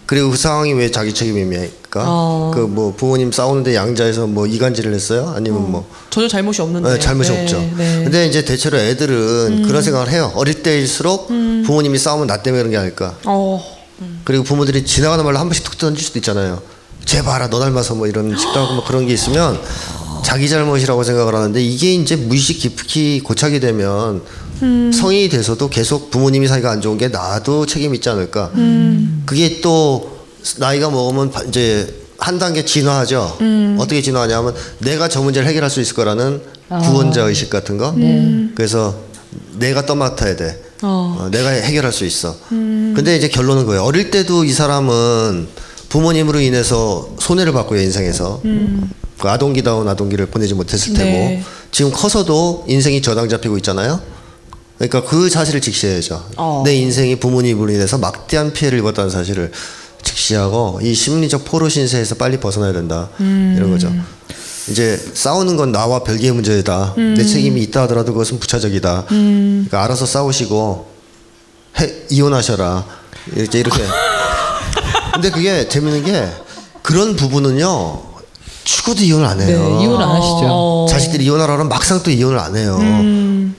그리고 0.06 0.30
그 0.30 0.36
상황이 0.36 0.72
왜 0.74 0.90
자기 0.90 1.14
책임입니까? 1.14 2.04
어. 2.06 2.50
그뭐 2.54 2.94
부모님 2.96 3.32
싸우는데 3.32 3.74
양자에서 3.74 4.26
뭐 4.26 4.46
이간질을 4.46 4.92
했어요? 4.92 5.32
아니면 5.34 5.70
뭐 5.70 5.88
전혀 6.10 6.28
잘못이 6.28 6.60
없는데. 6.60 6.90
네, 6.90 6.98
잘못이 6.98 7.30
네, 7.30 7.42
없죠. 7.42 7.58
네. 7.58 7.66
음. 7.66 8.00
근데 8.04 8.26
이제 8.26 8.44
대체로 8.44 8.78
애들은 8.78 9.62
그런 9.66 9.82
생각을 9.82 10.10
해요. 10.10 10.30
어릴 10.34 10.62
때일수록 10.62 11.28
부모님이 11.28 11.98
싸우면 11.98 12.26
나 12.26 12.42
때문에 12.42 12.62
그런 12.62 12.70
게 12.70 12.76
아닐까. 12.76 13.16
어. 13.24 13.62
그리고 14.24 14.44
부모들이 14.44 14.84
지나가는 14.84 15.24
말로 15.24 15.38
한 15.38 15.48
번씩 15.48 15.64
툭 15.64 15.78
던질 15.78 16.04
수도 16.04 16.18
있잖아요. 16.18 16.60
쟤 17.04 17.22
봐라 17.22 17.48
너 17.48 17.58
닮아서 17.58 17.94
뭐 17.94 18.06
이런 18.06 18.36
식당하고 18.36 18.74
뭐 18.74 18.84
그런 18.84 19.06
게 19.06 19.14
있으면 19.14 19.60
자기 20.24 20.48
잘못이라고 20.48 21.02
생각을 21.02 21.34
하는데 21.34 21.62
이게 21.62 21.94
이제 21.94 22.16
무의식 22.16 22.58
깊이 22.58 23.20
고착이 23.20 23.60
되면 23.60 24.22
성인이 24.92 25.28
돼서도 25.28 25.68
계속 25.68 26.10
부모님이 26.10 26.46
사이가 26.46 26.70
안 26.70 26.80
좋은 26.80 26.96
게 26.98 27.08
나도 27.08 27.66
책임 27.66 27.94
있지 27.94 28.08
않을까. 28.08 28.50
그게 29.26 29.60
또 29.60 30.18
나이가 30.58 30.90
먹으면 30.90 31.30
바- 31.30 31.42
이제 31.42 31.92
한 32.18 32.38
단계 32.38 32.64
진화하죠. 32.64 33.38
어떻게 33.78 34.00
진화하냐면 34.02 34.54
내가 34.78 35.08
저 35.08 35.20
문제를 35.22 35.48
해결할 35.48 35.68
수 35.70 35.80
있을 35.80 35.94
거라는 35.94 36.40
구원자 36.82 37.22
의식 37.22 37.50
같은 37.50 37.76
거. 37.78 37.92
그래서 38.54 38.94
내가 39.58 39.84
떠맡아야 39.84 40.36
돼. 40.36 40.62
어, 40.82 41.28
내가 41.30 41.50
해결할 41.50 41.92
수 41.92 42.04
있어. 42.04 42.36
근데 42.48 43.16
이제 43.16 43.28
결론은 43.28 43.66
거예요. 43.66 43.82
어릴 43.82 44.10
때도 44.10 44.44
이 44.44 44.52
사람은 44.52 45.48
부모님으로 45.88 46.40
인해서 46.40 47.08
손해를 47.18 47.52
봤고요 47.52 47.80
인생에서 47.80 48.40
그 49.22 49.30
아동기다운 49.30 49.88
아동기를 49.88 50.26
보내지 50.26 50.54
못했을 50.54 50.94
테고 50.94 51.10
네. 51.10 51.44
지금 51.70 51.92
커서도 51.92 52.64
인생이 52.66 53.00
저당 53.02 53.28
잡히고 53.28 53.56
있잖아요. 53.58 54.00
그러니까 54.78 55.04
그 55.04 55.30
사실을 55.30 55.60
직시해야죠. 55.60 56.26
어. 56.36 56.62
내 56.66 56.74
인생이 56.74 57.16
부모님으로 57.16 57.70
인해서 57.70 57.98
막대한 57.98 58.52
피해를 58.52 58.80
입었다는 58.80 59.10
사실을 59.10 59.52
직시하고 60.02 60.80
이 60.82 60.92
심리적 60.92 61.44
포로 61.44 61.68
신세에서 61.68 62.16
빨리 62.16 62.40
벗어나야 62.40 62.72
된다 62.72 63.10
이런 63.20 63.70
거죠. 63.70 63.92
이제 64.68 65.00
싸우는 65.14 65.56
건 65.56 65.70
나와 65.70 66.02
별개의 66.02 66.32
문제다. 66.32 66.94
내 66.96 67.22
책임이 67.22 67.62
있다 67.62 67.82
하더라도 67.82 68.12
그것은 68.12 68.40
부차적이다. 68.40 69.04
그러니까 69.08 69.84
알아서 69.84 70.04
싸우시고 70.04 70.90
해, 71.78 71.92
이혼하셔라. 72.10 72.84
이렇게 73.36 73.60
이렇게. 73.60 73.84
근데 75.14 75.30
그게 75.30 75.68
재밌는 75.68 76.04
게 76.04 76.28
그런 76.82 77.14
부부는요 77.14 78.11
죽어도 78.64 79.02
이혼을 79.02 79.26
안 79.26 79.38
네, 79.38 79.46
해요. 79.46 79.78
이혼 79.82 80.00
안 80.00 80.10
하시죠. 80.10 80.86
자식들이 80.88 81.24
이혼하라 81.24 81.46
그러면 81.54 81.68
막상 81.68 82.02
또 82.02 82.10
이혼을 82.10 82.38
안 82.38 82.56
해요. 82.56 82.78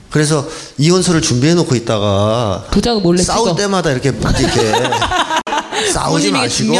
그래서 0.09 0.47
이혼서를 0.77 1.21
준비해 1.21 1.53
놓고 1.55 1.75
있다가 1.75 2.65
도장 2.71 3.01
몰래 3.01 3.21
싸울 3.21 3.49
찍어. 3.49 3.55
때마다 3.55 3.91
이렇게 3.91 4.09
이렇게 4.09 4.71
싸우지 5.91 6.31
마시고. 6.31 6.73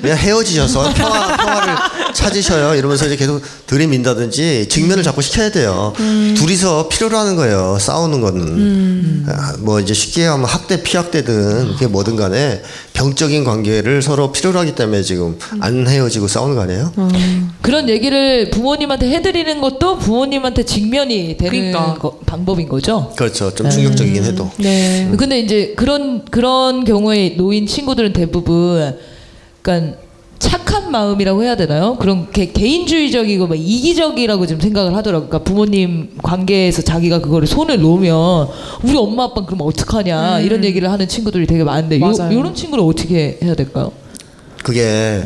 그냥 0.00 0.16
헤어지셔서 0.18 0.92
평화, 0.94 1.36
평화를 1.36 1.74
찾으셔요. 2.14 2.74
이러면서 2.74 3.06
이제 3.06 3.16
계속 3.16 3.42
들이민다든지 3.66 4.68
직면을 4.68 5.02
자꾸 5.02 5.22
시켜야 5.22 5.50
돼요. 5.50 5.92
둘이서 5.96 6.88
필요로 6.88 7.16
하는 7.18 7.34
거예요. 7.36 7.78
싸우는 7.80 8.20
거는 8.20 9.26
아, 9.28 9.54
뭐 9.60 9.80
이제 9.80 9.92
쉽게 9.94 10.26
하면 10.26 10.44
학대 10.46 10.82
피학대든 10.82 11.72
그게 11.72 11.86
뭐든 11.86 12.16
간에 12.16 12.62
병적인 13.00 13.44
관계를 13.44 14.00
서로 14.00 14.32
필요로 14.32 14.58
하기 14.60 14.74
때문에 14.74 15.02
지금 15.02 15.38
안 15.60 15.86
헤어지고 15.86 16.28
싸우는 16.28 16.56
거 16.56 16.62
아니에요? 16.62 16.92
그런 17.60 17.90
얘기를 17.90 18.48
부모님한테 18.50 19.10
해드리는 19.10 19.60
것도 19.60 19.98
부모님한테 19.98 20.62
직면이 20.64 21.36
되는 21.36 21.50
그러니까. 21.72 21.94
거- 22.00 22.18
방법인 22.24 22.66
거죠. 22.68 23.12
그렇죠. 23.14 23.54
좀 23.54 23.68
충격적이긴 23.68 24.24
해도. 24.24 24.50
네. 24.56 25.12
근데 25.18 25.38
이제 25.40 25.74
그런 25.76 26.24
그런 26.24 26.84
경우에 26.86 27.34
놓인 27.36 27.66
친구들은 27.66 28.14
대부분 28.14 28.96
그러니까 29.60 29.98
착한 30.38 30.90
마음이라고 30.90 31.42
해야 31.42 31.56
되나요? 31.56 31.96
그런 31.96 32.30
개, 32.30 32.46
개인주의적이고 32.46 33.46
막 33.46 33.54
이기적이라고 33.58 34.46
좀 34.46 34.60
생각을 34.60 34.94
하더라고요. 34.96 35.28
그러니까 35.28 35.48
부모님 35.48 36.10
관계에서 36.22 36.82
자기가 36.82 37.20
그거를 37.20 37.46
손을 37.46 37.80
놓으면 37.80 38.48
우리 38.82 38.96
엄마 38.96 39.24
아빠는 39.24 39.46
그럼 39.46 39.66
어떡하냐 39.66 40.40
이런 40.40 40.64
얘기를 40.64 40.90
하는 40.90 41.08
친구들이 41.08 41.46
되게 41.46 41.64
많은데 41.64 42.00
요, 42.00 42.06
음. 42.06 42.12
맞아요. 42.16 42.38
이런 42.38 42.54
친구를 42.54 42.84
어떻게 42.84 43.38
해야 43.42 43.54
될까요? 43.54 43.92
그게 44.62 45.22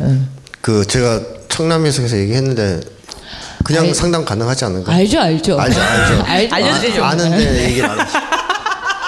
그 0.61 0.85
제가 0.85 1.21
청남에서 1.49 2.17
얘기했는데 2.17 2.79
그냥 3.63 3.85
아이, 3.85 3.93
상담 3.93 4.25
가능하지 4.25 4.65
않은가? 4.65 4.91
알죠, 4.93 5.19
알죠. 5.19 5.59
알죠, 5.59 5.81
알죠. 5.81 6.23
알죠. 6.25 6.55
알려주세요. 6.55 7.03
아, 7.03 7.09
아는데 7.09 7.65
얘기를 7.69 7.89
안 7.89 7.99
하죠. 7.99 8.30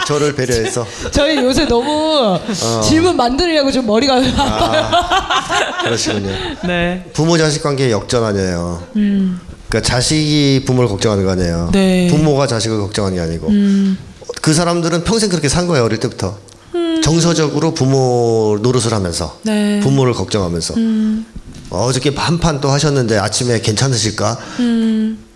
저를 0.06 0.36
배려해서 0.36 0.86
저희 1.12 1.38
요새 1.38 1.66
너무 1.66 2.38
어. 2.40 2.82
질문 2.82 3.16
만들려고 3.16 3.72
좀 3.72 3.86
머리가 3.86 4.22
그러시군요. 5.84 6.32
네. 6.66 7.10
부모 7.14 7.38
자식 7.38 7.64
관계 7.64 7.92
역전 7.92 8.24
아니에요. 8.24 8.84
그러니까 8.94 9.82
자식이 9.82 10.64
부모를 10.66 10.90
걱정하는 10.90 11.26
거 11.26 11.32
아니에요. 11.32 11.70
네. 11.74 12.08
부모가 12.10 12.48
자식을 12.48 12.80
걱정하는 12.80 13.18
게 13.18 13.22
아니고 13.22 13.50
그 14.42 14.54
사람들은 14.54 15.04
평생 15.04 15.30
그렇게 15.30 15.48
산 15.50 15.68
거예요 15.68 15.86
어릴 15.86 16.00
때부터. 16.00 16.38
정서적으로 17.04 17.74
부모 17.74 18.58
노릇을 18.62 18.94
하면서 18.94 19.38
네. 19.44 19.80
부모를 19.82 20.14
걱정하면서 20.14 20.74
어저께 21.70 22.14
한판 22.16 22.62
또 22.62 22.70
하셨는데 22.70 23.18
아침에 23.18 23.60
괜찮으실까? 23.60 24.38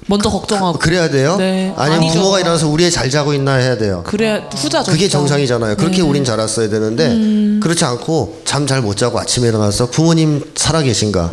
먼저 0.07 0.29
걱정하고. 0.29 0.79
그래야 0.79 1.09
돼요? 1.09 1.35
네. 1.37 1.73
아니면 1.75 1.99
아니죠. 1.99 2.19
부모가 2.19 2.39
일어나서 2.39 2.67
우리 2.69 2.85
애 2.85 2.89
잘 2.89 3.09
자고 3.09 3.33
있나 3.33 3.55
해야 3.55 3.77
돼요. 3.77 4.03
그래 4.05 4.43
후자죠. 4.55 4.91
그게. 4.91 5.07
정상이잖아요. 5.09 5.75
그렇게 5.75 5.97
네. 5.97 6.01
우린 6.01 6.23
자랐어야 6.25 6.69
되는데 6.69 7.59
그렇지 7.61 7.83
않고 7.85 8.41
잠 8.45 8.65
잘 8.65 8.81
못 8.81 8.95
자고 8.97 9.19
아침에 9.19 9.49
일어나서 9.49 9.89
부모님 9.89 10.43
살아 10.55 10.81
계신가? 10.81 11.31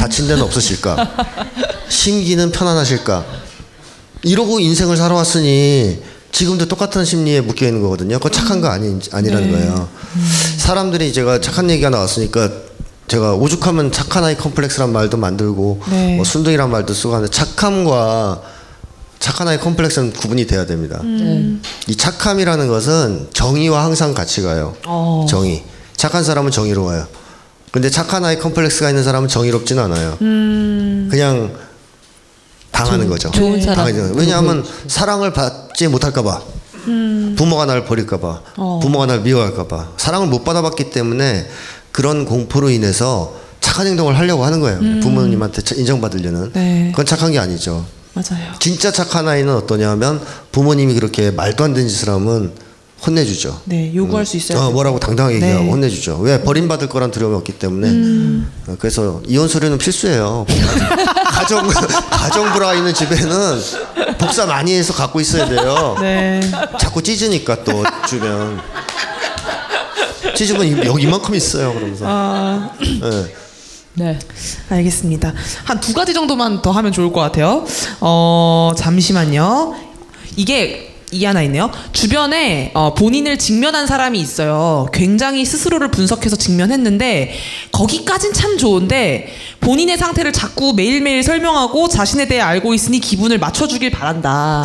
다친 0.00 0.26
데는 0.28 0.42
없으실까? 0.42 0.96
심기는 1.88 2.50
편안하실까? 2.50 3.24
이러고 4.22 4.60
인생을 4.60 4.96
살아왔으니 4.96 6.02
지금도 6.32 6.66
똑같은 6.66 7.04
심리에 7.04 7.40
묶여 7.40 7.66
있는 7.66 7.80
거거든요. 7.82 8.18
그거 8.18 8.30
착한 8.30 8.60
거 8.60 8.68
아니 8.68 8.98
아니라는 9.12 9.50
네. 9.50 9.58
거예요. 9.58 9.88
사람들이 10.58 11.12
제가 11.12 11.40
착한 11.40 11.70
얘기가 11.70 11.90
나왔으니까 11.90 12.50
제가 13.10 13.34
오죽하면 13.34 13.90
착한 13.90 14.22
아이 14.22 14.36
컴플렉스란 14.36 14.92
말도 14.92 15.16
만들고 15.16 15.80
네. 15.90 16.14
뭐 16.14 16.24
순둥이란 16.24 16.70
말도 16.70 16.94
쓰고 16.94 17.12
하는데 17.12 17.28
착함과 17.28 18.40
착한 19.18 19.48
아이 19.48 19.58
컴플렉스는 19.58 20.12
구분이 20.12 20.46
돼야 20.46 20.64
됩니다. 20.64 21.00
음. 21.02 21.60
이 21.88 21.96
착함이라는 21.96 22.68
것은 22.68 23.26
정의와 23.32 23.84
항상 23.84 24.14
같이 24.14 24.42
가요. 24.42 24.76
어. 24.86 25.26
정의. 25.28 25.64
착한 25.96 26.22
사람은 26.22 26.52
정의로워요. 26.52 27.08
근데 27.72 27.90
착한 27.90 28.24
아이 28.24 28.38
컴플렉스가 28.38 28.88
있는 28.90 29.02
사람은 29.02 29.28
정의롭진 29.28 29.80
않아요. 29.80 30.16
음. 30.22 31.08
그냥 31.10 31.52
당하는 32.70 33.08
거죠. 33.08 33.32
좋은 33.32 33.60
사람. 33.60 33.86
당하죠. 33.92 34.14
왜냐하면 34.14 34.64
사랑을 34.86 35.32
받지 35.32 35.88
못할까봐. 35.88 36.42
부모가 37.36 37.66
날 37.66 37.84
버릴까봐. 37.84 38.42
어. 38.56 38.78
부모가 38.80 39.06
날 39.06 39.20
미워할까봐. 39.20 39.94
사랑을 39.96 40.28
못 40.28 40.44
받아봤기 40.44 40.90
때문에 40.90 41.48
그런 41.92 42.24
공포로 42.24 42.70
인해서 42.70 43.34
착한 43.60 43.86
행동을 43.86 44.18
하려고 44.18 44.44
하는 44.44 44.60
거예요. 44.60 44.78
부모님한테 45.00 45.62
차- 45.62 45.74
인정받으려는. 45.74 46.40
음. 46.42 46.50
네. 46.54 46.88
그건 46.92 47.06
착한 47.06 47.32
게 47.32 47.38
아니죠. 47.38 47.84
맞아요. 48.14 48.52
진짜 48.58 48.90
착한 48.90 49.28
아이는 49.28 49.54
어떠냐면 49.54 50.20
부모님이 50.52 50.94
그렇게 50.94 51.30
말도 51.30 51.62
안 51.64 51.74
되는 51.74 51.88
짓을 51.88 52.08
하면 52.10 52.52
혼내주죠. 53.06 53.62
네 53.64 53.94
요구할 53.94 54.26
수 54.26 54.36
있어요. 54.36 54.58
어, 54.58 54.70
뭐라고 54.72 54.98
당당하게 55.00 55.38
네. 55.38 55.46
음. 55.46 55.48
얘기하고 55.48 55.72
혼내주죠. 55.72 56.18
왜 56.18 56.42
버림받을 56.42 56.88
거란 56.88 57.10
두려움이 57.10 57.36
없기 57.36 57.52
때문에. 57.52 57.88
어, 58.66 58.76
그래서 58.78 59.22
이혼 59.26 59.48
서류는 59.48 59.78
필수예요. 59.78 60.44
가정 61.32 61.66
가정 62.10 62.52
불화 62.52 62.74
있는 62.74 62.92
집에는 62.92 63.60
복사 64.18 64.44
많이 64.44 64.74
해서 64.74 64.92
갖고 64.92 65.20
있어야 65.20 65.48
돼요. 65.48 65.96
네. 66.00 66.40
자꾸 66.78 67.02
찢으니까 67.02 67.64
또 67.64 67.82
주변 68.06 68.58
이- 70.64 70.86
여기 70.86 71.02
이만큼 71.04 71.34
있어요. 71.34 71.72
그러면서. 71.74 72.04
아. 72.08 72.70
네. 72.80 73.34
네. 73.94 74.18
알겠습니다. 74.70 75.34
한 75.64 75.80
두 75.80 75.92
가지 75.92 76.14
정도만 76.14 76.62
더 76.62 76.70
하면 76.70 76.92
좋을 76.92 77.12
것 77.12 77.20
같아요. 77.20 77.64
어, 78.00 78.72
잠시만요. 78.76 79.74
이게 80.36 80.86
이게 81.12 81.26
하나 81.26 81.42
있네요. 81.42 81.72
주변에 81.92 82.70
어, 82.72 82.94
본인을 82.94 83.36
직면한 83.36 83.88
사람이 83.88 84.20
있어요. 84.20 84.86
굉장히 84.92 85.44
스스로를 85.44 85.90
분석해서 85.90 86.36
직면했는데 86.36 87.34
거기까진 87.72 88.32
참 88.32 88.56
좋은데 88.56 89.34
본인의 89.60 89.98
상태를 89.98 90.32
자꾸 90.32 90.72
매일매일 90.72 91.24
설명하고 91.24 91.88
자신에 91.88 92.28
대해 92.28 92.40
알고 92.40 92.74
있으니 92.74 93.00
기분을 93.00 93.38
맞춰주길 93.38 93.90
바란다. 93.90 94.62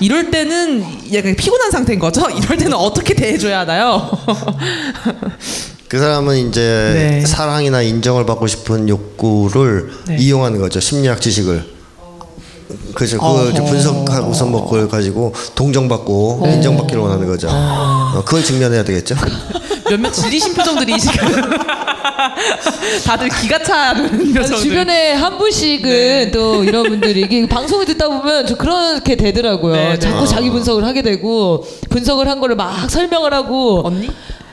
이럴 0.00 0.30
때는 0.30 0.84
약간 1.12 1.34
피곤한 1.36 1.70
상태인 1.70 1.98
거죠? 1.98 2.28
이럴 2.30 2.56
때는 2.56 2.74
어떻게 2.74 3.14
대해줘야 3.14 3.60
하나요? 3.60 4.10
그 5.88 5.98
사람은 5.98 6.48
이제 6.48 6.60
네. 7.20 7.26
사랑이나 7.26 7.80
인정을 7.82 8.26
받고 8.26 8.46
싶은 8.46 8.88
욕구를 8.88 9.90
네. 10.06 10.16
이용하는 10.18 10.60
거죠. 10.60 10.80
심리학 10.80 11.20
지식을. 11.20 11.77
그죠. 12.94 13.18
그걸 13.18 13.50
이제 13.50 13.60
어허. 13.60 13.70
분석하고서 13.70 14.46
뭐 14.46 14.64
그걸 14.64 14.88
가지고 14.88 15.32
동정받고 15.54 16.42
인정받기를 16.46 17.00
원하는 17.02 17.26
거죠. 17.26 17.48
어, 17.50 18.22
그걸 18.24 18.42
직면해야 18.44 18.84
되겠죠. 18.84 19.14
몇몇 19.88 20.10
질리신 20.12 20.52
표정들이 20.54 20.98
지금 21.00 21.28
다들 23.06 23.28
기가 23.28 23.58
차는 23.62 24.34
표정들. 24.34 24.56
주변에 24.58 25.12
한 25.14 25.38
분씩은 25.38 25.82
네. 25.82 26.30
또 26.30 26.62
이런 26.62 26.84
분들이 26.84 27.20
이게 27.22 27.46
방송을 27.48 27.86
듣다 27.86 28.08
보면 28.08 28.46
좀 28.46 28.56
그렇게 28.58 29.16
되더라고요. 29.16 29.72
네, 29.74 29.88
네. 29.90 29.98
자꾸 29.98 30.26
자기 30.26 30.50
분석을 30.50 30.84
하게 30.84 31.02
되고 31.02 31.64
분석을 31.88 32.28
한 32.28 32.40
거를 32.40 32.56
막 32.56 32.90
설명을 32.90 33.32
하고 33.32 33.82
언니? 33.86 34.10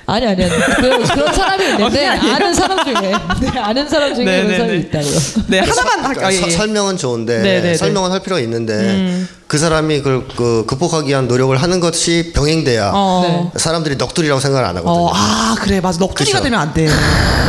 아니 0.08 0.28
아니 0.28 0.43
아니 0.43 0.51
그, 0.53 1.03
그런 1.14 1.34
사람이 1.34 1.66
있는데 1.72 2.06
아니에요? 2.06 2.36
아는 2.36 2.53
사람 2.53 2.84
중에 2.84 2.93
네, 3.41 3.60
아는 3.60 3.89
사람 3.89 4.14
중에 4.14 4.26
네, 4.26 4.32
그런 4.43 4.47
네, 4.51 4.58
사람이 4.58 4.72
네. 4.74 4.78
있다고요. 4.80 5.20
네 5.47 5.60
하나만 5.60 5.86
그러니까 5.86 6.08
할까? 6.10 6.34
예, 6.34 6.39
서- 6.41 6.47
예. 6.47 6.51
설명은 6.51 6.97
좋은데 6.97 7.38
네, 7.39 7.43
네, 7.43 7.62
네. 7.72 7.78
설명은 7.78 8.12
할 8.12 8.20
필요가 8.22 8.39
있는데 8.41 9.24
그 9.47 9.58
사람이 9.58 9.97
그걸 9.99 10.28
그 10.36 10.66
극복하기 10.68 11.08
위한 11.10 11.28
노력을 11.28 11.56
하는 11.60 11.80
것이 11.80 12.32
병행돼야 12.36 12.91
어. 12.93 13.51
사람들이 13.56 13.97
넋두리라고 13.97 14.39
생각을 14.39 14.66
안 14.68 14.78
하거든요. 14.78 15.06
어, 15.06 15.12
아 15.14 15.56
그래 15.60 15.82
맞아 15.82 15.97
넋두리가 15.99 16.38
그쵸. 16.39 16.43
되면 16.43 16.60
안 16.60 16.74
돼. 16.74 16.88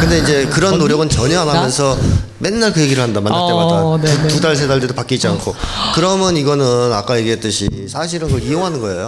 근데 0.01 0.19
이제 0.19 0.47
그런 0.47 0.79
노력은 0.79 1.11
전혀 1.11 1.41
안 1.41 1.49
하면서 1.49 1.97
맨날 2.39 2.73
그 2.73 2.81
얘기를 2.83 3.03
한다 3.03 3.21
만날 3.21 3.41
어, 3.41 3.99
때마다 3.99 4.15
네네. 4.17 4.29
두달 4.29 4.55
세 4.57 4.67
달 4.67 4.81
돼도 4.81 4.95
바뀌지 4.95 5.27
않고 5.29 5.55
그러면 5.95 6.37
이거는 6.37 6.93
아까 6.93 7.19
얘기했듯이 7.19 7.69
사실은 7.89 8.29
그걸 8.29 8.43
이용하는 8.43 8.81
거예요. 8.81 9.07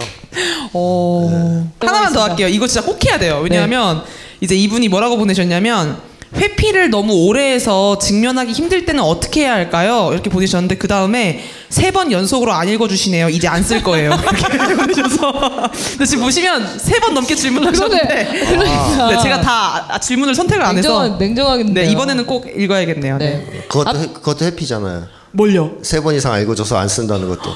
어. 0.73 1.71
하나만 1.79 2.13
더 2.13 2.23
할게요. 2.23 2.47
이거 2.47 2.65
진짜 2.67 2.85
꼭 2.85 3.03
해야 3.05 3.17
돼요. 3.19 3.39
왜냐하면 3.43 4.03
이제 4.41 4.55
이분이 4.55 4.87
뭐라고 4.89 5.17
보내셨냐면 5.17 5.97
회피를 6.35 6.89
너무 6.91 7.25
오래 7.25 7.53
해서 7.53 7.97
직면하기 7.97 8.51
힘들 8.51 8.85
때는 8.85 9.01
어떻게 9.03 9.41
해야 9.41 9.53
할까요? 9.53 10.09
이렇게 10.11 10.29
보내주셨는데 10.29 10.75
그 10.77 10.87
다음에 10.87 11.43
세 11.69 11.91
번 11.91 12.11
연속으로 12.11 12.51
안 12.53 12.67
읽어주시네요. 12.69 13.29
이제 13.29 13.47
안 13.47 13.63
쓸 13.63 13.81
거예요. 13.83 14.11
이렇게 14.53 14.75
보내주셔서 14.75 15.69
근데 15.91 16.05
지금 16.05 16.23
보시면 16.23 16.77
세 16.79 16.99
번 16.99 17.13
넘게 17.15 17.33
질문하셨는데 17.35 18.45
그러니까. 18.47 19.09
네, 19.11 19.21
제가 19.23 19.41
다 19.41 19.85
아, 19.89 19.99
질문을 19.99 20.35
선택을 20.35 20.63
안 20.63 20.77
해서 20.77 21.17
냉정하겠네요. 21.17 21.85
네, 21.85 21.91
이번에는 21.91 22.25
꼭 22.25 22.45
읽어야겠네요. 22.55 23.17
네. 23.17 23.45
네. 23.51 23.61
그것도 23.67 23.99
해- 23.99 24.07
그것도 24.13 24.45
해피잖아요. 24.45 25.07
뭘요? 25.31 25.73
세 25.81 26.01
번 26.01 26.13
이상 26.15 26.33
알고줘서 26.33 26.77
안 26.77 26.87
쓴다는 26.87 27.27
것도. 27.29 27.49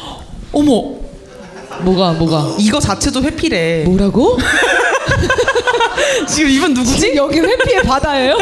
어머, 0.52 0.96
뭐가 1.82 2.14
뭐가 2.14 2.56
이거 2.60 2.80
자체도 2.80 3.22
회피래. 3.24 3.84
뭐라고? 3.86 4.38
지금 6.28 6.50
이분 6.50 6.74
누구지? 6.74 7.14
여기 7.16 7.40
회피의 7.40 7.84
바다예요? 7.84 8.38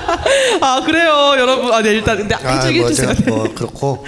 아 0.60 0.82
그래요, 0.84 1.34
여러분. 1.38 1.72
아, 1.72 1.82
네 1.82 1.90
일단 1.90 2.16
근데 2.16 2.34
아, 2.34 2.38
뭐 2.40 2.52
해주세요. 2.52 3.14
제가 3.14 3.30
뭐 3.30 3.54
그렇고 3.54 4.04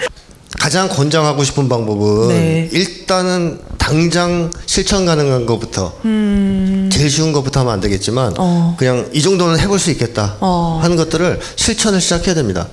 가장 0.59 0.87
권장하고 0.89 1.43
싶은 1.43 1.69
방법은 1.69 2.29
네. 2.29 2.69
일단은 2.71 3.59
당장 3.77 4.51
실천 4.65 5.05
가능한 5.05 5.45
것부터 5.45 5.93
제일 6.03 7.09
쉬운 7.09 7.31
것부터 7.31 7.61
하면 7.61 7.73
안 7.73 7.79
되겠지만 7.79 8.31
음. 8.31 8.35
어. 8.37 8.75
그냥 8.77 9.09
이 9.13 9.21
정도는 9.21 9.59
해볼 9.59 9.79
수 9.79 9.91
있겠다 9.91 10.35
어. 10.41 10.79
하는 10.81 10.97
것들을 10.97 11.39
실천을 11.55 12.01
시작해야 12.01 12.35
됩니다. 12.35 12.67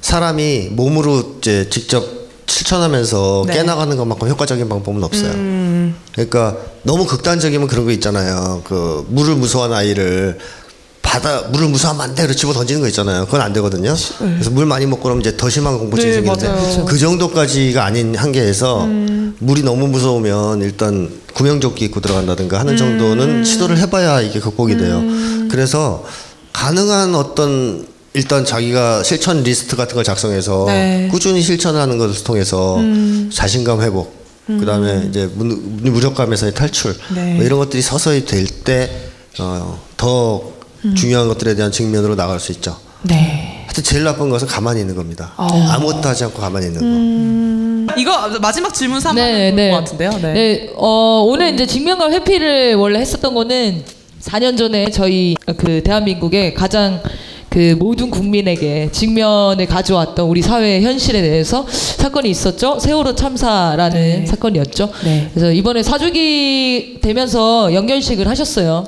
사람이 0.00 0.68
몸으로 0.72 1.36
이제 1.38 1.68
직접 1.68 2.25
실천하면서 2.46 3.44
네. 3.46 3.54
깨나가는 3.54 3.96
것만큼 3.96 4.28
효과적인 4.28 4.68
방법은 4.68 5.02
없어요. 5.02 5.32
그러니까 6.12 6.56
너무 6.82 7.06
극단적이면 7.06 7.68
그런 7.68 7.84
거 7.84 7.90
있잖아요. 7.92 8.62
그 8.64 9.04
물을 9.08 9.34
무서워하는 9.34 9.76
아이를 9.76 10.38
바다 11.02 11.42
물을 11.50 11.68
무서워하면 11.68 12.10
안 12.10 12.14
돼. 12.14 12.22
그래 12.24 12.34
집어 12.34 12.52
던지는 12.52 12.80
거 12.80 12.88
있잖아요. 12.88 13.26
그건 13.26 13.40
안 13.40 13.52
되거든요. 13.52 13.94
그래서 14.18 14.50
물 14.50 14.66
많이 14.66 14.86
먹고 14.86 15.02
그러면 15.02 15.20
이제 15.20 15.36
더 15.36 15.48
심한 15.48 15.78
공포증이 15.78 16.10
네, 16.10 16.14
생기는데 16.14 16.48
맞아요. 16.48 16.84
그 16.84 16.98
정도까지가 16.98 17.84
아닌 17.84 18.14
한계에서 18.14 18.86
물이 19.38 19.62
너무 19.62 19.86
무서우면 19.88 20.62
일단 20.62 21.10
구명조끼 21.34 21.84
입고 21.86 22.00
들어간다든가 22.00 22.58
하는 22.58 22.76
정도는 22.76 23.44
시도를 23.44 23.78
해봐야 23.78 24.20
이게 24.20 24.40
극복이 24.40 24.76
돼요. 24.78 25.02
그래서 25.50 26.04
가능한 26.52 27.14
어떤 27.14 27.86
일단 28.16 28.46
자기가 28.46 29.02
실천 29.02 29.42
리스트 29.42 29.76
같은 29.76 29.94
걸 29.94 30.02
작성해서 30.02 30.64
네. 30.68 31.06
꾸준히 31.10 31.42
실천하는 31.42 31.98
것을 31.98 32.24
통해서 32.24 32.80
자신감 33.30 33.82
회복, 33.82 34.10
그다음에 34.46 35.04
이제 35.06 35.28
무, 35.34 35.44
무력감에서의 35.44 36.54
탈출 36.54 36.96
네. 37.14 37.34
뭐 37.34 37.44
이런 37.44 37.58
것들이 37.58 37.82
서서히 37.82 38.24
될때 38.24 38.90
어, 39.38 39.78
더 39.98 40.42
중요한 40.96 41.28
것들에 41.28 41.54
대한 41.56 41.70
측면으로 41.70 42.16
나갈 42.16 42.40
수 42.40 42.52
있죠. 42.52 42.78
네. 43.02 43.64
하여튼 43.66 43.84
제일 43.84 44.04
나쁜 44.04 44.30
것은 44.30 44.48
가만히 44.48 44.80
있는 44.80 44.94
겁니다. 44.96 45.34
아무것도 45.36 46.08
하지 46.08 46.24
않고 46.24 46.40
가만히 46.40 46.68
있는 46.68 47.86
거. 47.86 47.94
이거 47.98 48.38
마지막 48.40 48.72
질문 48.72 48.98
3번 48.98 49.14
네, 49.16 49.50
네. 49.52 49.70
것 49.72 49.76
같은데요. 49.76 50.10
네. 50.22 50.32
네, 50.32 50.70
어, 50.76 51.22
오늘 51.26 51.52
이제 51.52 51.66
직면과 51.66 52.10
회피를 52.12 52.76
원래 52.76 52.98
했었던 52.98 53.34
거는 53.34 53.84
4년 54.22 54.56
전에 54.56 54.90
저희 54.90 55.36
그 55.58 55.82
대한민국의 55.82 56.54
가장 56.54 57.02
그 57.56 57.74
모든 57.78 58.10
국민에게 58.10 58.90
직면을 58.92 59.64
가져왔던 59.64 60.26
우리 60.28 60.42
사회의 60.42 60.82
현실에 60.82 61.22
대해서 61.22 61.64
사건이 61.66 62.28
있었죠. 62.28 62.78
세월호 62.78 63.14
참사라는 63.14 63.94
네. 63.98 64.26
사건이었죠. 64.26 64.90
네. 65.02 65.30
그래서 65.32 65.50
이번에 65.50 65.82
사주기 65.82 66.98
되면서 67.00 67.72
연결식을 67.72 68.28
하셨어요. 68.28 68.84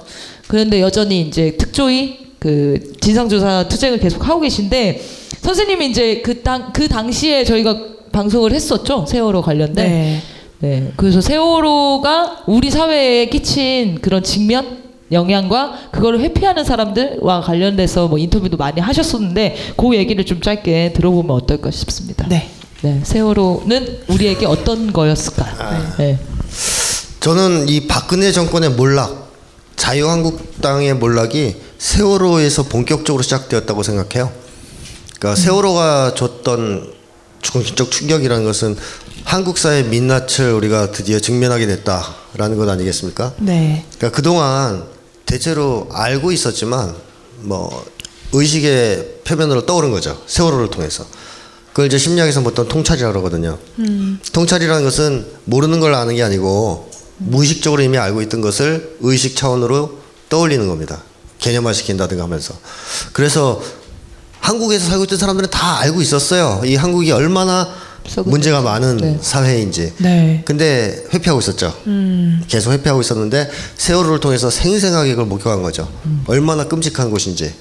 그런데 0.48 0.82
여전히 0.82 1.22
이제 1.22 1.56
특조위 1.56 2.18
그 2.38 2.92
진상조사 3.00 3.68
투쟁을 3.68 4.00
계속 4.00 4.28
하고 4.28 4.40
계신데 4.40 5.00
선생님이 5.40 5.86
이제 5.88 6.20
그 6.20 6.42
당 6.42 6.70
그 6.74 6.88
당시에 6.88 7.44
저희가 7.44 7.78
방송을 8.12 8.52
했었죠. 8.52 9.06
세월호 9.08 9.40
관련된. 9.40 9.88
네. 9.88 10.20
네. 10.58 10.92
그래서 10.96 11.22
세월호가 11.22 12.44
우리 12.46 12.70
사회에 12.70 13.30
끼친 13.30 14.00
그런 14.02 14.22
직면 14.22 14.87
영향과 15.10 15.90
그거를 15.92 16.20
회피하는 16.20 16.64
사람들과 16.64 17.40
관련돼서 17.40 18.08
뭐 18.08 18.18
인터뷰도 18.18 18.56
많이 18.56 18.80
하셨었는데 18.80 19.74
그 19.76 19.96
얘기를 19.96 20.24
좀 20.26 20.40
짧게 20.40 20.92
들어보면 20.94 21.34
어떨까 21.34 21.70
싶습니다. 21.70 22.26
네. 22.28 22.50
네, 22.80 23.00
세월호는 23.02 24.02
우리에게 24.06 24.46
어떤 24.46 24.92
거였을까요? 24.92 25.94
네. 25.98 26.18
저는 27.18 27.68
이 27.68 27.88
박근혜 27.88 28.30
정권의 28.30 28.70
몰락, 28.70 29.32
자유한국당의 29.74 30.94
몰락이 30.94 31.56
세월호에서 31.78 32.64
본격적으로 32.64 33.22
시작되었다고 33.22 33.82
생각해요. 33.82 34.30
그러니까 35.18 35.40
세월호가 35.40 36.14
줬던 36.14 36.92
중심적 37.42 37.90
충격이라는 37.90 38.44
것은 38.44 38.76
한국 39.24 39.58
사회 39.58 39.82
민낯을 39.82 40.52
우리가 40.54 40.92
드디어 40.92 41.18
직면하게 41.18 41.66
됐다라는 41.66 42.56
것 42.56 42.68
아니겠습니까? 42.68 43.34
네. 43.38 43.84
그러니까 43.96 44.16
그동안 44.16 44.84
대체로 45.28 45.88
알고 45.92 46.32
있었지만 46.32 46.96
뭐 47.40 47.84
의식의 48.32 49.20
표면으로 49.24 49.66
떠오른 49.66 49.90
거죠. 49.90 50.20
세월호를 50.26 50.70
통해서. 50.70 51.06
그걸 51.68 51.86
이제 51.86 51.98
심리학에서 51.98 52.40
보통 52.40 52.66
통찰이라고 52.66 53.12
그러거든요. 53.12 53.58
통찰이라는 54.32 54.82
것은 54.82 55.26
모르는 55.44 55.80
걸 55.80 55.94
아는 55.94 56.16
게 56.16 56.22
아니고 56.22 56.90
무의식적으로 57.18 57.82
이미 57.82 57.98
알고 57.98 58.22
있던 58.22 58.40
것을 58.40 58.96
의식 59.00 59.36
차원으로 59.36 59.98
떠올리는 60.28 60.66
겁니다. 60.66 61.02
개념화 61.38 61.72
시킨다든가 61.72 62.24
하면서. 62.24 62.54
그래서 63.12 63.62
한국에서 64.40 64.88
살고 64.88 65.04
있던 65.04 65.18
사람들은 65.18 65.50
다 65.50 65.78
알고 65.80 66.00
있었어요. 66.00 66.62
이 66.64 66.74
한국이 66.74 67.12
얼마나 67.12 67.68
문제가 68.24 68.60
많은 68.60 68.96
네. 68.98 69.18
사회인지. 69.20 69.92
네. 69.98 70.42
근데 70.44 71.04
회피하고 71.12 71.40
있었죠. 71.40 71.74
계속 72.48 72.72
회피하고 72.72 73.00
있었는데 73.00 73.50
세월호를 73.76 74.20
통해서 74.20 74.50
생생하게 74.50 75.10
그걸 75.10 75.26
목격한 75.26 75.62
거죠. 75.62 75.88
얼마나 76.26 76.66
끔찍한 76.68 77.10
곳인지. 77.10 77.52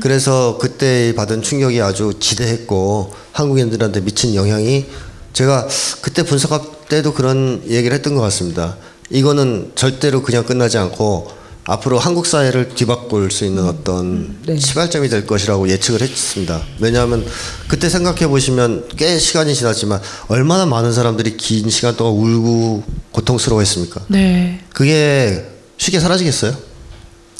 그래서 0.00 0.58
그때 0.60 1.14
받은 1.14 1.42
충격이 1.42 1.80
아주 1.80 2.14
지대했고 2.18 3.12
한국인들한테 3.32 4.00
미친 4.00 4.34
영향이 4.34 4.86
제가 5.32 5.68
그때 6.00 6.22
분석할 6.22 6.60
때도 6.88 7.12
그런 7.14 7.62
얘기를 7.68 7.94
했던 7.94 8.14
것 8.14 8.20
같습니다. 8.22 8.76
이거는 9.10 9.72
절대로 9.74 10.22
그냥 10.22 10.44
끝나지 10.44 10.78
않고 10.78 11.43
앞으로 11.66 11.98
한국 11.98 12.26
사회를 12.26 12.70
뒤바꿀 12.70 13.30
수 13.30 13.44
있는 13.44 13.64
어떤 13.64 14.36
네. 14.46 14.58
시발점이 14.58 15.08
될 15.08 15.26
것이라고 15.26 15.68
예측을 15.68 16.02
했습니다. 16.02 16.62
왜냐하면 16.78 17.24
그때 17.68 17.88
생각해 17.88 18.26
보시면 18.26 18.88
꽤 18.96 19.18
시간이 19.18 19.54
지났지만 19.54 20.00
얼마나 20.28 20.66
많은 20.66 20.92
사람들이 20.92 21.36
긴 21.38 21.70
시간 21.70 21.96
동안 21.96 22.14
울고 22.14 22.84
고통스러워했습니까? 23.12 24.02
네. 24.08 24.60
그게 24.74 25.46
쉽게 25.78 26.00
사라지겠어요? 26.00 26.54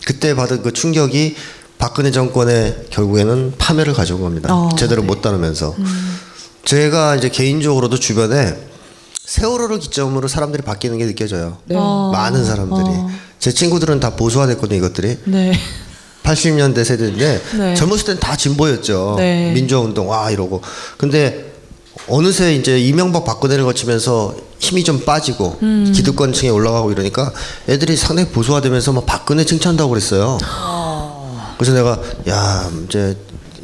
그때 0.06 0.34
받은 0.34 0.62
그 0.62 0.72
충격이 0.72 1.36
박근혜 1.76 2.10
정권의 2.10 2.86
결국에는 2.90 3.54
파멸을 3.58 3.92
가져온 3.92 4.22
겁니다. 4.22 4.54
어, 4.54 4.70
제대로 4.76 5.02
못 5.02 5.20
다루면서. 5.20 5.74
제가 6.64 7.16
이제 7.16 7.28
개인적으로도 7.28 7.98
주변에 7.98 8.56
세월호를 9.24 9.78
기점으로 9.78 10.28
사람들이 10.28 10.62
바뀌는 10.62 10.98
게 10.98 11.06
느껴져요. 11.06 11.58
네. 11.64 11.76
많은 11.76 12.44
사람들이. 12.44 12.84
제 13.38 13.52
친구들은 13.52 14.00
다 14.00 14.16
보수화됐거든요, 14.16 14.78
이것들이. 14.78 15.18
네. 15.24 15.52
80년대 16.22 16.84
세대인데 16.84 17.42
네. 17.58 17.74
젊었을 17.74 18.04
때는 18.06 18.20
다 18.20 18.36
진보였죠. 18.36 19.14
네. 19.18 19.52
민주화운동 19.52 20.08
와 20.08 20.30
이러고. 20.30 20.62
근데 20.96 21.52
어느새 22.08 22.54
이제 22.54 22.78
이명박 22.78 23.24
박근혜를 23.24 23.64
거치면서 23.64 24.34
힘이 24.58 24.84
좀 24.84 25.04
빠지고 25.04 25.58
음. 25.62 25.92
기득권층에 25.94 26.48
올라가고 26.48 26.92
이러니까 26.92 27.30
애들이 27.68 27.96
상당히 27.96 28.30
보수화되면서 28.30 28.92
막 28.92 29.06
박근혜 29.06 29.44
칭찬한다고 29.44 29.90
그랬어요. 29.90 30.38
그래서 31.58 31.74
내가 31.74 32.00
야 32.28 32.70
이제 32.86 33.16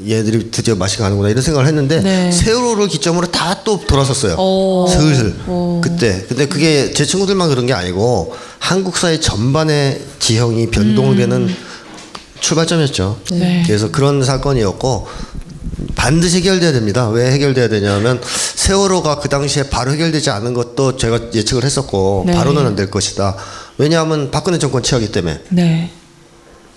얘들이 0.08 0.50
드디어 0.50 0.74
맛이 0.74 0.96
가는구나 0.98 1.28
이런 1.28 1.42
생각을 1.42 1.66
했는데 1.68 2.00
네. 2.00 2.32
세월호를 2.32 2.88
기점으로 2.88 3.26
다 3.30 3.50
또 3.62 3.78
돌아섰어요. 3.86 4.36
오. 4.38 4.86
슬슬 4.88 5.34
오. 5.46 5.80
그때. 5.82 6.24
근데 6.28 6.46
그게 6.48 6.92
제 6.92 7.04
친구들만 7.04 7.48
그런 7.50 7.66
게 7.66 7.74
아니고 7.74 8.34
한국 8.58 8.96
사회 8.96 9.20
전반의 9.20 10.00
지형이 10.18 10.70
변동되는 10.70 11.54
출발점이었죠. 12.40 13.20
네. 13.32 13.62
그래서 13.66 13.90
그런 13.90 14.24
사건이었고 14.24 15.06
반드시 15.94 16.38
해결돼야 16.38 16.72
됩니다. 16.72 17.08
왜 17.10 17.30
해결돼야 17.32 17.68
되냐면 17.68 18.20
세월호가 18.54 19.18
그 19.18 19.28
당시에 19.28 19.64
바로 19.64 19.92
해결되지 19.92 20.30
않은 20.30 20.54
것도 20.54 20.96
제가 20.96 21.20
예측을 21.34 21.64
했었고 21.64 22.24
네. 22.26 22.32
바로는 22.34 22.64
안 22.66 22.76
될 22.76 22.90
것이다. 22.90 23.36
왜냐하면 23.78 24.30
박근혜 24.30 24.58
정권 24.58 24.82
취하기 24.82 25.12
때문에 25.12 25.40
네. 25.50 25.90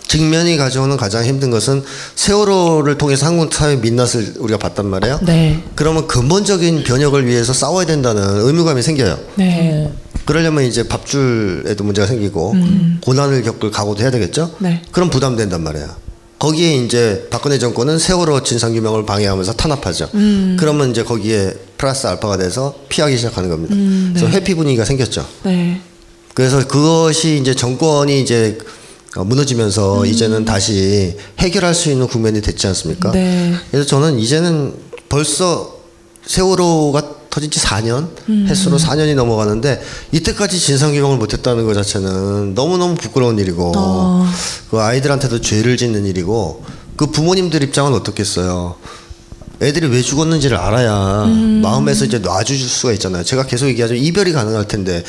직면이 0.08 0.58
가져오는 0.58 0.96
가장 0.98 1.26
힘든 1.26 1.50
것은 1.50 1.84
세월호를 2.16 2.98
통해서 2.98 3.26
한국 3.26 3.54
사회 3.54 3.76
민낯을 3.76 4.36
우리가 4.38 4.60
봤단 4.60 4.86
말이에요. 4.86 5.20
네. 5.24 5.64
그러면 5.76 6.08
근본적인 6.08 6.84
변혁을 6.84 7.26
위해서 7.26 7.54
싸워야 7.54 7.86
된다는 7.86 8.24
의무감이 8.46 8.82
생겨요. 8.82 9.18
네. 9.36 9.92
그러려면 10.26 10.64
이제 10.64 10.88
밥줄에도 10.88 11.84
문제가 11.84 12.08
생기고 12.08 12.56
고난을 13.02 13.44
겪을 13.44 13.72
각오도 13.72 14.02
해야 14.04 14.12
되겠죠. 14.12 14.56
네. 14.60 14.82
그럼 14.92 15.10
부담된단 15.10 15.64
말이에요. 15.64 15.90
거기에 16.40 16.76
이제 16.76 17.28
박근혜 17.30 17.58
정권은 17.58 18.00
세월호 18.00 18.44
진상규명을 18.44 19.06
방해하면서 19.06 19.54
탄압하죠. 19.54 20.10
그러면 20.58 20.92
이제 20.92 21.04
거기에 21.04 21.54
플러스 21.78 22.06
알파가 22.08 22.38
돼서 22.38 22.76
피하기 22.90 23.16
시작하는 23.18 23.50
겁니다. 23.50 23.76
그래서 24.14 24.28
회피 24.28 24.54
분위기가 24.56 24.86
생겼죠. 24.86 25.26
네. 25.44 25.82
그래서 26.34 26.66
그것이 26.68 27.38
이제 27.40 27.54
정권이 27.54 28.22
이제 28.22 28.58
어, 28.60 28.66
무너지면서 29.16 30.06
이제는 30.06 30.46
다시 30.46 31.18
해결할 31.40 31.74
수 31.76 31.92
있는 31.92 32.08
국면이 32.08 32.42
됐지 32.42 32.68
않습니까? 32.68 33.12
네. 33.12 33.54
그래서 33.70 33.86
저는 33.88 34.20
이제는 34.20 34.74
벌써 35.10 35.78
세월호가 36.26 37.24
터진 37.30 37.50
지 37.50 37.60
4년, 37.60 38.10
횟수로 38.48 38.78
4년이 38.78 39.16
넘어가는데 39.16 39.82
이때까지 40.12 40.60
진상규명을 40.60 41.18
못했다는 41.18 41.66
것 41.66 41.74
자체는 41.74 42.54
너무너무 42.54 42.96
부끄러운 42.96 43.40
일이고 43.40 43.72
그 44.70 44.80
아이들한테도 44.80 45.42
죄를 45.42 45.76
짓는 45.78 46.06
일이고 46.06 46.64
그 46.96 47.08
부모님들 47.08 47.64
입장은 47.64 47.94
어떻겠어요? 47.94 48.76
애들이 49.62 49.88
왜 49.88 50.02
죽었는지를 50.02 50.58
알아야 50.58 51.26
마음에서 51.62 52.06
이제 52.06 52.20
놔주실 52.20 52.70
수가 52.70 52.94
있잖아요. 52.94 53.24
제가 53.24 53.48
계속 53.48 53.68
얘기하죠. 53.68 53.96
이별이 53.96 54.32
가능할 54.32 54.68
텐데 54.68 55.04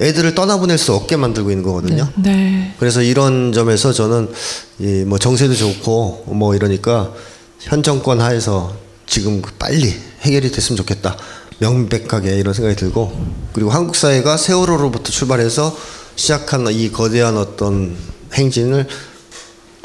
애들을 0.00 0.34
떠나보낼 0.34 0.78
수 0.78 0.94
없게 0.94 1.16
만들고 1.16 1.50
있는 1.50 1.62
거거든요. 1.64 2.08
네. 2.16 2.74
그래서 2.78 3.02
이런 3.02 3.52
점에서 3.52 3.92
저는 3.92 4.32
이 4.80 5.04
뭐 5.06 5.18
정세도 5.18 5.54
좋고 5.54 6.24
뭐 6.28 6.54
이러니까 6.54 7.12
현 7.60 7.82
정권 7.82 8.20
하에서 8.20 8.74
지금 9.06 9.42
빨리 9.58 9.94
해결이 10.22 10.50
됐으면 10.50 10.76
좋겠다. 10.76 11.16
명백하게 11.58 12.36
이런 12.38 12.54
생각이 12.54 12.74
들고 12.76 13.12
그리고 13.52 13.70
한국 13.70 13.94
사회가 13.94 14.36
세월호로부터 14.36 15.10
출발해서 15.12 15.76
시작한 16.16 16.66
이 16.70 16.90
거대한 16.90 17.36
어떤 17.36 17.96
행진을 18.32 18.86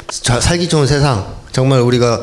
자, 0.09 0.39
살기 0.39 0.69
좋은 0.69 0.87
세상 0.87 1.35
정말 1.51 1.81
우리가 1.81 2.21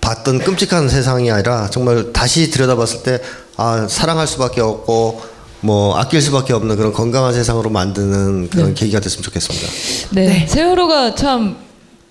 봤던 0.00 0.38
끔찍한 0.38 0.88
세상이 0.88 1.30
아니라 1.30 1.68
정말 1.70 2.12
다시 2.12 2.50
들여다봤을 2.50 3.02
때 3.02 3.20
아 3.60 3.88
사랑할 3.88 4.28
수밖에 4.28 4.60
없고 4.60 5.20
뭐 5.60 5.96
아낄 5.96 6.20
수밖에 6.20 6.52
없는 6.52 6.76
그런 6.76 6.92
건강한 6.92 7.32
세상으로 7.32 7.70
만드는 7.70 8.50
그런 8.50 8.74
계기가 8.74 9.00
됐으면 9.00 9.22
좋겠습니다. 9.22 9.66
네. 10.12 10.46
세월호가 10.46 11.14
참 11.14 11.56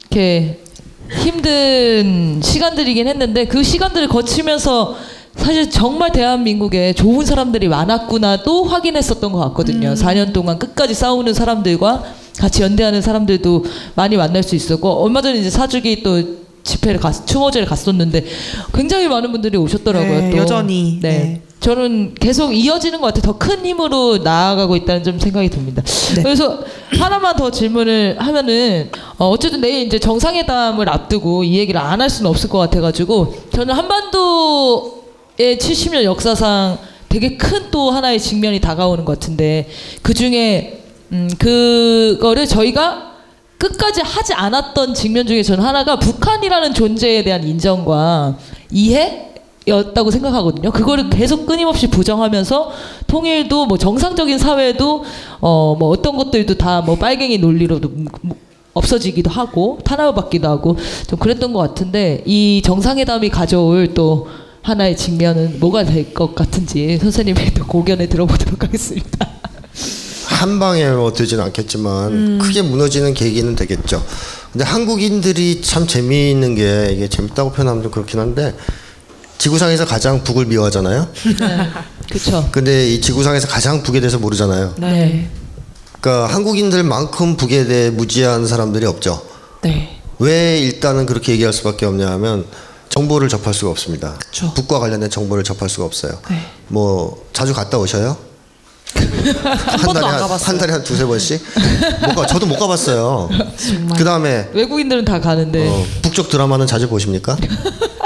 이렇게 0.10 0.62
힘든 1.10 2.42
시간들이긴 2.44 3.08
했는데 3.08 3.46
그 3.46 3.64
시간들을 3.64 4.10
거치면서 4.10 4.96
사실 5.38 5.70
정말 5.70 6.12
대한민국에 6.12 6.94
좋은 6.94 7.26
사람들이 7.26 7.68
많았구나도 7.70 8.66
확인했었던 8.66 9.32
것 9.32 9.40
같거든요. 9.40 9.94
4년 9.94 10.34
동안 10.34 10.60
끝까지 10.60 10.94
싸우는 10.94 11.34
사람들과 11.34 12.04
같이 12.40 12.64
연대하는 12.64 13.02
사람들도 13.02 13.66
많이 13.96 14.18
만날 14.18 14.44
수 14.44 14.56
있었고 14.56 15.04
얼마 15.04 15.22
전에 15.22 15.40
이제 15.40 15.50
사주기 15.50 16.04
또 16.04 16.38
집회를 16.64 17.00
갔, 17.00 17.26
추모제를 17.26 17.68
갔었는데 17.68 18.26
굉장히 18.74 19.08
많은 19.08 19.32
분들이 19.32 19.58
오셨더라고요. 19.58 20.20
네, 20.20 20.32
또. 20.32 20.38
여전히. 20.38 21.00
네. 21.02 21.42
네. 21.60 21.66
저는 21.66 22.16
계속 22.16 22.54
이어지는 22.54 23.02
것 23.02 23.08
같아요. 23.14 23.34
더 23.34 23.38
큰 23.38 23.66
힘으로 23.66 24.18
나아가고 24.20 24.76
있다는 24.76 25.04
좀 25.04 25.20
생각이 25.20 25.50
듭니다. 25.50 25.82
네. 26.16 26.24
그래서 26.24 26.60
하나만 26.98 27.36
더 27.36 27.52
질문을 27.52 28.18
하면은 28.20 28.90
어, 29.18 29.28
어쨌든 29.30 29.62
내일 29.62 29.86
이제 29.88 30.00
정상회담을 30.00 30.88
앞두고 30.90 31.44
이 31.44 31.58
얘기를 31.58 31.80
안 31.82 32.02
할 32.02 32.10
수는 32.10 32.30
없을 32.30 32.50
것 32.50 32.60
같아가지고 32.60 33.34
저는 33.54 33.74
한반도의 33.74 35.58
70년 35.58 36.04
역사상 36.04 36.78
되게 37.10 37.38
큰 37.38 37.58
또 37.72 37.92
하나의 37.92 38.20
직면이 38.20 38.60
다가오는 38.62 39.04
것 39.06 39.20
같은데 39.20 39.68
그 40.02 40.14
중에 40.14 40.84
음, 41.12 41.30
그거를 41.38 42.48
저희가 42.48 43.12
끝까지 43.58 44.02
하지 44.02 44.34
않았던 44.34 44.94
직면 44.94 45.26
중에 45.28 45.44
저는 45.44 45.64
하나가 45.64 45.98
북한이라는 46.00 46.74
존재에 46.74 47.24
대한 47.24 47.44
인정과 47.48 48.38
이해 48.72 49.27
였다고 49.68 50.12
생각하거든요. 50.12 50.72
그거를 50.72 51.10
계속 51.10 51.46
끊임없이 51.46 51.88
부정하면서 51.88 52.72
통일도 53.08 53.66
뭐 53.66 53.78
정상적인 53.78 54.38
사회도 54.40 55.04
어 55.42 55.76
뭐 55.78 55.90
어떤 55.90 56.16
것들도 56.18 56.56
다 56.56 56.82
뭐 56.82 56.96
빨갱이 56.96 57.38
논리로도 57.40 57.90
뭐 58.22 58.36
없어지기도 58.74 59.30
하고 59.32 59.80
탄압받기도 59.84 60.48
하고 60.48 60.78
좀 61.08 61.18
그랬던 61.20 61.52
것 61.54 61.60
같은데 61.60 62.24
이 62.26 62.62
정상회담이 62.64 63.30
가져올 63.30 63.94
또 63.94 64.28
하나의 64.62 64.96
직면은 64.96 65.60
뭐가 65.60 65.84
될 65.84 66.14
것 66.14 66.36
같은지 66.36 66.98
선생님의 66.98 67.54
또 67.56 67.66
고견에 67.66 68.08
들어보도록 68.08 68.64
하겠습니다. 68.64 69.28
한 70.28 70.60
방에 70.60 70.88
뭐 70.92 71.12
되지는 71.12 71.44
않겠지만 71.46 72.38
크게 72.38 72.62
무너지는 72.62 73.14
계기는 73.16 73.56
되겠죠. 73.56 74.04
근데 74.52 74.64
한국인들이 74.66 75.62
참 75.62 75.88
재미있는 75.88 76.54
게 76.56 76.92
이게 76.94 77.08
재밌다고 77.08 77.52
표현하면 77.52 77.82
좀 77.84 77.92
그렇긴 77.92 78.20
한데 78.20 78.54
지구상에서 79.38 79.86
가장 79.86 80.24
북을 80.24 80.46
미워하잖아요. 80.46 81.08
그렇죠. 82.10 82.50
근데 82.52 82.90
이 82.90 83.02
지구상에서 83.02 83.48
가장 83.48 83.84
북에 83.84 84.00
대해서 84.00 84.18
모르잖아요. 84.18 84.76
네. 84.78 85.30
그러니까 86.00 86.34
한국인들만큼 86.34 87.38
북에 87.38 87.66
대해 87.66 87.90
무지한 87.90 88.48
사람들이 88.48 88.86
없죠. 88.86 89.22
네. 89.62 90.00
왜 90.20 90.60
일단은 90.60 91.06
그렇게 91.06 91.34
얘기할 91.34 91.54
수밖에 91.54 91.86
없냐 91.86 92.10
하면 92.12 92.46
정보를 92.90 93.30
접할 93.30 93.54
수가 93.54 93.72
없습니다. 93.72 94.16
그쵸. 94.20 94.54
북과 94.56 94.80
관련된 94.80 95.10
정보를 95.10 95.44
접할 95.44 95.70
수가 95.70 95.86
없어요. 95.86 96.18
네. 96.30 96.42
뭐 96.68 97.24
자주 97.34 97.54
갔다 97.54 97.78
오셔요? 97.78 98.18
한 98.96 99.82
번도 99.82 99.94
달에 99.94 100.06
안 100.08 100.14
한, 100.14 100.20
가봤어요. 100.22 100.48
한 100.48 100.58
달에 100.58 100.72
한 100.74 100.84
두세 100.84 101.06
번씩? 101.06 101.44
못 102.08 102.16
가, 102.16 102.26
저도 102.26 102.46
못 102.46 102.58
가봤어요. 102.58 103.30
그 103.98 104.04
다음에 104.04 104.50
외국인들은 104.54 105.04
다 105.06 105.20
가는데 105.20 105.68
어, 105.68 105.86
북쪽 106.02 106.30
드라마는 106.30 106.66
자주 106.68 106.88
보십니까? 106.88 107.38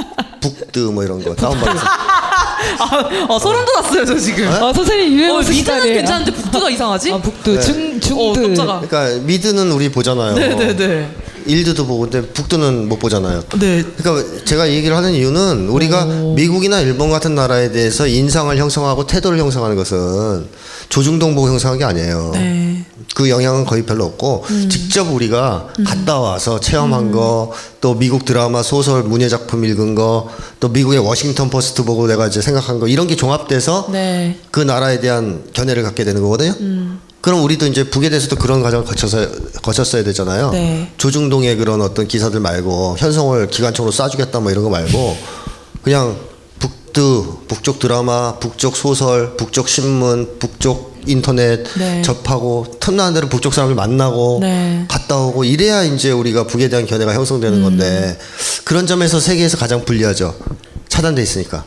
북드 0.41 0.79
뭐 0.79 1.03
이런 1.03 1.23
거 1.23 1.33
다운받아서 1.35 1.85
어, 3.29 3.39
소름 3.39 3.65
돋았어요, 3.65 4.05
저 4.05 4.17
지금. 4.17 4.47
아 4.47 4.71
선생님 4.73 5.13
유행 5.17 5.31
어, 5.31 5.35
어, 5.37 5.39
미드는 5.39 5.81
괜찮은데 5.83 6.31
북두가 6.31 6.69
이상하지? 6.69 7.11
아 7.13 7.17
북두 7.17 7.59
중 7.61 7.99
어, 8.17 8.33
중드 8.33 8.55
깜짝아. 8.55 8.81
그러니까 8.87 9.23
미드는 9.25 9.71
우리 9.71 9.89
보잖아요. 9.89 10.33
네네네. 10.35 11.09
일드도 11.45 11.85
보고 11.85 12.01
근데 12.01 12.21
북드는 12.21 12.87
못 12.87 12.99
보잖아요. 12.99 13.43
네. 13.59 13.83
그러니까 13.97 14.45
제가 14.45 14.65
이 14.65 14.75
얘기를 14.75 14.95
하는 14.95 15.13
이유는 15.13 15.69
우리가 15.69 16.05
미국이나 16.35 16.79
일본 16.81 17.09
같은 17.09 17.35
나라에 17.35 17.71
대해서 17.71 18.07
인상을 18.07 18.55
형성하고 18.57 19.07
태도를 19.07 19.39
형성하는 19.39 19.75
것은 19.75 20.45
조중동 20.89 21.35
보고 21.35 21.47
형성한 21.47 21.77
게 21.79 21.85
아니에요. 21.85 22.31
네. 22.33 22.85
그 23.15 23.29
영향은 23.29 23.65
거의 23.65 23.83
별로 23.85 24.05
없고 24.05 24.45
직접 24.69 25.11
우리가 25.11 25.73
갔다 25.85 26.19
와서 26.19 26.59
체험한 26.59 27.11
거 27.11 27.53
또 27.53 27.95
미국 27.97 28.25
드라마 28.25 28.63
소설 28.63 29.03
문예 29.03 29.27
작품 29.27 29.65
읽은 29.65 29.95
거 29.95 30.29
또 30.61 30.69
미국의 30.69 30.99
워싱턴 30.99 31.49
포스트 31.49 31.83
보고 31.83 32.07
내가 32.07 32.27
이제 32.27 32.39
생각한 32.39 32.79
거 32.79 32.87
이런 32.87 33.07
게 33.07 33.15
종합돼서 33.15 33.89
네. 33.91 34.37
그 34.51 34.59
나라에 34.59 34.99
대한 35.01 35.43
견해를 35.53 35.81
갖게 35.81 36.03
되는 36.03 36.21
거거든요. 36.21 36.53
그럼 37.21 37.43
우리도 37.43 37.67
이제 37.67 37.83
북에 37.83 38.09
대해서도 38.09 38.35
그런 38.35 38.63
과정을 38.63 38.85
거쳐서 38.85 39.29
거쳤어야 39.61 40.03
되잖아요. 40.03 40.51
네. 40.51 40.91
조중동의 40.97 41.55
그런 41.57 41.81
어떤 41.81 42.07
기사들 42.07 42.39
말고 42.39 42.95
현송월을 42.97 43.47
기관총으로 43.47 43.93
쏴주겠다 43.93 44.41
뭐 44.41 44.51
이런 44.51 44.63
거 44.63 44.69
말고 44.69 45.17
그냥 45.83 46.17
북드, 46.59 47.23
북쪽 47.47 47.79
드라마, 47.79 48.37
북쪽 48.39 48.75
소설, 48.75 49.37
북쪽 49.37 49.69
신문, 49.69 50.39
북쪽 50.39 50.91
인터넷 51.07 51.63
네. 51.77 52.01
접하고 52.01 52.65
틈나는 52.79 53.13
대로 53.13 53.29
북쪽 53.29 53.53
사람을 53.53 53.75
만나고 53.75 54.39
네. 54.41 54.85
갔다 54.87 55.17
오고 55.17 55.43
이래야 55.43 55.83
이제 55.83 56.11
우리가 56.11 56.45
북에 56.45 56.69
대한 56.69 56.85
견해가 56.85 57.13
형성되는 57.13 57.63
건데 57.63 58.17
그런 58.63 58.85
점에서 58.85 59.19
세계에서 59.19 59.57
가장 59.57 59.85
불리하죠. 59.85 60.35
차단돼 60.89 61.21
있으니까. 61.21 61.63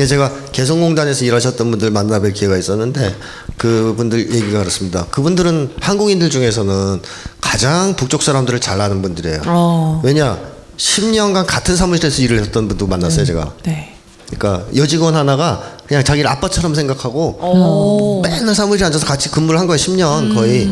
그래서 0.00 0.14
제가 0.14 0.32
개성공단에서 0.52 1.26
일하셨던 1.26 1.70
분들 1.72 1.90
만나뵐 1.90 2.32
기회가 2.32 2.56
있었는데 2.56 3.14
그분들 3.58 4.34
얘기가 4.34 4.60
그렇습니다. 4.60 5.04
그분들은 5.10 5.74
한국인들 5.78 6.30
중에서는 6.30 7.02
가장 7.42 7.94
북쪽 7.96 8.22
사람들을 8.22 8.60
잘 8.60 8.80
아는 8.80 9.02
분들이에요. 9.02 9.42
어. 9.44 10.00
왜냐 10.02 10.38
10년간 10.78 11.44
같은 11.46 11.76
사무실에서 11.76 12.22
일을 12.22 12.40
했던 12.40 12.66
분도 12.66 12.86
만났어요 12.86 13.26
제가. 13.26 13.52
네. 13.64 13.94
그러니까 14.30 14.64
여직원 14.74 15.16
하나가 15.16 15.62
그냥 15.86 16.02
자기를 16.02 16.30
아빠처럼 16.30 16.74
생각하고 16.74 17.38
오. 17.42 18.22
맨날 18.22 18.54
사무실에 18.54 18.86
앉아서 18.86 19.04
같이 19.04 19.30
근무를 19.30 19.60
한 19.60 19.66
거예요 19.66 19.76
10년 19.76 20.34
거의. 20.34 20.70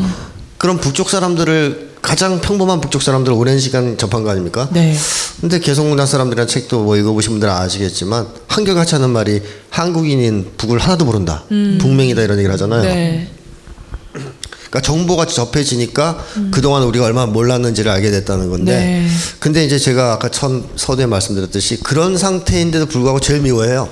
그럼 0.57 0.79
북쪽 0.79 1.11
사람들을 1.11 1.88
가장 2.01 2.41
평범한 2.41 2.81
북쪽 2.81 3.01
사람들을 3.01 3.37
오랜 3.37 3.59
시간 3.59 3.97
접한 3.97 4.23
거 4.23 4.29
아닙니까? 4.29 4.69
네. 4.71 4.95
근데 5.41 5.59
개성문화 5.59 6.05
사람들이나 6.05 6.47
책도 6.47 6.83
뭐 6.83 6.97
읽어보신 6.97 7.31
분들은 7.31 7.53
아시겠지만 7.53 8.27
한결같이 8.47 8.95
하는 8.95 9.09
말이 9.09 9.41
한국인인 9.69 10.51
북을 10.57 10.79
하나도 10.79 11.05
모른다. 11.05 11.43
북맹이다 11.47 12.21
이런 12.21 12.37
얘기를 12.37 12.53
하잖아요. 12.53 12.83
네. 12.83 13.29
그러니까 14.69 14.81
정보가 14.81 15.25
접해지니까 15.25 16.23
그동안 16.51 16.83
우리가 16.83 17.05
얼마나 17.05 17.31
몰랐는지를 17.31 17.91
알게 17.91 18.11
됐다는 18.11 18.49
건데 18.49 18.77
네. 18.77 19.07
근데 19.39 19.65
이제 19.65 19.79
제가 19.79 20.13
아까 20.13 20.29
첫 20.29 20.51
서두에 20.75 21.07
말씀드렸듯이 21.07 21.79
그런 21.81 22.17
상태인데도 22.17 22.85
불구하고 22.85 23.19
제일 23.19 23.41
미워해요. 23.41 23.89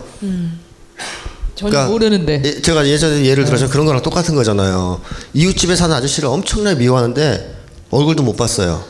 전혀 1.55 1.71
그러니까 1.71 1.91
모르는데 1.91 2.41
예, 2.45 2.61
제가 2.61 2.87
예전에 2.87 3.25
예를 3.25 3.43
들어서 3.45 3.67
그런 3.67 3.87
거랑 3.87 4.03
똑같은 4.03 4.35
거잖아요. 4.35 5.01
이웃집에 5.33 5.75
사는 5.75 5.95
아저씨를 5.95 6.29
엄청나게 6.29 6.77
미워하는데 6.77 7.56
얼굴도 7.89 8.23
못 8.23 8.35
봤어요. 8.35 8.83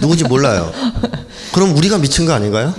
누군지 0.00 0.24
몰라요. 0.24 0.70
그럼 1.52 1.76
우리가 1.76 1.98
미친 1.98 2.26
거 2.26 2.32
아닌가요? 2.32 2.74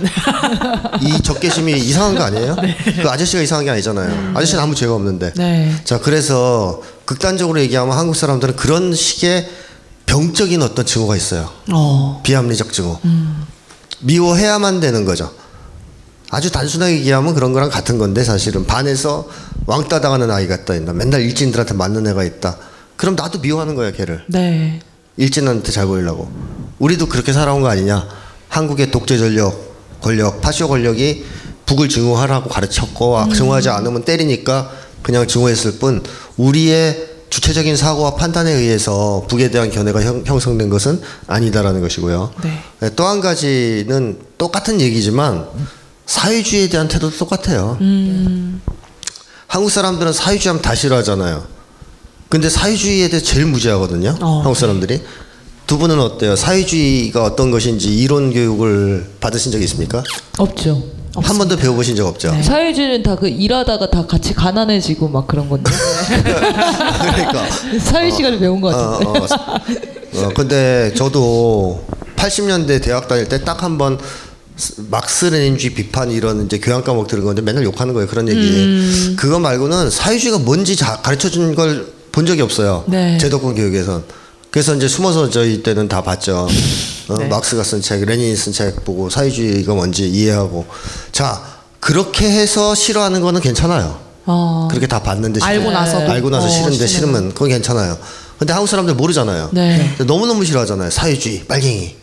이 1.00 1.20
적개심이 1.22 1.72
이상한 1.72 2.14
거 2.14 2.22
아니에요? 2.22 2.56
그 3.02 3.08
아저씨가 3.08 3.42
이상한 3.42 3.64
게 3.64 3.70
아니잖아요. 3.70 4.32
아저씨는 4.36 4.62
아무 4.62 4.74
죄가 4.74 4.94
없는데. 4.94 5.32
네. 5.34 5.74
자, 5.84 5.98
그래서 5.98 6.80
극단적으로 7.04 7.60
얘기하면 7.60 7.96
한국 7.96 8.14
사람들은 8.16 8.56
그런 8.56 8.94
식의 8.94 9.48
병적인 10.06 10.62
어떤 10.62 10.86
증오가 10.86 11.16
있어요. 11.16 11.50
어. 11.72 12.20
비합리적 12.22 12.72
증오. 12.72 13.00
미워해야만 14.00 14.80
되는 14.80 15.04
거죠. 15.04 15.32
아주 16.30 16.50
단순하게 16.50 16.98
얘기하면 16.98 17.34
그런 17.34 17.52
거랑 17.52 17.70
같은 17.70 17.98
건데 17.98 18.22
사실은 18.24 18.66
반에서 18.66 19.28
왕따 19.66 20.00
당하는 20.00 20.30
아이가 20.30 20.56
있다. 20.56 20.74
맨날 20.92 21.22
일진들한테 21.22 21.74
맞는 21.74 22.06
애가 22.08 22.22
있다. 22.24 22.56
그럼 22.96 23.16
나도 23.16 23.40
미워하는 23.40 23.74
거야, 23.74 23.90
걔를. 23.92 24.24
네. 24.28 24.80
일진한테 25.16 25.72
잘 25.72 25.86
보이려고. 25.86 26.30
우리도 26.78 27.06
그렇게 27.06 27.32
살아온 27.32 27.62
거 27.62 27.68
아니냐. 27.68 28.06
한국의 28.48 28.90
독재 28.90 29.18
전력, 29.18 30.00
권력, 30.00 30.40
파쇼 30.40 30.68
권력이 30.68 31.24
북을 31.66 31.88
증오하라고 31.88 32.48
가르쳤고 32.48 33.18
아, 33.18 33.28
증오하지 33.28 33.70
않으면 33.70 34.04
때리니까 34.04 34.70
그냥 35.02 35.26
증오했을 35.26 35.78
뿐 35.78 36.02
우리의 36.36 37.14
주체적인 37.30 37.76
사고와 37.76 38.14
판단에 38.14 38.52
의해서 38.52 39.24
북에 39.28 39.50
대한 39.50 39.70
견해가 39.70 40.02
형, 40.02 40.22
형성된 40.24 40.70
것은 40.70 41.00
아니다라는 41.26 41.80
것이고요. 41.80 42.32
네. 42.42 42.90
또한 42.94 43.20
가지는 43.20 44.18
똑같은 44.38 44.80
얘기지만 44.80 45.46
사회주의에 46.06 46.68
대한 46.68 46.86
태도도 46.86 47.16
똑같아요. 47.16 47.76
한국 49.48 49.70
사람들은 49.70 50.12
사회주의하면 50.12 50.62
다 50.62 50.74
싫어하잖아요. 50.74 51.53
근데 52.34 52.48
사회주의에 52.48 53.06
대해 53.10 53.22
제일 53.22 53.46
무지하거든요. 53.46 54.16
어, 54.20 54.38
한국 54.42 54.56
사람들이. 54.56 55.00
두 55.68 55.78
분은 55.78 56.00
어때요? 56.00 56.34
사회주의가 56.34 57.22
어떤 57.22 57.52
것인지 57.52 57.96
이론 57.96 58.32
교육을 58.32 59.06
받으신 59.20 59.52
적 59.52 59.62
있습니까? 59.62 60.02
없죠. 60.38 60.82
한 61.14 61.38
번도 61.38 61.56
배워보신 61.56 61.94
적 61.94 62.08
없죠? 62.08 62.36
사회주의는 62.42 63.04
다 63.04 63.14
그 63.14 63.28
일하다가 63.28 63.88
다 63.88 64.04
같이 64.04 64.34
가난해지고 64.34 65.06
막 65.10 65.28
그런 65.28 65.48
건데 65.48 65.70
그러니까. 66.10 67.46
사회 67.78 68.10
시간을 68.10 68.40
배운 68.40 68.60
것 68.60 68.74
어, 68.74 68.98
같은데. 68.98 69.18
어, 70.18 70.24
어, 70.24 70.28
근데 70.34 70.92
저도 70.96 71.84
80년대 72.16 72.82
대학 72.82 73.06
다닐 73.06 73.28
때 73.28 73.38
딱 73.44 73.62
한 73.62 73.78
번 73.78 73.96
막스 74.90 75.26
레닌주의 75.26 75.72
비판 75.72 76.10
이런 76.10 76.46
이제 76.46 76.58
교양 76.58 76.82
과목 76.82 77.06
들은 77.06 77.22
건데 77.24 77.42
맨날 77.42 77.62
욕하는 77.62 77.94
거예요 77.94 78.08
그런 78.08 78.28
얘기. 78.28 78.40
음. 78.40 79.14
그거 79.16 79.38
말고는 79.38 79.88
사회주의가 79.88 80.40
뭔지 80.40 80.74
가르쳐 80.74 81.30
준 81.30 81.54
걸 81.54 81.94
본 82.14 82.26
적이 82.26 82.42
없어요. 82.42 82.84
네. 82.86 83.18
제도권 83.18 83.56
교육에선. 83.56 84.04
그래서 84.52 84.72
이제 84.76 84.86
숨어서 84.86 85.28
저희 85.30 85.64
때는 85.64 85.88
다 85.88 86.00
봤죠. 86.00 86.46
어, 87.08 87.16
네. 87.18 87.26
막스가 87.26 87.64
쓴 87.64 87.82
책, 87.82 88.04
레닌이 88.04 88.36
쓴 88.36 88.52
책 88.52 88.84
보고 88.84 89.10
사회주의가 89.10 89.74
뭔지 89.74 90.08
이해하고. 90.08 90.64
자 91.10 91.42
그렇게 91.80 92.30
해서 92.30 92.72
싫어하는 92.76 93.20
거는 93.20 93.40
괜찮아요. 93.40 93.98
어. 94.26 94.68
그렇게 94.70 94.86
다 94.86 95.02
봤는데 95.02 95.40
알고 95.42 95.64
싫- 95.64 95.72
나서도? 95.72 96.08
알고 96.12 96.30
나서 96.30 96.46
어, 96.46 96.48
싫은데 96.48 96.86
싫으면. 96.86 97.34
그건 97.34 97.48
괜찮아요. 97.48 97.98
근데 98.38 98.52
한국 98.52 98.68
사람들 98.68 98.94
모르잖아요. 98.94 99.50
네. 99.52 99.92
근데 99.98 100.04
너무 100.04 100.26
너무 100.28 100.44
싫어하잖아요. 100.44 100.90
사회주의, 100.90 101.44
빨갱이. 101.46 101.96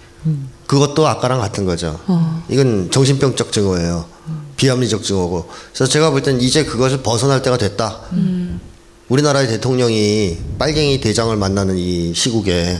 그것도 0.68 1.08
아까랑 1.08 1.40
같은 1.40 1.64
거죠. 1.66 2.00
어. 2.08 2.44
이건 2.50 2.90
정신병적 2.92 3.54
증오예요. 3.54 4.06
비합리적 4.58 5.04
증오고. 5.04 5.50
그래서 5.74 5.90
제가 5.90 6.10
볼 6.12 6.22
땐 6.22 6.40
이제 6.42 6.66
그것을 6.66 7.02
벗어날 7.02 7.42
때가 7.42 7.58
됐다. 7.58 8.02
우리나라의 9.12 9.48
대통령이 9.50 10.38
빨갱이 10.58 11.02
대장을 11.02 11.36
만나는 11.36 11.78
이 11.78 12.14
시국에 12.16 12.80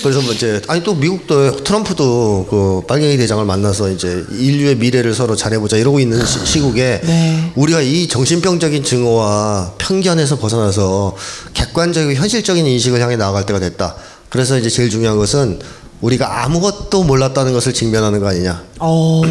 그래서 0.00 0.20
뭐 0.20 0.32
이제 0.32 0.62
아니 0.68 0.84
또 0.84 0.94
미국도 0.94 1.64
트럼프도 1.64 2.46
그 2.48 2.82
빨갱이 2.86 3.16
대장을 3.16 3.44
만나서 3.44 3.90
이제 3.90 4.24
인류의 4.30 4.76
미래를 4.76 5.12
서로 5.12 5.34
잘해보자 5.34 5.76
이러고 5.76 5.98
있는 5.98 6.24
시, 6.24 6.46
시국에 6.46 7.00
네. 7.02 7.52
우리가 7.56 7.80
이 7.80 8.06
정신병적인 8.06 8.84
증오와 8.84 9.74
편견에서 9.76 10.38
벗어나서 10.38 11.16
객관적이고 11.52 12.14
현실적인 12.14 12.64
인식을 12.64 13.00
향해 13.00 13.16
나아갈 13.16 13.44
때가 13.44 13.58
됐다. 13.58 13.96
그래서 14.28 14.56
이제 14.56 14.70
제일 14.70 14.88
중요한 14.88 15.18
것은 15.18 15.58
우리가 16.00 16.44
아무것도 16.44 17.02
몰랐다는 17.02 17.52
것을 17.52 17.74
직면하는 17.74 18.20
거 18.20 18.28
아니냐. 18.28 18.62
어. 18.78 19.22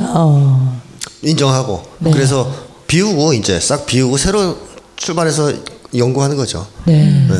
어. 0.00 0.80
인정하고 1.22 1.84
네. 2.00 2.10
그래서 2.10 2.69
비우고 2.94 3.34
이제 3.34 3.60
싹 3.60 3.86
비우고 3.86 4.16
새로 4.16 4.56
출발해서 4.96 5.52
연구하는 5.96 6.36
거죠. 6.36 6.66
네. 6.86 7.24
네. 7.28 7.36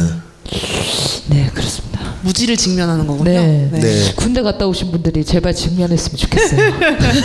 네, 1.27 1.51
그렇습니다. 1.53 2.15
무지를 2.23 2.57
직면하는 2.57 3.05
거군요. 3.05 3.25
네. 3.25 3.69
네. 3.73 4.13
군대 4.15 4.43
갔다 4.43 4.65
오신 4.67 4.93
분들이 4.93 5.25
제발 5.25 5.53
직면했으면 5.53 6.17
좋겠어요. 6.17 6.73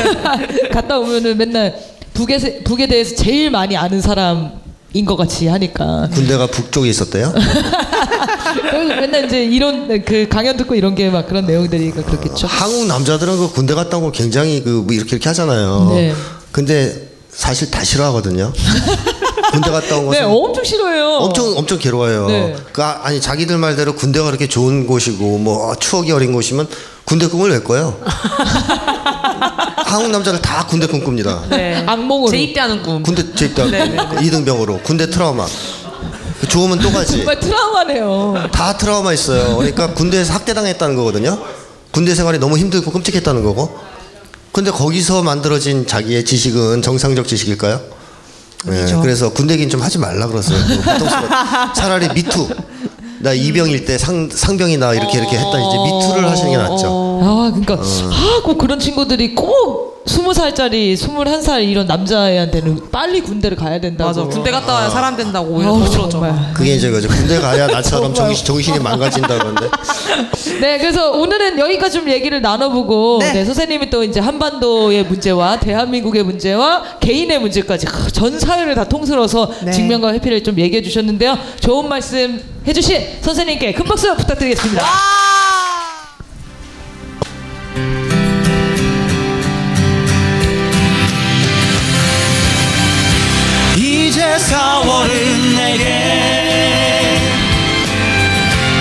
갔다 0.74 0.98
오면은 0.98 1.38
맨날 1.38 1.76
북에 2.16 2.40
세- 2.40 2.64
북에 2.64 2.88
대해서 2.88 3.16
제일 3.16 3.52
많이 3.52 3.78
아는 3.78 4.02
사람인 4.02 5.06
것 5.06 5.16
같이 5.18 5.46
하니까 5.48 6.10
군대가 6.12 6.48
북쪽에 6.48 6.90
있었대요. 6.90 7.32
그래서 8.72 8.96
맨날 9.02 9.26
이제 9.26 9.44
이런 9.46 10.04
그 10.04 10.28
강연 10.30 10.58
듣고 10.58 10.74
이런 10.74 10.96
게 10.96 11.12
막 11.12 11.28
그런 11.28 11.46
내용들이 11.46 11.92
그렇겠죠. 11.92 12.48
한국 12.48 12.88
남자들은 12.88 13.38
그 13.38 13.52
군대 13.54 13.76
갔다 13.76 13.98
온 13.98 14.04
거 14.06 14.12
굉장히 14.12 14.64
그 14.64 14.70
뭐 14.82 14.94
이렇게 14.94 15.12
이렇게 15.16 15.30
하잖아요. 15.30 15.92
네. 15.94 16.14
근데 16.52 17.05
사실 17.36 17.70
다 17.70 17.84
싫어하거든요. 17.84 18.54
군대 19.52 19.70
갔다 19.72 19.98
온 19.98 20.10
네, 20.10 20.20
것은 20.22 20.26
엄청 20.26 20.64
싫어해요. 20.64 21.06
엄청 21.18 21.58
엄청 21.58 21.78
괴로워요. 21.80 22.28
네. 22.28 22.56
그 22.72 22.82
아- 22.84 23.02
아니 23.04 23.22
자기들 23.22 23.58
말대로 23.58 23.96
군대가 23.96 24.26
그렇게 24.26 24.48
좋은 24.48 24.88
곳이고 24.88 25.38
뭐 25.38 25.76
추억이 25.76 26.12
어린 26.12 26.34
곳이면 26.34 26.68
군대 27.06 27.28
꿈을 27.28 27.52
왜 27.52 27.60
꿔요? 27.60 28.00
한국 29.86 30.12
남자들 30.12 30.42
다 30.42 30.66
군대 30.66 30.88
꿈 30.88 31.04
꿉니다. 31.04 31.44
네. 31.50 31.84
악몽으로. 31.86 32.32
재입대하는 32.32 32.82
꿈. 32.82 33.04
군대 33.04 33.24
재입대 33.36 33.66
네, 33.70 33.86
네, 33.88 33.98
이등병으로 34.26 34.80
군대 34.80 35.10
트라우마. 35.10 35.46
그 36.42 36.48
좋으면 36.48 36.80
또 36.80 36.92
가지. 36.92 37.18
정말 37.18 37.40
트라우마네요. 37.40 38.48
다 38.52 38.76
트라우마 38.78 39.14
있어요. 39.14 39.56
그러니까 39.58 39.94
군대에서 39.94 40.34
학대당했다는 40.34 40.96
거거든요. 40.96 41.38
군대 41.92 42.14
생활이 42.16 42.40
너무 42.40 42.58
힘들고 42.58 42.92
끔찍했다는 42.92 43.44
거고. 43.44 43.78
근데 44.56 44.72
거기서 44.72 45.22
만들어진 45.22 45.86
자기의 45.86 46.24
지식은 46.24 46.82
정상적 46.82 47.28
지식일까요? 47.28 47.82
네, 48.68 48.80
아니죠. 48.80 49.02
그래서 49.02 49.30
군대 49.30 49.56
얘기는 49.56 49.70
좀 49.70 49.82
하지 49.82 49.98
말라 49.98 50.28
그랬어요. 50.28 50.58
그 50.66 50.76
고통스러워. 50.78 51.74
차라리 51.76 52.08
미투. 52.14 52.48
나 53.20 53.34
이병일 53.34 53.84
때 53.84 53.98
상, 53.98 54.30
상병이나 54.32 54.94
이렇게 54.94 55.18
이렇게 55.18 55.36
했다 55.36 55.50
이제 55.50 55.78
미투를 55.84 56.30
하시는 56.30 56.52
게 56.52 56.56
낫죠. 56.58 57.20
아, 57.22 57.52
그러니까 57.54 57.74
아, 57.84 58.42
꼭 58.46 58.58
그런 58.58 58.80
친구들이 58.80 59.36
꼭 59.36 59.95
스무 60.06 60.34
살짜리, 60.34 60.96
스물한 60.96 61.42
살 61.42 61.64
이런 61.64 61.88
남자애한테는 61.88 62.92
빨리 62.92 63.22
군대를 63.22 63.58
가야 63.58 63.80
된다고. 63.80 64.08
맞아. 64.10 64.24
군대 64.24 64.52
갔다 64.52 64.74
와야 64.74 64.90
사람 64.90 65.18
된다고 65.18 65.50
오히려 65.50 65.72
더. 65.72 66.08
정말. 66.10 66.54
그게 66.54 66.76
이제 66.76 66.90
그죠. 66.92 67.08
군대 67.08 67.40
가야 67.40 67.68
나처럼 67.68 68.14
정신, 68.16 68.46
정신이 68.46 68.80
망가진다 68.80 69.28
그러는데. 69.28 69.68
네, 70.62 70.78
그래서 70.78 71.12
오늘은 71.12 71.58
여기까지 71.60 71.98
좀 72.00 72.10
얘기를 72.10 72.42
나눠보고 72.42 73.18
네. 73.22 73.34
네. 73.34 73.46
선생님이 73.46 73.90
또 73.90 74.04
이제 74.04 74.20
한반도의 74.20 75.04
문제와 75.06 75.60
대한민국의 75.60 76.24
문제와 76.24 76.84
개인의 77.00 77.40
문제까지 77.40 77.88
전 78.14 78.40
사회를 78.40 78.76
다 78.76 78.84
통틀어서 78.84 79.52
네. 79.66 79.72
직면과 79.72 80.14
회피를 80.14 80.44
좀 80.44 80.58
얘기해 80.60 80.82
주셨는데요. 80.82 81.38
좋은 81.60 81.90
말씀 81.90 82.42
해주신 82.68 83.02
선생님께 83.22 83.74
큰 83.74 83.86
박수 83.86 84.16
부탁드리겠습니다. 84.16 84.84
4월은 94.38 95.56
내게. 95.56 95.86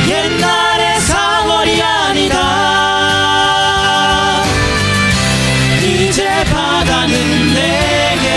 옛날의 0.08 1.00
4월이 1.00 1.82
아니다. 1.82 2.34
이제 5.82 6.44
바다는 6.44 7.14
내게. 7.54 8.28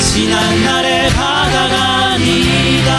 지난 0.00 0.64
날의 0.64 1.08
바다가 1.10 1.74
아니다. 2.12 2.90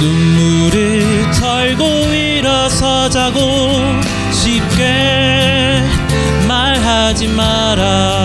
눈물을 0.00 1.30
털고 1.32 1.82
일어서자고 2.12 3.40
쉽게 4.32 5.82
말하지 6.46 7.26
마라 7.28 8.17